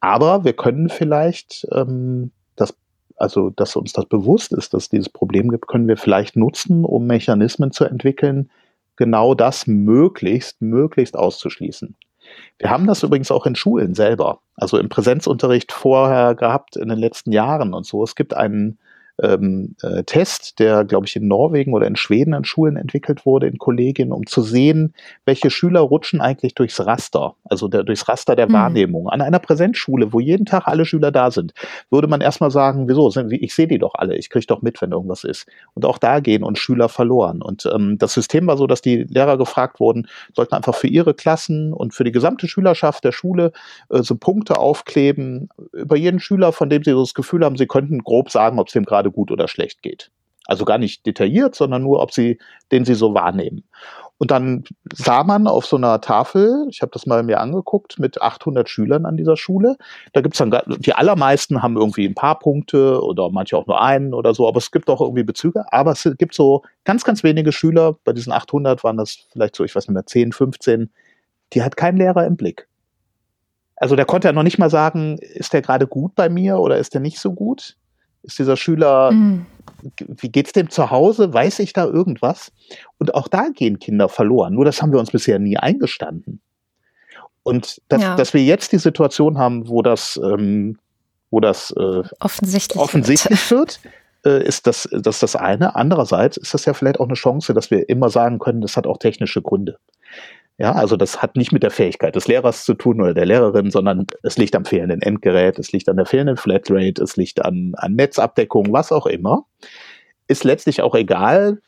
Aber 0.00 0.44
wir 0.44 0.52
können 0.52 0.88
vielleicht 0.88 1.66
ähm, 1.72 2.30
das, 2.56 2.74
also 3.16 3.50
dass 3.50 3.76
uns 3.76 3.92
das 3.92 4.06
bewusst 4.06 4.52
ist, 4.52 4.74
dass 4.74 4.84
es 4.84 4.88
dieses 4.90 5.08
Problem 5.08 5.48
gibt, 5.48 5.66
können 5.66 5.88
wir 5.88 5.96
vielleicht 5.96 6.36
nutzen, 6.36 6.84
um 6.84 7.06
Mechanismen 7.06 7.72
zu 7.72 7.84
entwickeln, 7.84 8.50
genau 8.96 9.34
das 9.34 9.66
möglichst, 9.66 10.60
möglichst 10.62 11.16
auszuschließen. 11.16 11.96
Wir 12.58 12.70
haben 12.70 12.86
das 12.86 13.02
übrigens 13.02 13.30
auch 13.30 13.46
in 13.46 13.54
Schulen 13.54 13.94
selber, 13.94 14.40
also 14.56 14.78
im 14.78 14.88
Präsenzunterricht 14.88 15.72
vorher 15.72 16.34
gehabt 16.34 16.76
in 16.76 16.88
den 16.88 16.98
letzten 16.98 17.32
Jahren 17.32 17.72
und 17.72 17.86
so. 17.86 18.02
Es 18.02 18.14
gibt 18.14 18.34
einen 18.34 18.78
ähm, 19.22 19.74
äh, 19.82 20.02
Test, 20.04 20.58
der, 20.58 20.84
glaube 20.84 21.06
ich, 21.06 21.16
in 21.16 21.26
Norwegen 21.26 21.72
oder 21.72 21.86
in 21.86 21.96
Schweden 21.96 22.34
an 22.34 22.44
Schulen 22.44 22.76
entwickelt 22.76 23.24
wurde, 23.24 23.46
in 23.46 23.58
Kollegien, 23.58 24.12
um 24.12 24.26
zu 24.26 24.42
sehen, 24.42 24.94
welche 25.24 25.50
Schüler 25.50 25.80
rutschen 25.80 26.20
eigentlich 26.20 26.54
durchs 26.54 26.84
Raster, 26.84 27.34
also 27.44 27.68
der, 27.68 27.82
durchs 27.82 28.08
Raster 28.08 28.36
der 28.36 28.48
mhm. 28.48 28.52
Wahrnehmung. 28.52 29.08
An 29.08 29.22
einer 29.22 29.38
Präsenzschule, 29.38 30.12
wo 30.12 30.20
jeden 30.20 30.46
Tag 30.46 30.66
alle 30.66 30.84
Schüler 30.84 31.10
da 31.10 31.30
sind, 31.30 31.54
würde 31.90 32.08
man 32.08 32.20
erstmal 32.20 32.50
sagen, 32.50 32.88
wieso, 32.88 33.10
ich 33.30 33.54
sehe 33.54 33.66
die 33.66 33.78
doch 33.78 33.94
alle, 33.94 34.16
ich 34.16 34.30
kriege 34.30 34.46
doch 34.46 34.62
mit, 34.62 34.80
wenn 34.82 34.92
irgendwas 34.92 35.24
ist. 35.24 35.46
Und 35.74 35.84
auch 35.84 35.98
da 35.98 36.20
gehen 36.20 36.42
uns 36.42 36.58
Schüler 36.58 36.88
verloren. 36.88 37.42
Und 37.42 37.66
ähm, 37.74 37.96
das 37.98 38.12
System 38.12 38.46
war 38.46 38.56
so, 38.56 38.66
dass 38.66 38.82
die 38.82 39.04
Lehrer 39.04 39.38
gefragt 39.38 39.80
wurden, 39.80 40.08
sollten 40.34 40.54
einfach 40.54 40.74
für 40.74 40.88
ihre 40.88 41.14
Klassen 41.14 41.72
und 41.72 41.94
für 41.94 42.04
die 42.04 42.12
gesamte 42.12 42.48
Schülerschaft 42.48 43.04
der 43.04 43.12
Schule 43.12 43.52
äh, 43.88 44.02
so 44.02 44.16
Punkte 44.16 44.58
aufkleben 44.58 45.48
über 45.72 45.96
jeden 45.96 46.20
Schüler, 46.20 46.52
von 46.52 46.68
dem 46.68 46.84
sie 46.84 46.90
so 46.90 47.00
das 47.00 47.14
Gefühl 47.14 47.44
haben, 47.44 47.56
sie 47.56 47.66
könnten 47.66 48.00
grob 48.00 48.30
sagen, 48.30 48.58
ob 48.58 48.68
es 48.68 48.72
dem 48.72 48.84
gerade 48.84 49.05
gerade 49.06 49.10
gut 49.10 49.30
oder 49.30 49.48
schlecht 49.48 49.82
geht. 49.82 50.10
Also 50.48 50.64
gar 50.64 50.78
nicht 50.78 51.04
detailliert, 51.06 51.56
sondern 51.56 51.82
nur, 51.82 52.00
ob 52.00 52.12
sie, 52.12 52.38
den 52.70 52.84
sie 52.84 52.94
so 52.94 53.14
wahrnehmen. 53.14 53.64
Und 54.18 54.30
dann 54.30 54.64
sah 54.94 55.24
man 55.24 55.46
auf 55.46 55.66
so 55.66 55.76
einer 55.76 56.00
Tafel, 56.00 56.66
ich 56.70 56.80
habe 56.80 56.92
das 56.92 57.04
mal 57.04 57.22
mir 57.22 57.40
angeguckt, 57.40 57.98
mit 57.98 58.22
800 58.22 58.68
Schülern 58.68 59.04
an 59.04 59.16
dieser 59.16 59.36
Schule. 59.36 59.76
Da 60.12 60.20
gibt's 60.20 60.38
dann, 60.38 60.56
die 60.78 60.94
allermeisten 60.94 61.62
haben 61.62 61.76
irgendwie 61.76 62.06
ein 62.06 62.14
paar 62.14 62.38
Punkte 62.38 63.02
oder 63.02 63.28
manche 63.30 63.58
auch 63.58 63.66
nur 63.66 63.82
einen 63.82 64.14
oder 64.14 64.34
so, 64.34 64.48
aber 64.48 64.58
es 64.58 64.70
gibt 64.70 64.88
auch 64.88 65.00
irgendwie 65.00 65.24
Bezüge. 65.24 65.64
Aber 65.70 65.92
es 65.92 66.08
gibt 66.16 66.34
so 66.34 66.62
ganz, 66.84 67.04
ganz 67.04 67.24
wenige 67.24 67.52
Schüler, 67.52 67.96
bei 68.04 68.12
diesen 68.12 68.32
800 68.32 68.84
waren 68.84 68.96
das 68.96 69.26
vielleicht 69.32 69.56
so, 69.56 69.64
ich 69.64 69.74
weiß 69.74 69.88
nicht 69.88 69.94
mehr, 69.94 70.06
10, 70.06 70.32
15, 70.32 70.90
die 71.52 71.62
hat 71.62 71.76
kein 71.76 71.96
Lehrer 71.96 72.24
im 72.24 72.36
Blick. 72.36 72.68
Also 73.74 73.96
der 73.96 74.06
konnte 74.06 74.28
ja 74.28 74.32
noch 74.32 74.44
nicht 74.44 74.58
mal 74.58 74.70
sagen, 74.70 75.18
ist 75.18 75.52
der 75.52 75.60
gerade 75.60 75.86
gut 75.86 76.14
bei 76.14 76.30
mir 76.30 76.58
oder 76.58 76.78
ist 76.78 76.94
der 76.94 77.02
nicht 77.02 77.18
so 77.18 77.34
gut? 77.34 77.76
Ist 78.26 78.38
dieser 78.38 78.56
Schüler, 78.56 79.12
mhm. 79.12 79.46
wie 79.98 80.28
geht's 80.28 80.52
dem 80.52 80.68
zu 80.68 80.90
Hause? 80.90 81.32
Weiß 81.32 81.58
ich 81.60 81.72
da 81.72 81.84
irgendwas? 81.84 82.52
Und 82.98 83.14
auch 83.14 83.28
da 83.28 83.48
gehen 83.48 83.78
Kinder 83.78 84.08
verloren. 84.08 84.54
Nur 84.54 84.64
das 84.64 84.82
haben 84.82 84.92
wir 84.92 85.00
uns 85.00 85.10
bisher 85.10 85.38
nie 85.38 85.56
eingestanden. 85.56 86.40
Und 87.42 87.80
dass, 87.88 88.02
ja. 88.02 88.16
dass 88.16 88.34
wir 88.34 88.42
jetzt 88.42 88.72
die 88.72 88.78
Situation 88.78 89.38
haben, 89.38 89.68
wo 89.68 89.80
das, 89.80 90.20
ähm, 90.22 90.78
wo 91.30 91.38
das 91.38 91.70
äh, 91.70 92.02
offensichtlich, 92.18 92.82
offensichtlich 92.82 93.50
wird, 93.50 93.80
wird 93.84 93.92
äh, 94.26 94.44
ist 94.44 94.66
das, 94.66 94.88
das 94.90 95.20
das 95.20 95.36
eine. 95.36 95.76
Andererseits 95.76 96.36
ist 96.36 96.52
das 96.52 96.64
ja 96.64 96.74
vielleicht 96.74 96.98
auch 96.98 97.06
eine 97.06 97.14
Chance, 97.14 97.54
dass 97.54 97.70
wir 97.70 97.88
immer 97.88 98.10
sagen 98.10 98.40
können, 98.40 98.60
das 98.60 98.76
hat 98.76 98.86
auch 98.86 98.98
technische 98.98 99.40
Gründe. 99.40 99.78
Ja, 100.58 100.72
also 100.72 100.96
das 100.96 101.20
hat 101.20 101.36
nicht 101.36 101.52
mit 101.52 101.62
der 101.62 101.70
Fähigkeit 101.70 102.16
des 102.16 102.28
Lehrers 102.28 102.64
zu 102.64 102.72
tun 102.72 103.00
oder 103.02 103.12
der 103.12 103.26
Lehrerin, 103.26 103.70
sondern 103.70 104.06
es 104.22 104.38
liegt 104.38 104.56
am 104.56 104.64
fehlenden 104.64 105.02
Endgerät, 105.02 105.58
es 105.58 105.70
liegt 105.72 105.88
an 105.88 105.96
der 105.96 106.06
fehlenden 106.06 106.38
Flatrate, 106.38 107.02
es 107.02 107.16
liegt 107.16 107.44
an, 107.44 107.74
an 107.76 107.94
Netzabdeckung, 107.94 108.72
was 108.72 108.90
auch 108.90 109.04
immer. 109.04 109.44
Ist 110.28 110.44
letztlich 110.44 110.80
auch 110.80 110.94
egal. 110.94 111.58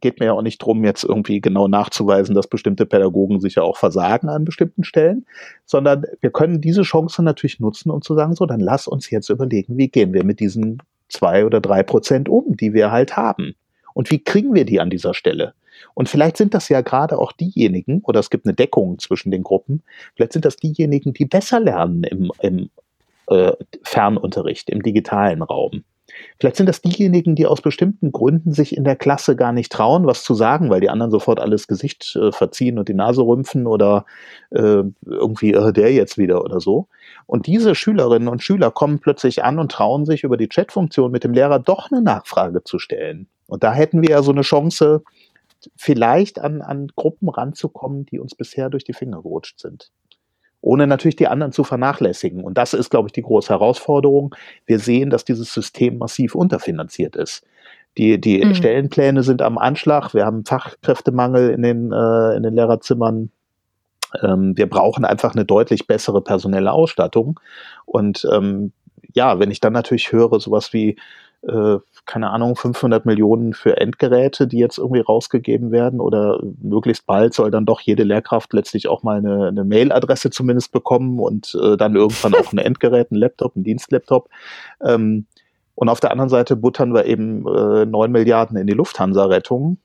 Geht 0.00 0.20
mir 0.20 0.26
ja 0.26 0.32
auch 0.32 0.42
nicht 0.42 0.58
drum, 0.58 0.84
jetzt 0.84 1.02
irgendwie 1.02 1.40
genau 1.40 1.66
nachzuweisen, 1.66 2.36
dass 2.36 2.46
bestimmte 2.46 2.86
Pädagogen 2.86 3.40
sich 3.40 3.56
ja 3.56 3.62
auch 3.62 3.76
versagen 3.78 4.28
an 4.28 4.44
bestimmten 4.44 4.84
Stellen, 4.84 5.26
sondern 5.64 6.04
wir 6.20 6.30
können 6.30 6.60
diese 6.60 6.82
Chance 6.82 7.22
natürlich 7.22 7.58
nutzen, 7.58 7.90
um 7.90 8.02
zu 8.02 8.14
sagen, 8.14 8.34
so, 8.34 8.46
dann 8.46 8.60
lass 8.60 8.86
uns 8.86 9.10
jetzt 9.10 9.28
überlegen, 9.28 9.76
wie 9.76 9.88
gehen 9.88 10.12
wir 10.12 10.24
mit 10.24 10.38
diesen 10.38 10.82
zwei 11.08 11.44
oder 11.44 11.60
drei 11.60 11.82
Prozent 11.82 12.28
um, 12.28 12.56
die 12.56 12.74
wir 12.74 12.92
halt 12.92 13.16
haben. 13.16 13.54
Und 13.94 14.10
wie 14.10 14.22
kriegen 14.22 14.54
wir 14.54 14.64
die 14.64 14.80
an 14.80 14.90
dieser 14.90 15.14
Stelle? 15.14 15.54
Und 15.94 16.08
vielleicht 16.08 16.36
sind 16.36 16.54
das 16.54 16.68
ja 16.68 16.80
gerade 16.80 17.18
auch 17.18 17.32
diejenigen, 17.32 18.00
oder 18.04 18.20
es 18.20 18.30
gibt 18.30 18.46
eine 18.46 18.54
Deckung 18.54 18.98
zwischen 18.98 19.30
den 19.30 19.42
Gruppen, 19.42 19.82
vielleicht 20.14 20.32
sind 20.32 20.44
das 20.44 20.56
diejenigen, 20.56 21.12
die 21.12 21.24
besser 21.24 21.60
lernen 21.60 22.04
im, 22.04 22.30
im 22.40 22.70
äh, 23.28 23.52
Fernunterricht, 23.82 24.70
im 24.70 24.82
digitalen 24.82 25.42
Raum. 25.42 25.84
Vielleicht 26.38 26.56
sind 26.56 26.68
das 26.68 26.82
diejenigen, 26.82 27.34
die 27.34 27.46
aus 27.46 27.60
bestimmten 27.60 28.12
Gründen 28.12 28.52
sich 28.52 28.76
in 28.76 28.84
der 28.84 28.96
Klasse 28.96 29.36
gar 29.36 29.52
nicht 29.52 29.72
trauen, 29.72 30.06
was 30.06 30.22
zu 30.22 30.34
sagen, 30.34 30.70
weil 30.70 30.80
die 30.80 30.90
anderen 30.90 31.10
sofort 31.10 31.40
alles 31.40 31.66
Gesicht 31.66 32.16
äh, 32.16 32.32
verziehen 32.32 32.78
und 32.78 32.88
die 32.88 32.94
Nase 32.94 33.22
rümpfen 33.22 33.66
oder 33.66 34.04
äh, 34.50 34.82
irgendwie 35.04 35.52
äh, 35.52 35.72
der 35.72 35.92
jetzt 35.92 36.16
wieder 36.18 36.44
oder 36.44 36.60
so. 36.60 36.88
Und 37.26 37.46
diese 37.46 37.74
Schülerinnen 37.74 38.28
und 38.28 38.42
Schüler 38.42 38.70
kommen 38.70 39.00
plötzlich 39.00 39.44
an 39.44 39.58
und 39.58 39.72
trauen 39.72 40.06
sich 40.06 40.22
über 40.22 40.36
die 40.36 40.48
Chatfunktion 40.48 41.10
mit 41.10 41.24
dem 41.24 41.32
Lehrer 41.32 41.58
doch 41.58 41.90
eine 41.90 42.02
Nachfrage 42.02 42.62
zu 42.64 42.78
stellen. 42.78 43.26
Und 43.48 43.64
da 43.64 43.72
hätten 43.72 44.02
wir 44.02 44.10
ja 44.10 44.22
so 44.22 44.32
eine 44.32 44.42
Chance, 44.42 45.02
vielleicht 45.76 46.38
an, 46.38 46.62
an 46.62 46.88
Gruppen 46.94 47.28
ranzukommen, 47.28 48.06
die 48.06 48.18
uns 48.18 48.34
bisher 48.34 48.70
durch 48.70 48.84
die 48.84 48.92
Finger 48.92 49.22
gerutscht 49.22 49.60
sind. 49.60 49.90
Ohne 50.60 50.86
natürlich 50.86 51.16
die 51.16 51.28
anderen 51.28 51.52
zu 51.52 51.64
vernachlässigen. 51.64 52.42
Und 52.42 52.58
das 52.58 52.74
ist, 52.74 52.90
glaube 52.90 53.08
ich, 53.08 53.12
die 53.12 53.22
große 53.22 53.50
Herausforderung. 53.50 54.34
Wir 54.64 54.78
sehen, 54.78 55.10
dass 55.10 55.24
dieses 55.24 55.52
System 55.52 55.98
massiv 55.98 56.34
unterfinanziert 56.34 57.14
ist. 57.14 57.44
Die, 57.98 58.20
die 58.20 58.44
mhm. 58.44 58.54
Stellenpläne 58.54 59.22
sind 59.22 59.42
am 59.42 59.58
Anschlag. 59.58 60.12
Wir 60.12 60.26
haben 60.26 60.44
Fachkräftemangel 60.44 61.50
in 61.50 61.62
den, 61.62 61.92
äh, 61.92 62.36
in 62.36 62.42
den 62.42 62.54
Lehrerzimmern. 62.54 63.30
Ähm, 64.22 64.56
wir 64.56 64.68
brauchen 64.68 65.04
einfach 65.04 65.34
eine 65.34 65.44
deutlich 65.44 65.86
bessere 65.86 66.20
personelle 66.20 66.72
Ausstattung. 66.72 67.40
Und 67.84 68.26
ähm, 68.32 68.72
ja, 69.14 69.38
wenn 69.38 69.50
ich 69.50 69.60
dann 69.60 69.72
natürlich 69.72 70.12
höre, 70.12 70.40
sowas 70.40 70.72
wie 70.72 70.96
äh, 71.42 71.78
keine 72.06 72.30
Ahnung, 72.30 72.56
500 72.56 73.04
Millionen 73.04 73.52
für 73.52 73.76
Endgeräte, 73.76 74.46
die 74.46 74.58
jetzt 74.58 74.78
irgendwie 74.78 75.00
rausgegeben 75.00 75.70
werden 75.72 76.00
oder 76.00 76.40
möglichst 76.62 77.06
bald 77.06 77.34
soll 77.34 77.50
dann 77.50 77.66
doch 77.66 77.80
jede 77.80 78.04
Lehrkraft 78.04 78.52
letztlich 78.52 78.88
auch 78.88 79.02
mal 79.02 79.18
eine, 79.18 79.48
eine 79.48 79.64
Mailadresse 79.64 80.30
zumindest 80.30 80.72
bekommen 80.72 81.18
und 81.18 81.56
äh, 81.60 81.76
dann 81.76 81.96
irgendwann 81.96 82.34
auch 82.34 82.52
ein 82.52 82.58
Endgerät, 82.58 83.10
ein 83.10 83.16
Laptop, 83.16 83.56
ein 83.56 83.64
Dienstlaptop. 83.64 84.28
Ähm, 84.82 85.26
und 85.74 85.88
auf 85.88 86.00
der 86.00 86.10
anderen 86.10 86.30
Seite 86.30 86.56
buttern 86.56 86.94
wir 86.94 87.04
eben 87.04 87.46
äh, 87.46 87.84
9 87.84 88.10
Milliarden 88.10 88.56
in 88.56 88.66
die 88.66 88.72
Lufthansa-Rettung. 88.72 89.76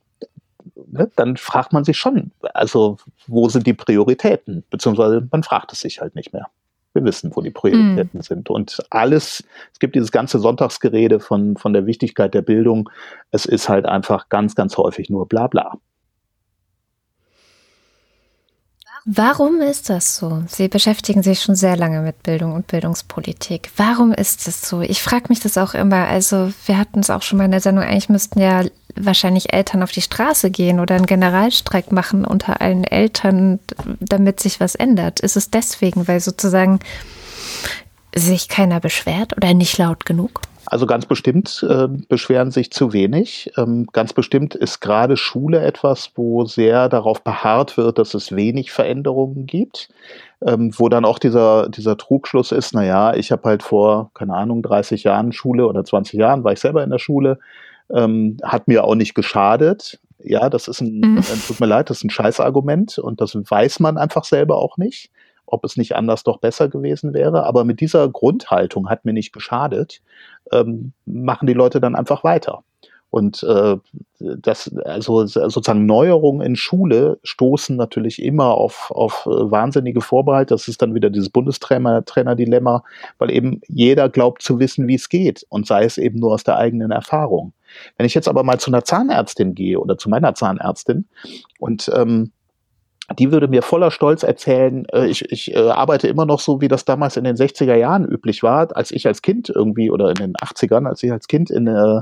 Ne? 0.87 1.11
Dann 1.15 1.35
fragt 1.37 1.73
man 1.73 1.83
sich 1.83 1.97
schon, 1.97 2.31
also 2.53 2.97
wo 3.27 3.49
sind 3.49 3.67
die 3.67 3.73
Prioritäten? 3.73 4.63
Beziehungsweise 4.69 5.27
man 5.29 5.43
fragt 5.43 5.73
es 5.73 5.81
sich 5.81 5.99
halt 5.99 6.15
nicht 6.15 6.33
mehr. 6.33 6.47
Wir 6.93 7.03
wissen, 7.05 7.31
wo 7.33 7.41
die 7.41 7.51
Prioritäten 7.51 8.19
mm. 8.19 8.21
sind. 8.21 8.49
Und 8.49 8.83
alles, 8.89 9.43
es 9.71 9.79
gibt 9.79 9.95
dieses 9.95 10.11
ganze 10.11 10.39
Sonntagsgerede 10.39 11.19
von, 11.19 11.55
von 11.55 11.73
der 11.73 11.85
Wichtigkeit 11.85 12.33
der 12.33 12.41
Bildung. 12.41 12.89
Es 13.31 13.45
ist 13.45 13.69
halt 13.69 13.85
einfach 13.85 14.29
ganz, 14.29 14.55
ganz 14.55 14.77
häufig 14.77 15.09
nur 15.09 15.27
Blabla. 15.27 15.79
Warum 19.05 19.61
ist 19.61 19.89
das 19.89 20.17
so? 20.17 20.43
Sie 20.47 20.67
beschäftigen 20.67 21.23
sich 21.23 21.41
schon 21.41 21.55
sehr 21.55 21.75
lange 21.75 22.01
mit 22.01 22.21
Bildung 22.21 22.53
und 22.53 22.67
Bildungspolitik. 22.67 23.71
Warum 23.75 24.11
ist 24.11 24.45
das 24.47 24.61
so? 24.61 24.81
Ich 24.81 25.01
frage 25.01 25.25
mich 25.29 25.39
das 25.39 25.57
auch 25.57 25.73
immer. 25.73 26.07
Also 26.07 26.53
wir 26.67 26.77
hatten 26.77 26.99
es 26.99 27.09
auch 27.09 27.23
schon 27.23 27.39
mal 27.39 27.45
in 27.45 27.51
der 27.51 27.61
Sendung. 27.61 27.83
Eigentlich 27.83 28.09
müssten 28.09 28.39
ja 28.39 28.63
wahrscheinlich 28.95 29.53
Eltern 29.53 29.81
auf 29.81 29.91
die 29.91 30.03
Straße 30.03 30.51
gehen 30.51 30.79
oder 30.79 30.95
einen 30.95 31.07
Generalstreik 31.07 31.91
machen 31.91 32.25
unter 32.25 32.61
allen 32.61 32.83
Eltern, 32.83 33.59
damit 33.99 34.39
sich 34.39 34.59
was 34.59 34.75
ändert. 34.75 35.19
Ist 35.19 35.35
es 35.35 35.49
deswegen, 35.49 36.07
weil 36.07 36.19
sozusagen 36.19 36.79
sich 38.13 38.49
keiner 38.49 38.79
beschwert 38.79 39.35
oder 39.35 39.55
nicht 39.55 39.79
laut 39.79 40.05
genug? 40.05 40.41
Also 40.71 40.85
ganz 40.85 41.05
bestimmt 41.05 41.65
äh, 41.69 41.89
beschweren 42.07 42.49
sich 42.49 42.71
zu 42.71 42.93
wenig. 42.93 43.51
Ähm, 43.57 43.87
ganz 43.91 44.13
bestimmt 44.13 44.55
ist 44.55 44.79
gerade 44.79 45.17
Schule 45.17 45.59
etwas, 45.59 46.13
wo 46.15 46.45
sehr 46.45 46.87
darauf 46.87 47.25
beharrt 47.25 47.75
wird, 47.75 47.99
dass 47.99 48.13
es 48.13 48.33
wenig 48.33 48.71
Veränderungen 48.71 49.45
gibt. 49.45 49.89
Ähm, 50.41 50.71
wo 50.77 50.87
dann 50.87 51.03
auch 51.03 51.19
dieser, 51.19 51.67
dieser 51.67 51.97
Trugschluss 51.97 52.53
ist, 52.53 52.73
naja, 52.73 53.13
ich 53.13 53.33
habe 53.33 53.49
halt 53.49 53.63
vor, 53.63 54.11
keine 54.13 54.33
Ahnung, 54.33 54.63
30 54.63 55.03
Jahren 55.03 55.33
Schule 55.33 55.67
oder 55.67 55.83
20 55.83 56.17
Jahren 56.17 56.45
war 56.45 56.53
ich 56.53 56.61
selber 56.61 56.85
in 56.85 56.89
der 56.89 56.99
Schule, 56.99 57.39
ähm, 57.93 58.37
hat 58.41 58.69
mir 58.69 58.85
auch 58.85 58.95
nicht 58.95 59.13
geschadet. 59.13 59.99
Ja, 60.23 60.49
das 60.49 60.69
ist 60.69 60.79
ein, 60.79 61.01
mhm. 61.01 61.21
tut 61.47 61.59
mir 61.59 61.65
leid, 61.65 61.89
das 61.89 61.97
ist 61.97 62.05
ein 62.05 62.09
Scheißargument 62.11 62.97
und 62.97 63.19
das 63.19 63.35
weiß 63.35 63.81
man 63.81 63.97
einfach 63.97 64.23
selber 64.23 64.55
auch 64.55 64.77
nicht 64.77 65.11
ob 65.51 65.65
es 65.65 65.77
nicht 65.77 65.95
anders 65.95 66.23
doch 66.23 66.37
besser 66.37 66.69
gewesen 66.69 67.13
wäre. 67.13 67.45
Aber 67.45 67.63
mit 67.63 67.79
dieser 67.79 68.07
Grundhaltung 68.09 68.89
hat 68.89 69.05
mir 69.05 69.13
nicht 69.13 69.33
geschadet, 69.33 70.01
ähm, 70.51 70.93
machen 71.05 71.47
die 71.47 71.53
Leute 71.53 71.81
dann 71.81 71.95
einfach 71.95 72.23
weiter. 72.23 72.63
Und 73.11 73.43
äh, 73.43 73.75
das, 74.19 74.73
also 74.85 75.25
sozusagen 75.25 75.85
Neuerungen 75.85 76.41
in 76.41 76.55
Schule 76.55 77.19
stoßen 77.23 77.75
natürlich 77.75 78.23
immer 78.23 78.55
auf, 78.55 78.89
auf 78.89 79.25
äh, 79.25 79.51
wahnsinnige 79.51 79.99
Vorbehalte. 79.99 80.53
Das 80.53 80.69
ist 80.69 80.81
dann 80.81 80.95
wieder 80.95 81.09
dieses 81.09 81.29
Bundestrainer-Dilemma, 81.29 82.83
weil 83.17 83.31
eben 83.31 83.59
jeder 83.67 84.07
glaubt 84.07 84.41
zu 84.41 84.59
wissen, 84.59 84.87
wie 84.87 84.95
es 84.95 85.09
geht 85.09 85.45
und 85.49 85.67
sei 85.67 85.83
es 85.83 85.97
eben 85.97 86.19
nur 86.19 86.33
aus 86.33 86.45
der 86.45 86.57
eigenen 86.57 86.91
Erfahrung. 86.91 87.51
Wenn 87.97 88.05
ich 88.05 88.13
jetzt 88.13 88.29
aber 88.29 88.43
mal 88.43 88.59
zu 88.59 88.71
einer 88.71 88.85
Zahnärztin 88.85 89.55
gehe 89.55 89.77
oder 89.77 89.97
zu 89.97 90.09
meiner 90.09 90.33
Zahnärztin 90.33 91.05
und 91.59 91.91
ähm, 91.93 92.31
die 93.13 93.31
würde 93.31 93.47
mir 93.47 93.61
voller 93.61 93.91
Stolz 93.91 94.23
erzählen, 94.23 94.85
äh, 94.91 95.07
ich, 95.07 95.29
ich 95.31 95.53
äh, 95.55 95.69
arbeite 95.69 96.07
immer 96.07 96.25
noch 96.25 96.39
so, 96.39 96.61
wie 96.61 96.67
das 96.67 96.85
damals 96.85 97.17
in 97.17 97.23
den 97.23 97.35
60er 97.35 97.75
Jahren 97.75 98.05
üblich 98.05 98.43
war, 98.43 98.75
als 98.75 98.91
ich 98.91 99.07
als 99.07 99.21
Kind 99.21 99.49
irgendwie 99.49 99.91
oder 99.91 100.09
in 100.09 100.15
den 100.15 100.33
80ern, 100.33 100.87
als 100.87 101.03
ich 101.03 101.11
als 101.11 101.27
Kind 101.27 101.49
in 101.49 101.67
äh, 101.67 102.01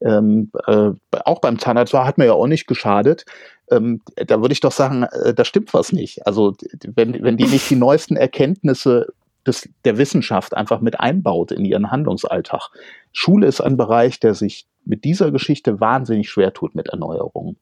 ähm, 0.00 0.50
äh, 0.66 0.90
auch 1.24 1.40
beim 1.40 1.58
Zahnarzt 1.58 1.92
war, 1.92 2.06
hat 2.06 2.18
mir 2.18 2.26
ja 2.26 2.32
auch 2.32 2.46
nicht 2.46 2.66
geschadet. 2.66 3.24
Ähm, 3.70 4.00
da 4.14 4.40
würde 4.40 4.52
ich 4.52 4.60
doch 4.60 4.72
sagen, 4.72 5.02
äh, 5.02 5.34
da 5.34 5.44
stimmt 5.44 5.74
was 5.74 5.92
nicht. 5.92 6.26
Also 6.26 6.54
wenn, 6.86 7.22
wenn 7.22 7.36
die 7.36 7.46
nicht 7.46 7.68
die 7.68 7.76
neuesten 7.76 8.16
Erkenntnisse 8.16 9.08
des, 9.46 9.68
der 9.84 9.98
Wissenschaft 9.98 10.56
einfach 10.56 10.80
mit 10.80 11.00
einbaut 11.00 11.50
in 11.50 11.64
ihren 11.64 11.90
Handlungsalltag. 11.90 12.70
Schule 13.12 13.46
ist 13.46 13.60
ein 13.60 13.76
Bereich, 13.76 14.20
der 14.20 14.34
sich 14.34 14.66
mit 14.84 15.04
dieser 15.04 15.30
Geschichte 15.30 15.80
wahnsinnig 15.80 16.30
schwer 16.30 16.52
tut 16.52 16.74
mit 16.74 16.88
Erneuerungen. 16.88 17.56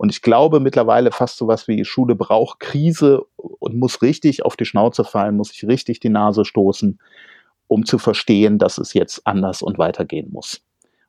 Und 0.00 0.08
ich 0.08 0.22
glaube 0.22 0.60
mittlerweile 0.60 1.12
fast 1.12 1.36
so 1.36 1.46
was 1.46 1.68
wie 1.68 1.84
Schule 1.84 2.14
braucht 2.14 2.60
Krise 2.60 3.20
und 3.36 3.76
muss 3.76 4.00
richtig 4.00 4.46
auf 4.46 4.56
die 4.56 4.64
Schnauze 4.64 5.04
fallen, 5.04 5.36
muss 5.36 5.50
sich 5.50 5.66
richtig 5.66 6.00
die 6.00 6.08
Nase 6.08 6.46
stoßen, 6.46 6.98
um 7.68 7.84
zu 7.84 7.98
verstehen, 7.98 8.56
dass 8.56 8.78
es 8.78 8.94
jetzt 8.94 9.26
anders 9.26 9.60
und 9.60 9.76
weitergehen 9.76 10.30
muss. 10.32 10.62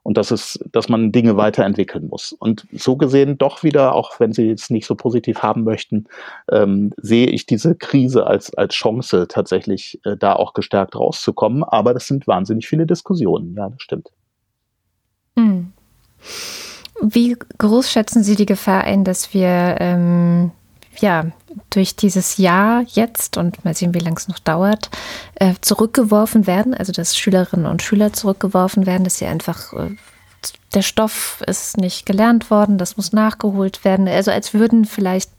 Und 0.04 0.18
dass 0.18 0.30
es, 0.30 0.60
dass 0.74 0.90
man 0.90 1.14
Dinge 1.14 1.38
weiterentwickeln 1.38 2.08
muss. 2.10 2.34
Und 2.34 2.68
so 2.74 2.98
gesehen 2.98 3.38
doch 3.38 3.64
wieder, 3.64 3.96
auch 3.96 4.20
wenn 4.20 4.34
Sie 4.34 4.50
es 4.50 4.70
nicht 4.70 4.88
so 4.88 4.96
positiv 4.96 5.42
haben 5.42 5.64
möchten, 5.64 6.08
ähm, 6.52 6.92
sehe 6.98 7.28
ich 7.28 7.46
diese 7.46 7.76
Krise 7.76 8.28
als, 8.28 8.54
als 8.56 8.74
Chance, 8.74 9.28
tatsächlich 9.30 10.02
äh, 10.04 10.18
da 10.18 10.34
auch 10.34 10.54
gestärkt 10.54 10.98
rauszukommen. 10.98 11.64
Aber 11.64 11.94
das 11.94 12.08
sind 12.08 12.28
wahnsinnig 12.28 12.68
viele 12.68 12.86
Diskussionen. 12.86 13.56
Ja, 13.56 13.70
das 13.70 13.82
stimmt. 13.82 14.10
Mhm. 15.38 15.72
Wie 17.02 17.36
groß 17.58 17.90
schätzen 17.92 18.24
Sie 18.24 18.36
die 18.36 18.46
Gefahr 18.46 18.84
ein, 18.84 19.04
dass 19.04 19.34
wir 19.34 19.78
ähm, 19.80 20.52
ja 21.00 21.26
durch 21.70 21.96
dieses 21.96 22.38
Jahr 22.38 22.84
jetzt 22.88 23.38
und 23.38 23.66
mal 23.66 23.74
sehen, 23.74 23.94
wie 23.94 24.00
lange 24.00 24.18
es 24.18 24.28
noch 24.28 24.40
dauert, 24.40 24.90
äh, 25.36 25.56
zurückgeworfen 25.62 26.48
werden? 26.48 26.74
Also 26.74 26.92
dass 26.92 27.18
Schülerinnen 27.18 27.66
und 27.66 27.82
Schüler 27.82 28.14
zurückgeworfen 28.14 28.86
werden, 28.86 29.04
dass 29.04 29.18
sie 29.18 29.26
einfach 29.26 29.74
äh, 29.74 29.96
der 30.74 30.82
Stoff 30.82 31.44
ist 31.48 31.78
nicht 31.78 32.06
gelernt 32.06 32.50
worden, 32.50 32.78
das 32.78 32.98
muss 32.98 33.12
nachgeholt 33.12 33.84
werden. 33.84 34.08
Also 34.08 34.32
als 34.32 34.54
würden 34.54 34.86
vielleicht 34.86 35.30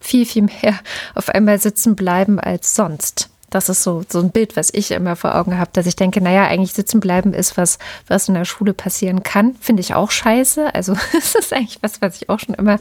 viel, 0.00 0.24
viel 0.24 0.42
mehr 0.62 0.78
auf 1.14 1.28
einmal 1.28 1.58
sitzen 1.58 1.96
bleiben 1.96 2.38
als 2.38 2.74
sonst. 2.74 3.27
Das 3.50 3.68
ist 3.68 3.82
so, 3.82 4.02
so 4.08 4.20
ein 4.20 4.30
Bild, 4.30 4.56
was 4.56 4.72
ich 4.72 4.90
immer 4.90 5.16
vor 5.16 5.34
Augen 5.34 5.58
habe, 5.58 5.70
dass 5.72 5.86
ich 5.86 5.96
denke, 5.96 6.20
naja, 6.20 6.46
eigentlich 6.46 6.72
sitzen 6.72 7.00
bleiben 7.00 7.32
ist 7.32 7.56
was, 7.56 7.78
was 8.06 8.28
in 8.28 8.34
der 8.34 8.44
Schule 8.44 8.74
passieren 8.74 9.22
kann. 9.22 9.54
Finde 9.60 9.80
ich 9.80 9.94
auch 9.94 10.10
scheiße. 10.10 10.74
Also 10.74 10.92
es 11.18 11.34
ist 11.34 11.52
eigentlich 11.52 11.78
was, 11.82 12.02
was 12.02 12.20
ich 12.20 12.28
auch 12.28 12.38
schon 12.38 12.54
immer 12.54 12.78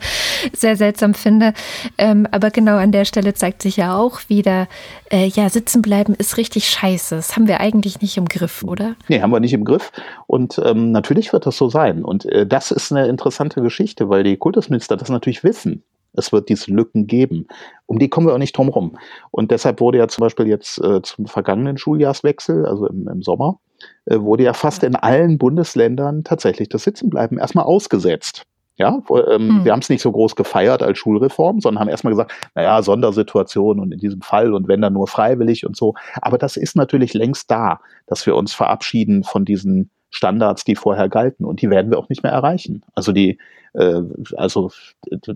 sehr 0.53 0.75
seltsam 0.75 1.13
finde. 1.13 1.53
Ähm, 1.97 2.27
aber 2.31 2.51
genau 2.51 2.77
an 2.77 2.91
der 2.91 3.05
Stelle 3.05 3.33
zeigt 3.33 3.61
sich 3.61 3.77
ja 3.77 3.97
auch 3.97 4.21
wieder, 4.27 4.67
äh, 5.11 5.27
ja, 5.27 5.49
sitzen 5.49 5.81
bleiben 5.81 6.13
ist 6.15 6.37
richtig 6.37 6.67
scheiße. 6.67 7.15
Das 7.15 7.35
haben 7.35 7.47
wir 7.47 7.59
eigentlich 7.59 8.01
nicht 8.01 8.17
im 8.17 8.25
Griff, 8.25 8.63
oder? 8.63 8.95
Nee, 9.07 9.21
haben 9.21 9.31
wir 9.31 9.39
nicht 9.39 9.53
im 9.53 9.63
Griff. 9.63 9.91
Und 10.27 10.59
ähm, 10.63 10.91
natürlich 10.91 11.31
wird 11.33 11.45
das 11.45 11.57
so 11.57 11.69
sein. 11.69 12.03
Und 12.03 12.25
äh, 12.25 12.45
das 12.45 12.71
ist 12.71 12.91
eine 12.91 13.07
interessante 13.07 13.61
Geschichte, 13.61 14.09
weil 14.09 14.23
die 14.23 14.37
Kultusminister 14.37 14.97
das 14.97 15.09
natürlich 15.09 15.43
wissen. 15.43 15.83
Es 16.13 16.31
wird 16.31 16.49
diese 16.49 16.71
Lücken 16.71 17.07
geben. 17.07 17.47
Um 17.85 17.99
die 17.99 18.09
kommen 18.09 18.27
wir 18.27 18.33
auch 18.33 18.39
nicht 18.39 18.57
drum 18.57 18.69
rum. 18.69 18.97
Und 19.31 19.51
deshalb 19.51 19.79
wurde 19.79 19.99
ja 19.99 20.07
zum 20.07 20.23
Beispiel 20.23 20.47
jetzt 20.47 20.79
äh, 20.83 21.01
zum 21.01 21.25
vergangenen 21.25 21.77
Schuljahrswechsel, 21.77 22.65
also 22.65 22.87
im, 22.87 23.07
im 23.07 23.21
Sommer, 23.21 23.59
äh, 24.05 24.19
wurde 24.19 24.43
ja 24.43 24.53
fast 24.53 24.83
in 24.83 24.95
allen 24.95 25.37
Bundesländern 25.37 26.23
tatsächlich 26.23 26.69
das 26.69 26.83
Sitzenbleiben 26.83 27.37
erstmal 27.37 27.65
ausgesetzt. 27.65 28.43
Ja, 28.79 29.01
ähm, 29.09 29.49
hm. 29.49 29.65
wir 29.65 29.71
haben 29.71 29.79
es 29.79 29.89
nicht 29.89 30.03
so 30.03 30.11
groß 30.11 30.35
gefeiert 30.35 30.83
als 30.83 30.99
Schulreform, 30.99 31.61
sondern 31.61 31.81
haben 31.81 31.89
erstmal 31.89 32.13
gesagt, 32.13 32.31
naja, 32.53 32.83
Sondersituation 32.83 33.79
und 33.79 33.91
in 33.91 33.97
diesem 33.97 34.21
Fall 34.21 34.53
und 34.53 34.67
wenn 34.67 34.81
dann 34.81 34.93
nur 34.93 35.07
freiwillig 35.07 35.65
und 35.65 35.75
so. 35.75 35.95
Aber 36.21 36.37
das 36.37 36.57
ist 36.57 36.75
natürlich 36.75 37.15
längst 37.15 37.49
da, 37.49 37.79
dass 38.05 38.27
wir 38.27 38.35
uns 38.35 38.53
verabschieden 38.53 39.23
von 39.23 39.45
diesen 39.45 39.89
Standards, 40.09 40.63
die 40.63 40.75
vorher 40.75 41.09
galten. 41.09 41.45
Und 41.45 41.61
die 41.61 41.69
werden 41.69 41.91
wir 41.91 41.99
auch 41.99 42.09
nicht 42.09 42.23
mehr 42.23 42.31
erreichen. 42.31 42.83
Also 42.95 43.11
die, 43.11 43.37
äh, 43.73 44.01
also 44.35 44.71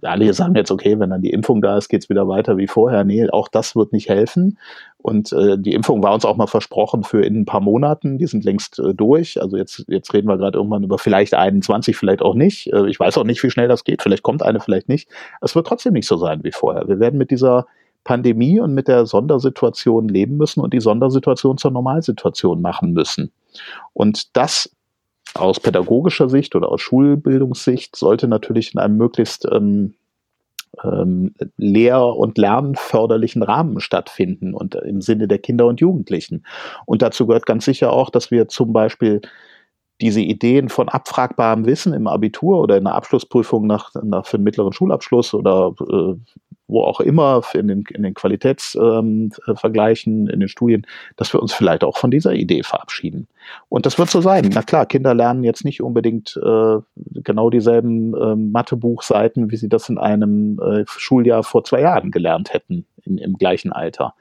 alle 0.02 0.34
sagen 0.34 0.56
jetzt, 0.56 0.72
okay, 0.72 1.00
wenn 1.00 1.10
dann 1.10 1.22
die 1.22 1.32
Impfung 1.32 1.62
da 1.62 1.78
ist, 1.78 1.90
geht's 1.90 2.10
wieder 2.10 2.28
weiter 2.28 2.58
wie 2.58 2.68
vorher. 2.68 3.04
Nee, 3.04 3.30
auch 3.30 3.48
das 3.48 3.76
wird 3.76 3.92
nicht 3.92 4.10
helfen. 4.10 4.58
Und 4.98 5.34
äh, 5.34 5.58
die 5.58 5.74
Impfung 5.74 6.02
war 6.04 6.14
uns 6.14 6.26
auch 6.26 6.38
mal 6.38 6.48
versprochen 6.48 7.04
für 7.04 7.22
in 7.22 7.42
ein 7.42 7.46
paar 7.46 7.62
Monaten. 7.62 8.18
Die 8.18 8.28
sind 8.28 8.44
längst 8.46 8.80
äh, 8.80 8.94
durch. 8.94 9.42
Also 9.42 9.58
jetzt, 9.58 9.86
jetzt 9.88 10.14
reden 10.14 10.28
wir 10.28 10.38
gerade 10.38 10.58
irgendwann 10.58 10.84
über 10.84 10.98
vielleicht 10.98 11.34
21, 11.34 11.98
vielleicht 11.98 12.22
auch 12.22 12.36
nicht. 12.36 12.72
Äh, 12.72 12.88
ich 12.88 13.00
weiß 13.00 13.18
auch 13.18 13.26
nicht, 13.26 13.44
wie 13.44 13.52
schnell 13.52 13.68
das 13.68 13.84
geht. 13.84 14.02
Vielleicht 14.02 14.24
kommt 14.24 14.44
eine, 14.44 14.60
vielleicht 14.60 14.90
nicht. 14.90 15.10
Es 15.42 15.56
wird 15.56 15.68
trotzdem 15.68 15.94
nicht 15.94 16.08
so 16.08 16.18
sein 16.18 16.44
wie 16.44 16.52
vorher. 16.52 16.88
Wir 16.88 17.00
werden 17.00 17.18
mit 17.18 17.32
dieser 17.32 17.66
Pandemie 18.04 18.60
und 18.60 18.74
mit 18.74 18.88
der 18.88 19.06
Sondersituation 19.06 20.08
leben 20.08 20.38
müssen 20.38 20.62
und 20.62 20.74
die 20.74 20.80
Sondersituation 20.80 21.58
zur 21.58 21.72
Normalsituation 21.72 22.62
machen 22.62 22.94
müssen. 22.94 23.32
Und 23.94 24.36
das 24.36 24.76
aus 25.34 25.60
pädagogischer 25.60 26.30
Sicht 26.30 26.56
oder 26.56 26.70
aus 26.70 26.82
Schulbildungssicht 26.82 27.96
sollte 27.96 28.28
natürlich 28.28 28.74
in 28.74 28.80
einem 28.80 28.98
möglichst 28.98 29.48
ähm, 29.50 29.96
ähm, 30.84 31.34
lehr- 31.58 32.16
und 32.16 32.38
lernförderlichen 32.38 33.44
Rahmen 33.44 33.80
stattfinden 33.80 34.54
und 34.54 34.76
im 34.76 35.02
Sinne 35.02 35.28
der 35.28 35.40
Kinder 35.40 35.66
und 35.68 35.82
Jugendlichen. 35.82 36.46
Und 36.86 37.02
dazu 37.02 37.28
gehört 37.28 37.46
ganz 37.46 37.66
sicher 37.66 37.92
auch, 37.92 38.10
dass 38.10 38.32
wir 38.32 38.48
zum 38.48 38.74
Beispiel 38.74 39.22
diese 40.02 40.22
Ideen 40.22 40.70
von 40.70 40.90
abfragbarem 40.90 41.66
Wissen 41.66 41.94
im 41.94 42.08
Abitur 42.08 42.60
oder 42.60 42.78
in 42.78 42.86
der 42.86 42.96
Abschlussprüfung 42.96 43.68
nach, 43.68 43.92
nach 44.04 44.26
für 44.26 44.38
den 44.38 44.44
mittleren 44.44 44.74
Schulabschluss 44.74 45.34
oder 45.34 45.74
äh, 45.80 46.16
wo 46.72 46.84
auch 46.84 47.02
immer 47.02 47.42
in 47.54 47.68
den, 47.68 47.84
in 47.94 48.04
den 48.04 48.14
Qualitätsvergleichen, 48.14 50.22
ähm, 50.22 50.30
in 50.30 50.40
den 50.40 50.48
Studien, 50.48 50.88
dass 51.18 51.34
wir 51.34 51.42
uns 51.42 51.54
vielleicht 51.54 51.84
auch 51.84 51.98
von 51.98 52.12
dieser 52.12 52.34
Idee 52.34 52.64
verabschieden. 52.64 53.28
Und 53.68 53.86
das 53.86 54.00
wird 54.00 54.10
so 54.10 54.22
sein. 54.22 54.50
Na 54.54 54.62
klar, 54.62 54.86
Kinder 54.86 55.14
lernen 55.14 55.44
jetzt 55.44 55.66
nicht 55.66 55.84
unbedingt 55.84 56.40
äh, 56.42 56.78
genau 56.96 57.50
dieselben 57.50 58.16
äh, 58.16 58.36
Mathebuchseiten, 58.36 59.52
wie 59.52 59.58
sie 59.58 59.70
das 59.70 59.90
in 59.90 59.98
einem 59.98 60.60
äh, 60.60 60.86
Schuljahr 60.88 61.44
vor 61.44 61.66
zwei 61.66 61.82
Jahren 61.82 62.10
gelernt 62.10 62.54
hätten, 62.54 62.86
in, 63.04 63.18
im 63.18 63.38
gleichen 63.38 63.74
Alter. 63.74 64.16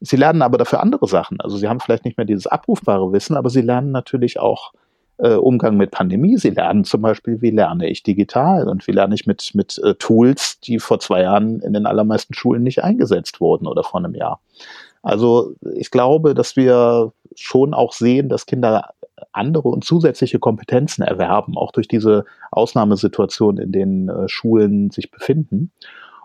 Sie 0.00 0.16
lernen 0.16 0.42
aber 0.42 0.58
dafür 0.58 0.80
andere 0.80 1.08
Sachen. 1.08 1.40
Also 1.40 1.56
sie 1.56 1.68
haben 1.68 1.80
vielleicht 1.80 2.04
nicht 2.04 2.18
mehr 2.18 2.26
dieses 2.26 2.46
abrufbare 2.46 3.12
Wissen, 3.12 3.36
aber 3.36 3.48
sie 3.48 3.62
lernen 3.62 3.90
natürlich 3.90 4.38
auch 4.38 4.72
äh, 5.18 5.34
Umgang 5.34 5.76
mit 5.76 5.90
Pandemie. 5.90 6.36
Sie 6.36 6.50
lernen 6.50 6.84
zum 6.84 7.02
Beispiel, 7.02 7.40
wie 7.40 7.50
lerne 7.50 7.88
ich 7.88 8.02
digital 8.02 8.68
und 8.68 8.86
wie 8.86 8.92
lerne 8.92 9.14
ich 9.14 9.26
mit, 9.26 9.54
mit 9.54 9.78
äh, 9.78 9.94
Tools, 9.94 10.60
die 10.60 10.78
vor 10.78 11.00
zwei 11.00 11.22
Jahren 11.22 11.60
in 11.60 11.72
den 11.72 11.86
allermeisten 11.86 12.34
Schulen 12.34 12.62
nicht 12.62 12.82
eingesetzt 12.82 13.40
wurden 13.40 13.66
oder 13.66 13.84
vor 13.84 14.00
einem 14.00 14.14
Jahr. 14.14 14.40
Also 15.02 15.54
ich 15.74 15.90
glaube, 15.90 16.34
dass 16.34 16.56
wir 16.56 17.12
schon 17.34 17.74
auch 17.74 17.92
sehen, 17.92 18.28
dass 18.28 18.46
Kinder 18.46 18.94
andere 19.32 19.68
und 19.68 19.84
zusätzliche 19.84 20.38
Kompetenzen 20.38 21.02
erwerben, 21.02 21.56
auch 21.56 21.72
durch 21.72 21.88
diese 21.88 22.24
Ausnahmesituation, 22.50 23.58
in 23.58 23.72
denen 23.72 24.08
äh, 24.08 24.28
Schulen 24.28 24.90
sich 24.90 25.10
befinden. 25.10 25.70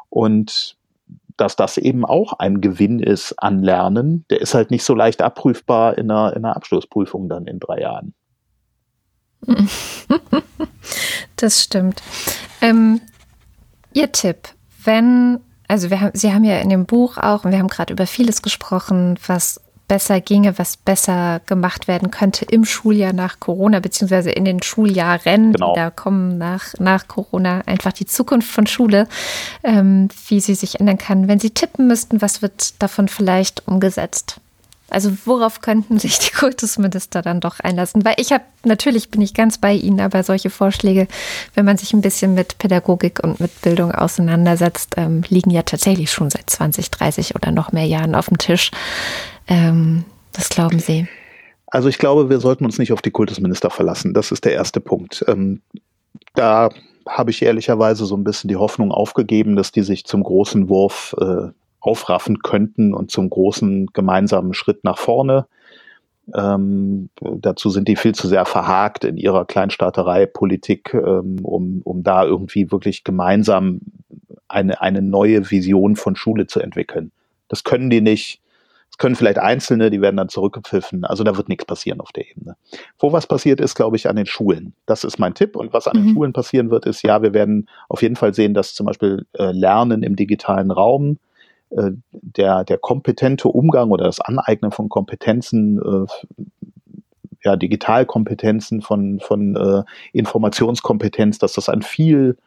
Und 0.10 0.78
dass 1.38 1.56
das 1.56 1.78
eben 1.78 2.06
auch 2.06 2.34
ein 2.34 2.62
Gewinn 2.62 3.00
ist 3.00 3.34
an 3.38 3.64
Lernen, 3.64 4.26
der 4.30 4.42
ist 4.42 4.54
halt 4.54 4.72
nicht 4.72 4.84
so 4.84 4.94
leicht 4.94 5.22
abprüfbar 5.22 5.98
in 5.98 6.12
einer, 6.12 6.36
in 6.36 6.44
einer 6.44 6.56
Abschlussprüfung 6.56 7.30
dann 7.30 7.48
in 7.48 7.60
drei 7.60 7.82
Jahren. 7.82 8.14
Das 11.36 11.64
stimmt. 11.64 12.02
Ähm, 12.62 13.00
Ihr 13.94 14.12
Tipp, 14.12 14.50
wenn, 14.84 15.40
also 15.68 15.90
wir 15.90 16.02
haben, 16.02 16.12
Sie 16.14 16.34
haben 16.34 16.44
ja 16.44 16.60
in 16.60 16.70
dem 16.70 16.86
Buch 16.86 17.18
auch, 17.18 17.46
und 17.46 17.52
wir 17.52 17.60
haben 17.60 17.70
gerade 17.70 17.94
über 17.94 18.06
vieles 18.06 18.42
gesprochen, 18.42 19.18
was 19.26 19.62
besser 19.88 20.22
ginge, 20.22 20.58
was 20.60 20.78
besser 20.78 21.42
gemacht 21.46 21.88
werden 21.88 22.12
könnte 22.12 22.46
im 22.46 22.64
Schuljahr 22.64 23.12
nach 23.12 23.40
Corona, 23.40 23.80
beziehungsweise 23.80 24.30
in 24.30 24.46
den 24.46 24.62
Schuljahren, 24.62 25.54
genau. 25.54 25.74
die 25.74 25.80
da 25.80 25.90
kommen 25.90 26.38
nach, 26.38 26.74
nach 26.78 27.08
Corona, 27.08 27.62
einfach 27.66 27.92
die 27.92 28.06
Zukunft 28.06 28.50
von 28.50 28.68
Schule, 28.68 29.08
ähm, 29.64 30.10
wie 30.28 30.40
sie 30.42 30.56
sich 30.56 30.80
ändern 30.80 30.98
kann. 30.98 31.28
Wenn 31.28 31.40
Sie 31.40 31.50
tippen 31.50 31.88
müssten, 31.88 32.22
was 32.22 32.42
wird 32.42 32.82
davon 32.82 33.08
vielleicht 33.08 33.68
umgesetzt? 33.68 34.40
Also 34.90 35.12
worauf 35.26 35.62
könnten 35.62 36.00
sich 36.00 36.20
die 36.20 36.32
Kultusminister 36.36 37.22
dann 37.22 37.40
doch 37.40 37.60
einlassen? 37.60 38.06
Weil 38.06 38.16
ich 38.18 38.32
habe, 38.32 38.44
natürlich 38.64 39.10
bin 39.10 39.22
ich 39.22 39.34
ganz 39.34 39.58
bei 39.58 39.74
Ihnen, 39.74 40.00
aber 40.00 40.24
solche 40.24 40.50
Vorschläge, 40.50 41.08
wenn 41.56 41.66
man 41.66 41.78
sich 41.78 41.94
ein 41.94 42.02
bisschen 42.02 42.34
mit 42.34 42.58
Pädagogik 42.58 43.20
und 43.24 43.40
mit 43.40 43.62
Bildung 43.62 43.92
auseinandersetzt, 43.92 44.96
ähm, 44.98 45.24
liegen 45.30 45.52
ja 45.52 45.64
tatsächlich 45.64 46.12
schon 46.12 46.30
seit 46.30 46.50
20, 46.50 46.92
30 46.92 47.36
oder 47.36 47.52
noch 47.52 47.72
mehr 47.72 47.86
Jahren 47.86 48.16
auf 48.16 48.28
dem 48.28 48.38
Tisch. 48.38 48.72
Ähm, 49.48 50.06
was 50.34 50.50
glauben 50.50 50.80
Sie? 50.80 51.08
Also 51.68 51.88
ich 51.88 51.98
glaube, 51.98 52.30
wir 52.30 52.40
sollten 52.40 52.66
uns 52.66 52.80
nicht 52.80 52.94
auf 52.94 53.02
die 53.02 53.12
Kultusminister 53.12 53.70
verlassen. 53.70 54.14
Das 54.14 54.32
ist 54.32 54.46
der 54.46 54.54
erste 54.54 54.80
Punkt. 54.80 55.24
Ähm, 55.28 55.62
da 56.34 56.70
habe 57.08 57.32
ich 57.32 57.42
ehrlicherweise 57.42 58.06
so 58.06 58.16
ein 58.16 58.24
bisschen 58.24 58.48
die 58.48 58.56
Hoffnung 58.56 58.92
aufgegeben, 58.92 59.56
dass 59.56 59.72
die 59.72 59.84
sich 59.84 60.06
zum 60.06 60.24
großen 60.24 60.70
Wurf 60.70 61.16
äh, 61.20 61.50
aufraffen 61.80 62.40
könnten 62.40 62.94
und 62.94 63.12
zum 63.12 63.30
großen 63.30 63.88
gemeinsamen 63.88 64.54
Schritt 64.54 64.84
nach 64.84 64.98
vorne. 64.98 65.48
Ähm, 66.36 67.10
dazu 67.20 67.70
sind 67.70 67.88
die 67.88 67.96
viel 67.96 68.14
zu 68.14 68.28
sehr 68.28 68.46
verhakt 68.46 69.04
in 69.04 69.18
ihrer 69.18 69.46
Kleinstaaterei-Politik, 69.46 70.94
ähm, 70.94 71.38
um, 71.44 71.82
um 71.84 72.04
da 72.04 72.24
irgendwie 72.24 72.72
wirklich 72.72 73.04
gemeinsam 73.04 73.82
eine, 74.48 74.82
eine 74.82 75.02
neue 75.02 75.50
Vision 75.50 75.96
von 75.96 76.16
Schule 76.16 76.48
zu 76.48 76.60
entwickeln. 76.60 77.12
Das 77.48 77.64
können 77.64 77.90
die 77.90 78.02
nicht. 78.02 78.42
Das 78.90 78.98
können 78.98 79.16
vielleicht 79.16 79.38
Einzelne, 79.38 79.92
die 79.92 80.02
werden 80.02 80.18
dann 80.18 80.30
zurückgepfiffen. 80.30 81.06
Also 81.06 81.24
da 81.24 81.38
wird 81.38 81.48
nichts 81.48 81.66
passieren 81.66 82.02
auf 82.02 82.12
der 82.12 82.30
Ebene. 82.30 82.56
Wo 82.98 83.14
was 83.14 83.28
passiert 83.28 83.62
ist, 83.62 83.76
glaube 83.76 83.96
ich, 83.96 84.10
an 84.10 84.16
den 84.16 84.26
Schulen. 84.26 84.74
Das 84.88 85.04
ist 85.04 85.20
mein 85.20 85.36
Tipp. 85.36 85.56
Und 85.56 85.74
was 85.74 85.88
an 85.88 85.98
mhm. 85.98 86.06
den 86.06 86.14
Schulen 86.14 86.34
passieren 86.34 86.72
wird, 86.72 86.86
ist, 86.86 87.04
ja, 87.04 87.22
wir 87.22 87.34
werden 87.34 87.70
auf 87.88 88.02
jeden 88.02 88.16
Fall 88.16 88.34
sehen, 88.34 88.54
dass 88.54 88.74
zum 88.74 88.88
Beispiel 88.88 89.26
äh, 89.34 89.52
Lernen 89.52 90.04
im 90.04 90.16
digitalen 90.16 90.72
Raum 90.72 91.20
der, 91.70 92.64
der 92.64 92.78
kompetente 92.78 93.48
Umgang 93.48 93.92
oder 93.92 94.06
das 94.06 94.20
Aneignen 94.20 94.72
von 94.72 94.90
Kompetenzen, 94.90 95.80
äh, 95.80 96.44
ja, 97.44 97.56
Digitalkompetenzen, 97.56 98.82
von, 98.82 99.20
von 99.20 99.56
äh, 99.56 99.84
Informationskompetenz, 100.14 101.38
dass 101.38 101.54
das 101.54 101.70
ein 101.70 101.82
viel 101.82 102.38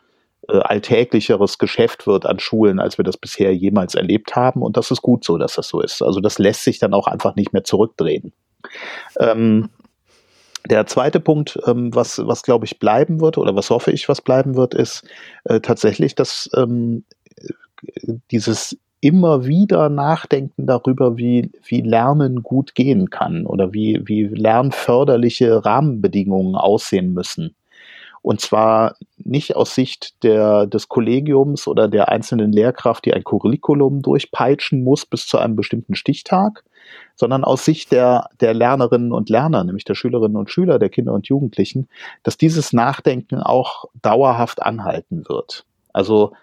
äh, 0.49 0.59
alltäglicheres 0.59 1.59
Geschäft 1.59 2.07
wird 2.07 2.27
an 2.27 2.39
Schulen, 2.39 2.81
als 2.81 2.99
wir 2.99 3.05
das 3.05 3.17
bisher 3.17 3.55
jemals 3.55 3.95
erlebt 3.95 4.35
haben. 4.35 4.63
Und 4.63 4.77
das 4.77 4.91
ist 4.91 5.03
gut 5.03 5.25
so, 5.25 5.39
dass 5.39 5.55
das 5.55 5.69
so 5.69 5.81
ist. 5.81 6.03
Also 6.03 6.21
das 6.21 6.39
lässt 6.39 6.65
sich 6.65 6.79
dann 6.79 6.95
auch 6.95 7.07
einfach 7.07 7.37
nicht 7.37 7.53
mehr 7.53 7.65
zurückdrehen. 7.65 8.33
Ähm, 9.19 9.71
der 10.69 10.87
zweite 10.87 11.21
Punkt, 11.21 11.59
ähm, 11.67 11.95
was, 11.95 12.25
was 12.25 12.43
glaube 12.43 12.67
ich 12.67 12.79
bleiben 12.79 13.21
wird 13.21 13.39
oder 13.39 13.57
was 13.57 13.71
hoffe 13.71 13.93
ich, 13.93 14.09
was 14.09 14.21
bleiben 14.21 14.57
wird, 14.57 14.75
ist 14.75 15.05
äh, 15.45 15.61
tatsächlich, 15.61 16.15
dass 16.15 16.51
ähm, 16.57 17.05
dieses 18.31 18.77
immer 19.03 19.47
wieder 19.47 19.89
nachdenken 19.89 20.65
darüber, 20.67 21.19
wie, 21.19 21.51
wie 21.65 21.81
Lernen 21.81 22.43
gut 22.45 22.77
gehen 22.77 23.11
kann 23.11 23.47
oder 23.47 23.75
wie, 23.75 24.01
wie 24.05 24.23
lernförderliche 24.27 25.65
Rahmenbedingungen 25.65 26.55
aussehen 26.55 27.13
müssen. 27.13 27.57
Und 28.23 28.41
zwar 28.41 28.95
nicht 29.19 29.57
aus 29.57 29.75
Sicht 29.75 30.23
der, 30.23 30.69
des 30.69 30.89
Kollegiums 30.89 31.67
oder 31.67 31.89
der 31.89 32.11
einzelnen 32.11 32.53
Lehrkraft, 32.53 33.05
die 33.05 33.13
ein 33.13 33.25
Curriculum 33.25 34.03
durchpeitschen 34.03 34.85
muss 34.85 35.05
bis 35.05 35.27
zu 35.27 35.37
einem 35.39 35.57
bestimmten 35.57 35.97
Stichtag, 35.97 36.63
sondern 37.17 37.43
aus 37.43 37.65
Sicht 37.65 37.91
der, 37.91 38.29
der 38.41 38.55
Lernerinnen 38.55 39.13
und 39.13 39.29
Lerner, 39.29 39.65
nämlich 39.65 39.85
der 39.85 39.97
Schülerinnen 39.97 40.37
und 40.37 40.49
Schüler, 40.49 40.79
der 40.79 40.91
Kinder 40.91 41.13
und 41.13 41.27
Jugendlichen, 41.27 41.89
dass 42.23 42.37
dieses 42.37 42.73
Nachdenken 42.73 43.41
auch 43.41 43.87
dauerhaft 44.01 44.63
anhalten 44.63 45.25
wird. 45.29 45.65
Also 45.93 46.35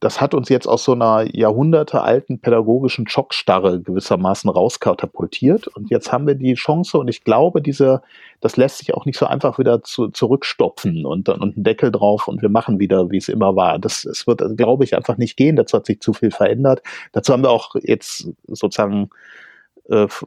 das 0.00 0.20
hat 0.20 0.34
uns 0.34 0.48
jetzt 0.48 0.66
aus 0.66 0.84
so 0.84 0.92
einer 0.92 1.24
jahrhundertealten 1.34 2.40
pädagogischen 2.40 3.08
Schockstarre 3.08 3.80
gewissermaßen 3.80 4.48
rauskatapultiert. 4.48 5.66
Und 5.68 5.90
jetzt 5.90 6.12
haben 6.12 6.26
wir 6.26 6.34
die 6.34 6.54
Chance 6.54 6.98
und 6.98 7.08
ich 7.08 7.24
glaube, 7.24 7.60
diese, 7.60 8.02
das 8.40 8.56
lässt 8.56 8.78
sich 8.78 8.94
auch 8.94 9.06
nicht 9.06 9.18
so 9.18 9.26
einfach 9.26 9.58
wieder 9.58 9.82
zu, 9.82 10.08
zurückstopfen 10.08 11.04
und, 11.04 11.28
und 11.28 11.42
einen 11.42 11.64
Deckel 11.64 11.90
drauf 11.90 12.28
und 12.28 12.42
wir 12.42 12.48
machen 12.48 12.78
wieder, 12.78 13.10
wie 13.10 13.16
es 13.16 13.28
immer 13.28 13.56
war. 13.56 13.78
Das, 13.78 14.04
es 14.04 14.26
wird, 14.26 14.42
glaube 14.56 14.84
ich, 14.84 14.96
einfach 14.96 15.16
nicht 15.16 15.36
gehen. 15.36 15.56
Dazu 15.56 15.76
hat 15.76 15.86
sich 15.86 16.00
zu 16.00 16.12
viel 16.12 16.30
verändert. 16.30 16.82
Dazu 17.12 17.32
haben 17.32 17.42
wir 17.42 17.50
auch 17.50 17.74
jetzt 17.82 18.28
sozusagen 18.46 19.10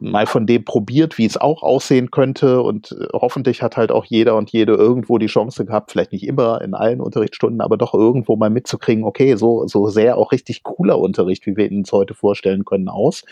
mal 0.00 0.26
von 0.26 0.46
dem 0.46 0.64
probiert, 0.64 1.18
wie 1.18 1.24
es 1.24 1.36
auch 1.36 1.62
aussehen 1.62 2.10
könnte. 2.10 2.62
Und 2.62 2.92
äh, 2.92 3.06
hoffentlich 3.12 3.62
hat 3.62 3.76
halt 3.76 3.92
auch 3.92 4.04
jeder 4.04 4.36
und 4.36 4.50
jede 4.50 4.74
irgendwo 4.74 5.18
die 5.18 5.26
Chance 5.26 5.64
gehabt, 5.64 5.92
vielleicht 5.92 6.12
nicht 6.12 6.26
immer 6.26 6.60
in 6.62 6.74
allen 6.74 7.00
Unterrichtsstunden, 7.00 7.60
aber 7.60 7.76
doch 7.76 7.94
irgendwo 7.94 8.36
mal 8.36 8.50
mitzukriegen, 8.50 9.04
okay, 9.04 9.36
so, 9.36 9.66
so 9.66 9.88
sehr 9.88 10.18
auch 10.18 10.32
richtig 10.32 10.62
cooler 10.64 10.98
Unterricht, 10.98 11.46
wie 11.46 11.56
wir 11.56 11.70
ihn 11.70 11.78
uns 11.78 11.92
heute 11.92 12.14
vorstellen 12.14 12.64
können, 12.64 12.88
aus. 12.88 13.24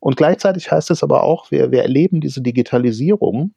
Und 0.00 0.16
gleichzeitig 0.16 0.70
heißt 0.70 0.90
es 0.90 1.02
aber 1.02 1.22
auch, 1.22 1.50
wir, 1.50 1.70
wir 1.70 1.82
erleben 1.82 2.20
diese 2.20 2.40
Digitalisierung 2.40 3.52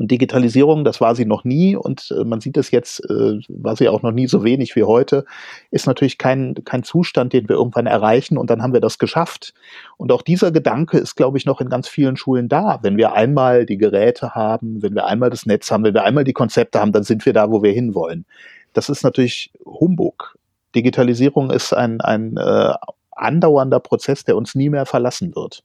und 0.00 0.10
Digitalisierung, 0.10 0.82
das 0.82 1.02
war 1.02 1.14
sie 1.14 1.26
noch 1.26 1.44
nie 1.44 1.76
und 1.76 2.10
äh, 2.18 2.24
man 2.24 2.40
sieht 2.40 2.56
es 2.56 2.70
jetzt, 2.70 3.00
äh, 3.10 3.38
war 3.48 3.76
sie 3.76 3.90
auch 3.90 4.00
noch 4.00 4.12
nie 4.12 4.26
so 4.26 4.42
wenig 4.42 4.74
wie 4.74 4.84
heute, 4.84 5.26
ist 5.70 5.86
natürlich 5.86 6.16
kein, 6.16 6.54
kein 6.64 6.82
Zustand, 6.82 7.34
den 7.34 7.50
wir 7.50 7.56
irgendwann 7.56 7.84
erreichen 7.84 8.38
und 8.38 8.48
dann 8.48 8.62
haben 8.62 8.72
wir 8.72 8.80
das 8.80 8.98
geschafft. 8.98 9.52
Und 9.98 10.10
auch 10.10 10.22
dieser 10.22 10.52
Gedanke 10.52 10.96
ist, 10.96 11.16
glaube 11.16 11.36
ich, 11.36 11.44
noch 11.44 11.60
in 11.60 11.68
ganz 11.68 11.86
vielen 11.86 12.16
Schulen 12.16 12.48
da. 12.48 12.78
Wenn 12.80 12.96
wir 12.96 13.12
einmal 13.12 13.66
die 13.66 13.76
Geräte 13.76 14.34
haben, 14.34 14.82
wenn 14.82 14.94
wir 14.94 15.04
einmal 15.04 15.28
das 15.28 15.44
Netz 15.44 15.70
haben, 15.70 15.84
wenn 15.84 15.92
wir 15.92 16.04
einmal 16.04 16.24
die 16.24 16.32
Konzepte 16.32 16.80
haben, 16.80 16.92
dann 16.92 17.02
sind 17.02 17.26
wir 17.26 17.34
da, 17.34 17.50
wo 17.50 17.62
wir 17.62 17.72
hinwollen. 17.72 18.24
Das 18.72 18.88
ist 18.88 19.02
natürlich 19.02 19.52
Humbug. 19.66 20.38
Digitalisierung 20.74 21.50
ist 21.50 21.74
ein, 21.74 22.00
ein 22.00 22.38
äh, 22.38 22.72
andauernder 23.10 23.80
Prozess, 23.80 24.24
der 24.24 24.38
uns 24.38 24.54
nie 24.54 24.70
mehr 24.70 24.86
verlassen 24.86 25.36
wird. 25.36 25.62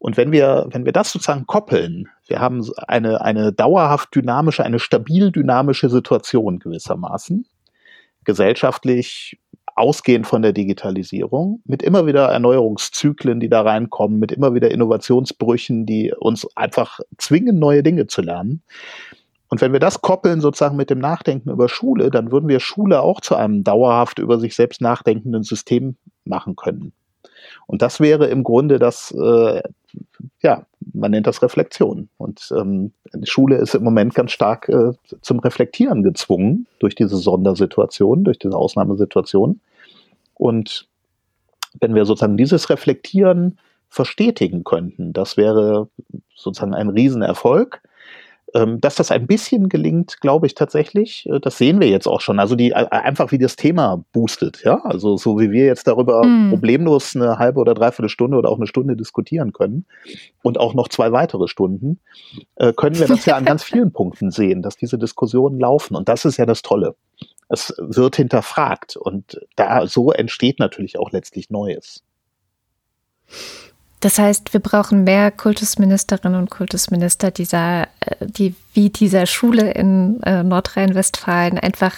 Und 0.00 0.16
wenn 0.16 0.32
wir, 0.32 0.66
wenn 0.70 0.86
wir 0.86 0.92
das 0.92 1.12
sozusagen 1.12 1.46
koppeln, 1.46 2.08
wir 2.30 2.40
haben 2.40 2.64
eine, 2.86 3.20
eine 3.20 3.52
dauerhaft 3.52 4.14
dynamische, 4.14 4.64
eine 4.64 4.78
stabil 4.78 5.32
dynamische 5.32 5.90
Situation 5.90 6.60
gewissermaßen, 6.60 7.44
gesellschaftlich 8.24 9.38
ausgehend 9.74 10.26
von 10.26 10.42
der 10.42 10.52
Digitalisierung, 10.52 11.60
mit 11.64 11.82
immer 11.82 12.06
wieder 12.06 12.28
Erneuerungszyklen, 12.28 13.40
die 13.40 13.48
da 13.48 13.62
reinkommen, 13.62 14.18
mit 14.18 14.30
immer 14.30 14.54
wieder 14.54 14.70
Innovationsbrüchen, 14.70 15.86
die 15.86 16.12
uns 16.16 16.46
einfach 16.56 17.00
zwingen, 17.18 17.58
neue 17.58 17.82
Dinge 17.82 18.06
zu 18.06 18.22
lernen. 18.22 18.62
Und 19.48 19.60
wenn 19.60 19.72
wir 19.72 19.80
das 19.80 20.00
koppeln 20.00 20.40
sozusagen 20.40 20.76
mit 20.76 20.90
dem 20.90 21.00
Nachdenken 21.00 21.50
über 21.50 21.68
Schule, 21.68 22.10
dann 22.10 22.30
würden 22.30 22.48
wir 22.48 22.60
Schule 22.60 23.02
auch 23.02 23.20
zu 23.20 23.34
einem 23.34 23.64
dauerhaft 23.64 24.20
über 24.20 24.38
sich 24.38 24.54
selbst 24.54 24.80
nachdenkenden 24.80 25.42
System 25.42 25.96
machen 26.24 26.54
können. 26.54 26.92
Und 27.66 27.82
das 27.82 27.98
wäre 27.98 28.26
im 28.26 28.44
Grunde 28.44 28.78
das, 28.78 29.10
äh, 29.12 29.62
ja, 30.42 30.66
man 30.92 31.10
nennt 31.10 31.26
das 31.26 31.42
Reflexion. 31.42 32.08
Und 32.16 32.52
ähm, 32.56 32.92
die 33.14 33.30
Schule 33.30 33.56
ist 33.56 33.74
im 33.74 33.84
Moment 33.84 34.14
ganz 34.14 34.32
stark 34.32 34.68
äh, 34.68 34.92
zum 35.20 35.38
Reflektieren 35.40 36.02
gezwungen 36.02 36.66
durch 36.78 36.94
diese 36.94 37.16
Sondersituation, 37.16 38.24
durch 38.24 38.38
diese 38.38 38.56
Ausnahmesituation. 38.56 39.60
Und 40.34 40.88
wenn 41.78 41.94
wir 41.94 42.04
sozusagen 42.04 42.36
dieses 42.36 42.70
Reflektieren 42.70 43.58
verstetigen 43.88 44.64
könnten, 44.64 45.12
das 45.12 45.36
wäre 45.36 45.88
sozusagen 46.34 46.74
ein 46.74 46.88
Riesenerfolg. 46.88 47.82
Ähm, 48.52 48.80
dass 48.80 48.96
das 48.96 49.12
ein 49.12 49.28
bisschen 49.28 49.68
gelingt, 49.68 50.20
glaube 50.20 50.46
ich 50.46 50.54
tatsächlich. 50.54 51.26
Äh, 51.26 51.38
das 51.38 51.56
sehen 51.56 51.80
wir 51.80 51.88
jetzt 51.88 52.08
auch 52.08 52.20
schon. 52.20 52.40
Also 52.40 52.56
die 52.56 52.74
einfach 52.74 53.30
wie 53.30 53.38
das 53.38 53.54
Thema 53.54 54.04
boostet, 54.12 54.64
ja. 54.64 54.80
Also 54.84 55.16
so 55.16 55.38
wie 55.38 55.52
wir 55.52 55.66
jetzt 55.66 55.86
darüber 55.86 56.24
mm. 56.26 56.50
problemlos 56.50 57.14
eine 57.14 57.38
halbe 57.38 57.60
oder 57.60 57.74
dreiviertel 57.74 58.08
Stunde 58.08 58.36
oder 58.36 58.48
auch 58.48 58.56
eine 58.56 58.66
Stunde 58.66 58.96
diskutieren 58.96 59.52
können 59.52 59.86
und 60.42 60.58
auch 60.58 60.74
noch 60.74 60.88
zwei 60.88 61.12
weitere 61.12 61.46
Stunden, 61.46 62.00
äh, 62.56 62.72
können 62.72 62.98
wir 62.98 63.06
das 63.06 63.24
ja 63.24 63.36
an 63.36 63.44
ganz 63.44 63.62
vielen 63.64 63.92
Punkten 63.92 64.32
sehen, 64.32 64.62
dass 64.62 64.76
diese 64.76 64.98
Diskussionen 64.98 65.60
laufen. 65.60 65.94
Und 65.94 66.08
das 66.08 66.24
ist 66.24 66.36
ja 66.36 66.46
das 66.46 66.62
Tolle. 66.62 66.96
Es 67.48 67.74
wird 67.78 68.16
hinterfragt 68.16 68.96
und 68.96 69.40
da 69.54 69.86
so 69.86 70.10
entsteht 70.12 70.58
natürlich 70.58 70.98
auch 70.98 71.12
letztlich 71.12 71.50
Neues. 71.50 72.02
Das 74.00 74.18
heißt, 74.18 74.54
wir 74.54 74.60
brauchen 74.60 75.04
mehr 75.04 75.30
Kultusministerinnen 75.30 76.40
und 76.40 76.50
Kultusminister 76.50 77.30
dieser, 77.30 77.82
äh, 78.00 78.16
die 78.20 78.54
wie 78.72 78.90
dieser 78.90 79.26
Schule 79.26 79.72
in 79.72 80.22
äh, 80.22 80.42
Nordrhein-Westfalen 80.42 81.58
einfach 81.58 81.94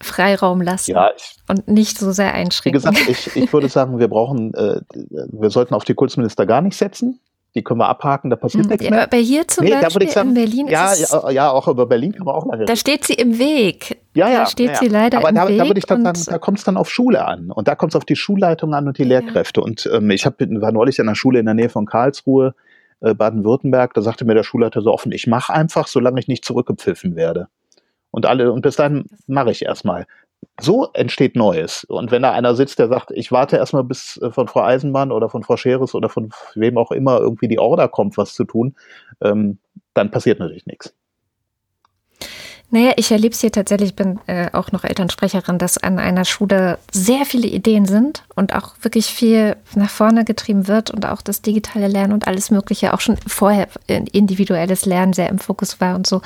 Freiraum 0.00 0.62
lassen 0.62 0.92
ja, 0.92 1.10
ich, 1.16 1.36
und 1.48 1.66
nicht 1.66 1.98
so 1.98 2.12
sehr 2.12 2.32
einschränken. 2.32 2.80
Wie 2.80 2.88
gesagt, 2.88 3.08
ich, 3.08 3.36
ich 3.36 3.52
würde 3.52 3.68
sagen, 3.68 3.98
wir 3.98 4.06
brauchen, 4.06 4.54
äh, 4.54 4.80
wir 4.92 5.50
sollten 5.50 5.74
auf 5.74 5.84
die 5.84 5.94
Kultusminister 5.94 6.46
gar 6.46 6.62
nicht 6.62 6.76
setzen 6.76 7.20
die 7.54 7.64
können 7.64 7.80
wir 7.80 7.88
abhaken, 7.88 8.30
da 8.30 8.36
passiert 8.36 8.64
hm, 8.64 8.70
nichts 8.70 8.88
mehr. 8.88 9.02
Aber 9.02 9.16
hier 9.16 9.46
zum 9.48 9.64
nee, 9.64 9.70
Beispiel 9.72 10.08
sagen, 10.08 10.28
in 10.30 10.34
Berlin 10.34 10.68
ja, 10.68 10.92
ist 10.92 11.12
ja, 11.12 11.30
ja, 11.30 11.50
auch 11.50 11.66
über 11.66 11.86
Berlin 11.86 12.12
kann 12.12 12.24
man 12.24 12.34
auch 12.34 12.46
lange 12.46 12.66
Da 12.66 12.76
steht 12.76 13.04
sie 13.04 13.14
im 13.14 13.38
Weg. 13.38 13.98
Ja, 14.18 14.28
ja. 14.28 14.40
Da 14.40 14.46
steht 14.46 14.70
ja, 14.70 14.74
sie 14.76 14.88
leider 14.88 15.18
aber 15.18 15.28
im 15.28 15.34
da, 15.36 15.42
Weg. 15.42 15.54
Aber 15.54 15.64
da 15.64 15.68
würde 15.68 15.78
ich 15.78 15.86
dann 15.86 16.04
sagen, 16.04 16.18
da 16.26 16.38
kommt 16.38 16.58
es 16.58 16.64
dann 16.64 16.76
auf 16.76 16.90
Schule 16.90 17.24
an. 17.24 17.50
Und 17.50 17.68
da 17.68 17.74
kommt 17.74 17.92
es 17.92 17.96
auf 17.96 18.04
die 18.04 18.16
Schulleitung 18.16 18.74
an 18.74 18.88
und 18.88 18.98
die 18.98 19.04
Lehrkräfte. 19.04 19.60
Und 19.60 19.88
ähm, 19.92 20.10
ich 20.10 20.26
hab, 20.26 20.40
war 20.40 20.72
neulich 20.72 21.00
an 21.00 21.08
einer 21.08 21.14
Schule 21.14 21.38
in 21.38 21.46
der 21.46 21.54
Nähe 21.54 21.68
von 21.68 21.86
Karlsruhe, 21.86 22.54
äh, 23.00 23.14
Baden-Württemberg, 23.14 23.94
da 23.94 24.02
sagte 24.02 24.24
mir 24.24 24.34
der 24.34 24.42
Schulleiter 24.42 24.82
so 24.82 24.92
offen, 24.92 25.12
ich 25.12 25.26
mache 25.26 25.52
einfach, 25.52 25.86
solange 25.86 26.18
ich 26.18 26.26
nicht 26.26 26.44
zurückgepfiffen 26.44 27.14
werde. 27.14 27.48
Und 28.10 28.26
alle, 28.26 28.52
und 28.52 28.62
bis 28.62 28.76
dahin 28.76 29.04
mache 29.26 29.50
ich 29.50 29.64
erstmal 29.64 30.06
so 30.60 30.88
entsteht 30.94 31.36
Neues. 31.36 31.84
Und 31.84 32.10
wenn 32.10 32.22
da 32.22 32.32
einer 32.32 32.54
sitzt, 32.54 32.78
der 32.78 32.88
sagt, 32.88 33.10
ich 33.12 33.30
warte 33.30 33.56
erstmal 33.56 33.84
bis 33.84 34.16
äh, 34.18 34.30
von 34.30 34.48
Frau 34.48 34.62
Eisenbahn 34.62 35.12
oder 35.12 35.28
von 35.28 35.42
Frau 35.42 35.56
Scheres 35.56 35.94
oder 35.94 36.08
von 36.08 36.30
wem 36.54 36.76
auch 36.78 36.90
immer 36.90 37.20
irgendwie 37.20 37.48
die 37.48 37.58
Order 37.58 37.88
kommt, 37.88 38.16
was 38.16 38.34
zu 38.34 38.44
tun, 38.44 38.74
ähm, 39.20 39.58
dann 39.94 40.10
passiert 40.10 40.40
natürlich 40.40 40.66
nichts. 40.66 40.94
Naja, 42.70 42.92
ich 42.96 43.10
erlebe 43.10 43.32
es 43.32 43.40
hier 43.40 43.50
tatsächlich, 43.50 43.90
ich 43.90 43.96
bin 43.96 44.20
äh, 44.26 44.50
auch 44.52 44.72
noch 44.72 44.84
Elternsprecherin, 44.84 45.56
dass 45.56 45.78
an 45.78 45.98
einer 45.98 46.26
Schule 46.26 46.78
sehr 46.92 47.24
viele 47.24 47.46
Ideen 47.46 47.86
sind 47.86 48.24
und 48.34 48.54
auch 48.54 48.74
wirklich 48.82 49.06
viel 49.06 49.56
nach 49.74 49.88
vorne 49.88 50.26
getrieben 50.26 50.68
wird 50.68 50.90
und 50.90 51.06
auch 51.06 51.22
das 51.22 51.40
digitale 51.40 51.88
Lernen 51.88 52.12
und 52.12 52.26
alles 52.26 52.50
Mögliche, 52.50 52.92
auch 52.92 53.00
schon 53.00 53.16
vorher 53.26 53.68
individuelles 53.86 54.84
Lernen 54.84 55.14
sehr 55.14 55.30
im 55.30 55.38
Fokus 55.38 55.80
war 55.80 55.96
und 55.96 56.06
so. 56.06 56.20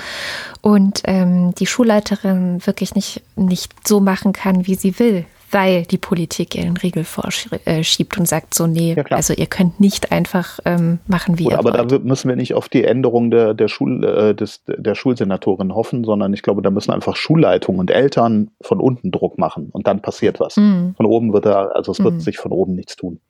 Und 0.62 1.02
ähm, 1.04 1.54
die 1.54 1.66
Schulleiterin 1.66 2.66
wirklich 2.66 2.96
nicht, 2.96 3.22
nicht 3.36 3.72
so 3.86 4.00
machen 4.00 4.32
kann, 4.32 4.66
wie 4.66 4.74
sie 4.74 4.98
will, 4.98 5.24
weil 5.52 5.84
die 5.84 5.98
Politik 5.98 6.54
ihren 6.54 6.76
Riegel 6.76 7.04
vorschiebt 7.04 8.18
und 8.18 8.26
sagt 8.26 8.54
so, 8.54 8.66
nee, 8.66 8.94
ja, 8.94 9.04
also 9.10 9.34
ihr 9.34 9.46
könnt 9.46 9.80
nicht 9.80 10.10
einfach 10.10 10.58
ähm, 10.64 10.98
machen, 11.06 11.38
wie 11.38 11.44
Gut, 11.44 11.52
ihr 11.52 11.58
aber 11.58 11.70
wollt. 11.72 11.80
Aber 11.80 11.98
da 11.98 12.04
müssen 12.04 12.28
wir 12.28 12.36
nicht 12.36 12.54
auf 12.54 12.68
die 12.68 12.84
Änderung 12.84 13.30
der, 13.30 13.54
der, 13.54 13.68
Schul, 13.68 14.04
äh, 14.04 14.34
des, 14.34 14.64
der 14.66 14.94
Schulsenatorin 14.94 15.74
hoffen, 15.74 16.04
sondern 16.04 16.32
ich 16.32 16.42
glaube, 16.42 16.62
da 16.62 16.70
müssen 16.70 16.90
einfach 16.90 17.16
Schulleitungen 17.16 17.80
und 17.80 17.90
Eltern 17.90 18.50
von 18.62 18.80
unten 18.80 19.10
Druck 19.10 19.38
machen 19.38 19.68
und 19.70 19.86
dann 19.86 20.00
passiert 20.00 20.40
was. 20.40 20.56
Mhm. 20.56 20.94
Von 20.96 21.06
oben 21.06 21.32
wird 21.32 21.46
da, 21.46 21.66
also 21.66 21.92
es 21.92 22.02
wird 22.02 22.14
mhm. 22.14 22.20
sich 22.20 22.38
von 22.38 22.52
oben 22.52 22.74
nichts 22.74 22.96
tun. 22.96 23.20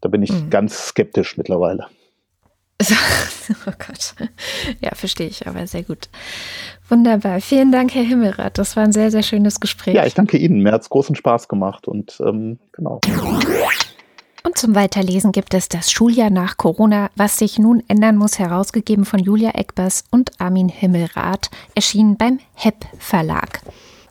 Da 0.00 0.08
bin 0.08 0.22
ich 0.22 0.32
mhm. 0.32 0.50
ganz 0.50 0.88
skeptisch 0.88 1.36
mittlerweile. 1.36 1.86
oh 3.66 3.72
Gott. 3.78 4.14
Ja, 4.80 4.94
verstehe 4.94 5.28
ich, 5.28 5.46
aber 5.46 5.66
sehr 5.66 5.84
gut. 5.84 6.08
Wunderbar. 6.88 7.40
Vielen 7.40 7.72
Dank, 7.72 7.94
Herr 7.94 8.02
Himmelrath. 8.02 8.58
Das 8.58 8.76
war 8.76 8.84
ein 8.84 8.92
sehr, 8.92 9.10
sehr 9.10 9.22
schönes 9.22 9.60
Gespräch. 9.60 9.94
Ja, 9.94 10.06
ich 10.06 10.14
danke 10.14 10.36
Ihnen. 10.36 10.60
Mir 10.60 10.72
hat 10.72 10.82
es 10.82 10.90
großen 10.90 11.14
Spaß 11.14 11.48
gemacht 11.48 11.86
und 11.88 12.20
ähm, 12.20 12.58
genau. 12.72 13.00
Und 14.42 14.58
zum 14.58 14.74
Weiterlesen 14.74 15.32
gibt 15.32 15.54
es 15.54 15.68
das 15.68 15.90
Schuljahr 15.90 16.28
nach 16.28 16.58
Corona, 16.58 17.10
was 17.16 17.38
sich 17.38 17.58
nun 17.58 17.82
ändern 17.88 18.16
muss, 18.16 18.38
herausgegeben 18.38 19.06
von 19.06 19.20
Julia 19.20 19.50
Eckbers 19.50 20.04
und 20.10 20.32
Armin 20.38 20.68
Himmelrath, 20.68 21.50
erschienen 21.74 22.16
beim 22.18 22.40
HEP 22.54 22.84
Verlag 22.98 23.62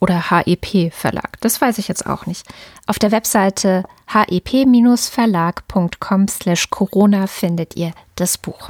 oder 0.04 0.30
HEP 0.30 0.94
Verlag. 0.94 1.40
Das 1.40 1.60
weiß 1.62 1.78
ich 1.78 1.88
jetzt 1.88 2.06
auch 2.06 2.26
nicht. 2.26 2.46
Auf 2.88 3.00
der 3.00 3.14
Webseite 3.14 3.86
hep-verlag.com 4.08 6.28
slash 6.28 6.70
Corona 6.70 7.28
findet 7.28 7.78
ihr 7.78 7.94
das 8.16 8.38
Buch. 8.38 8.70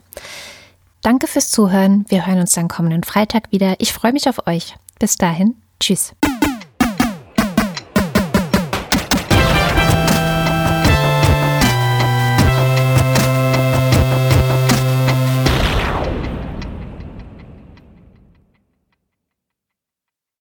Danke 1.01 1.25
fürs 1.25 1.49
Zuhören. 1.49 2.05
Wir 2.07 2.27
hören 2.27 2.39
uns 2.39 2.51
dann 2.51 2.67
kommenden 2.67 3.03
Freitag 3.03 3.51
wieder. 3.51 3.73
Ich 3.79 3.93
freue 3.93 4.13
mich 4.13 4.29
auf 4.29 4.45
euch. 4.45 4.75
Bis 4.99 5.17
dahin. 5.17 5.55
Tschüss. 5.79 6.13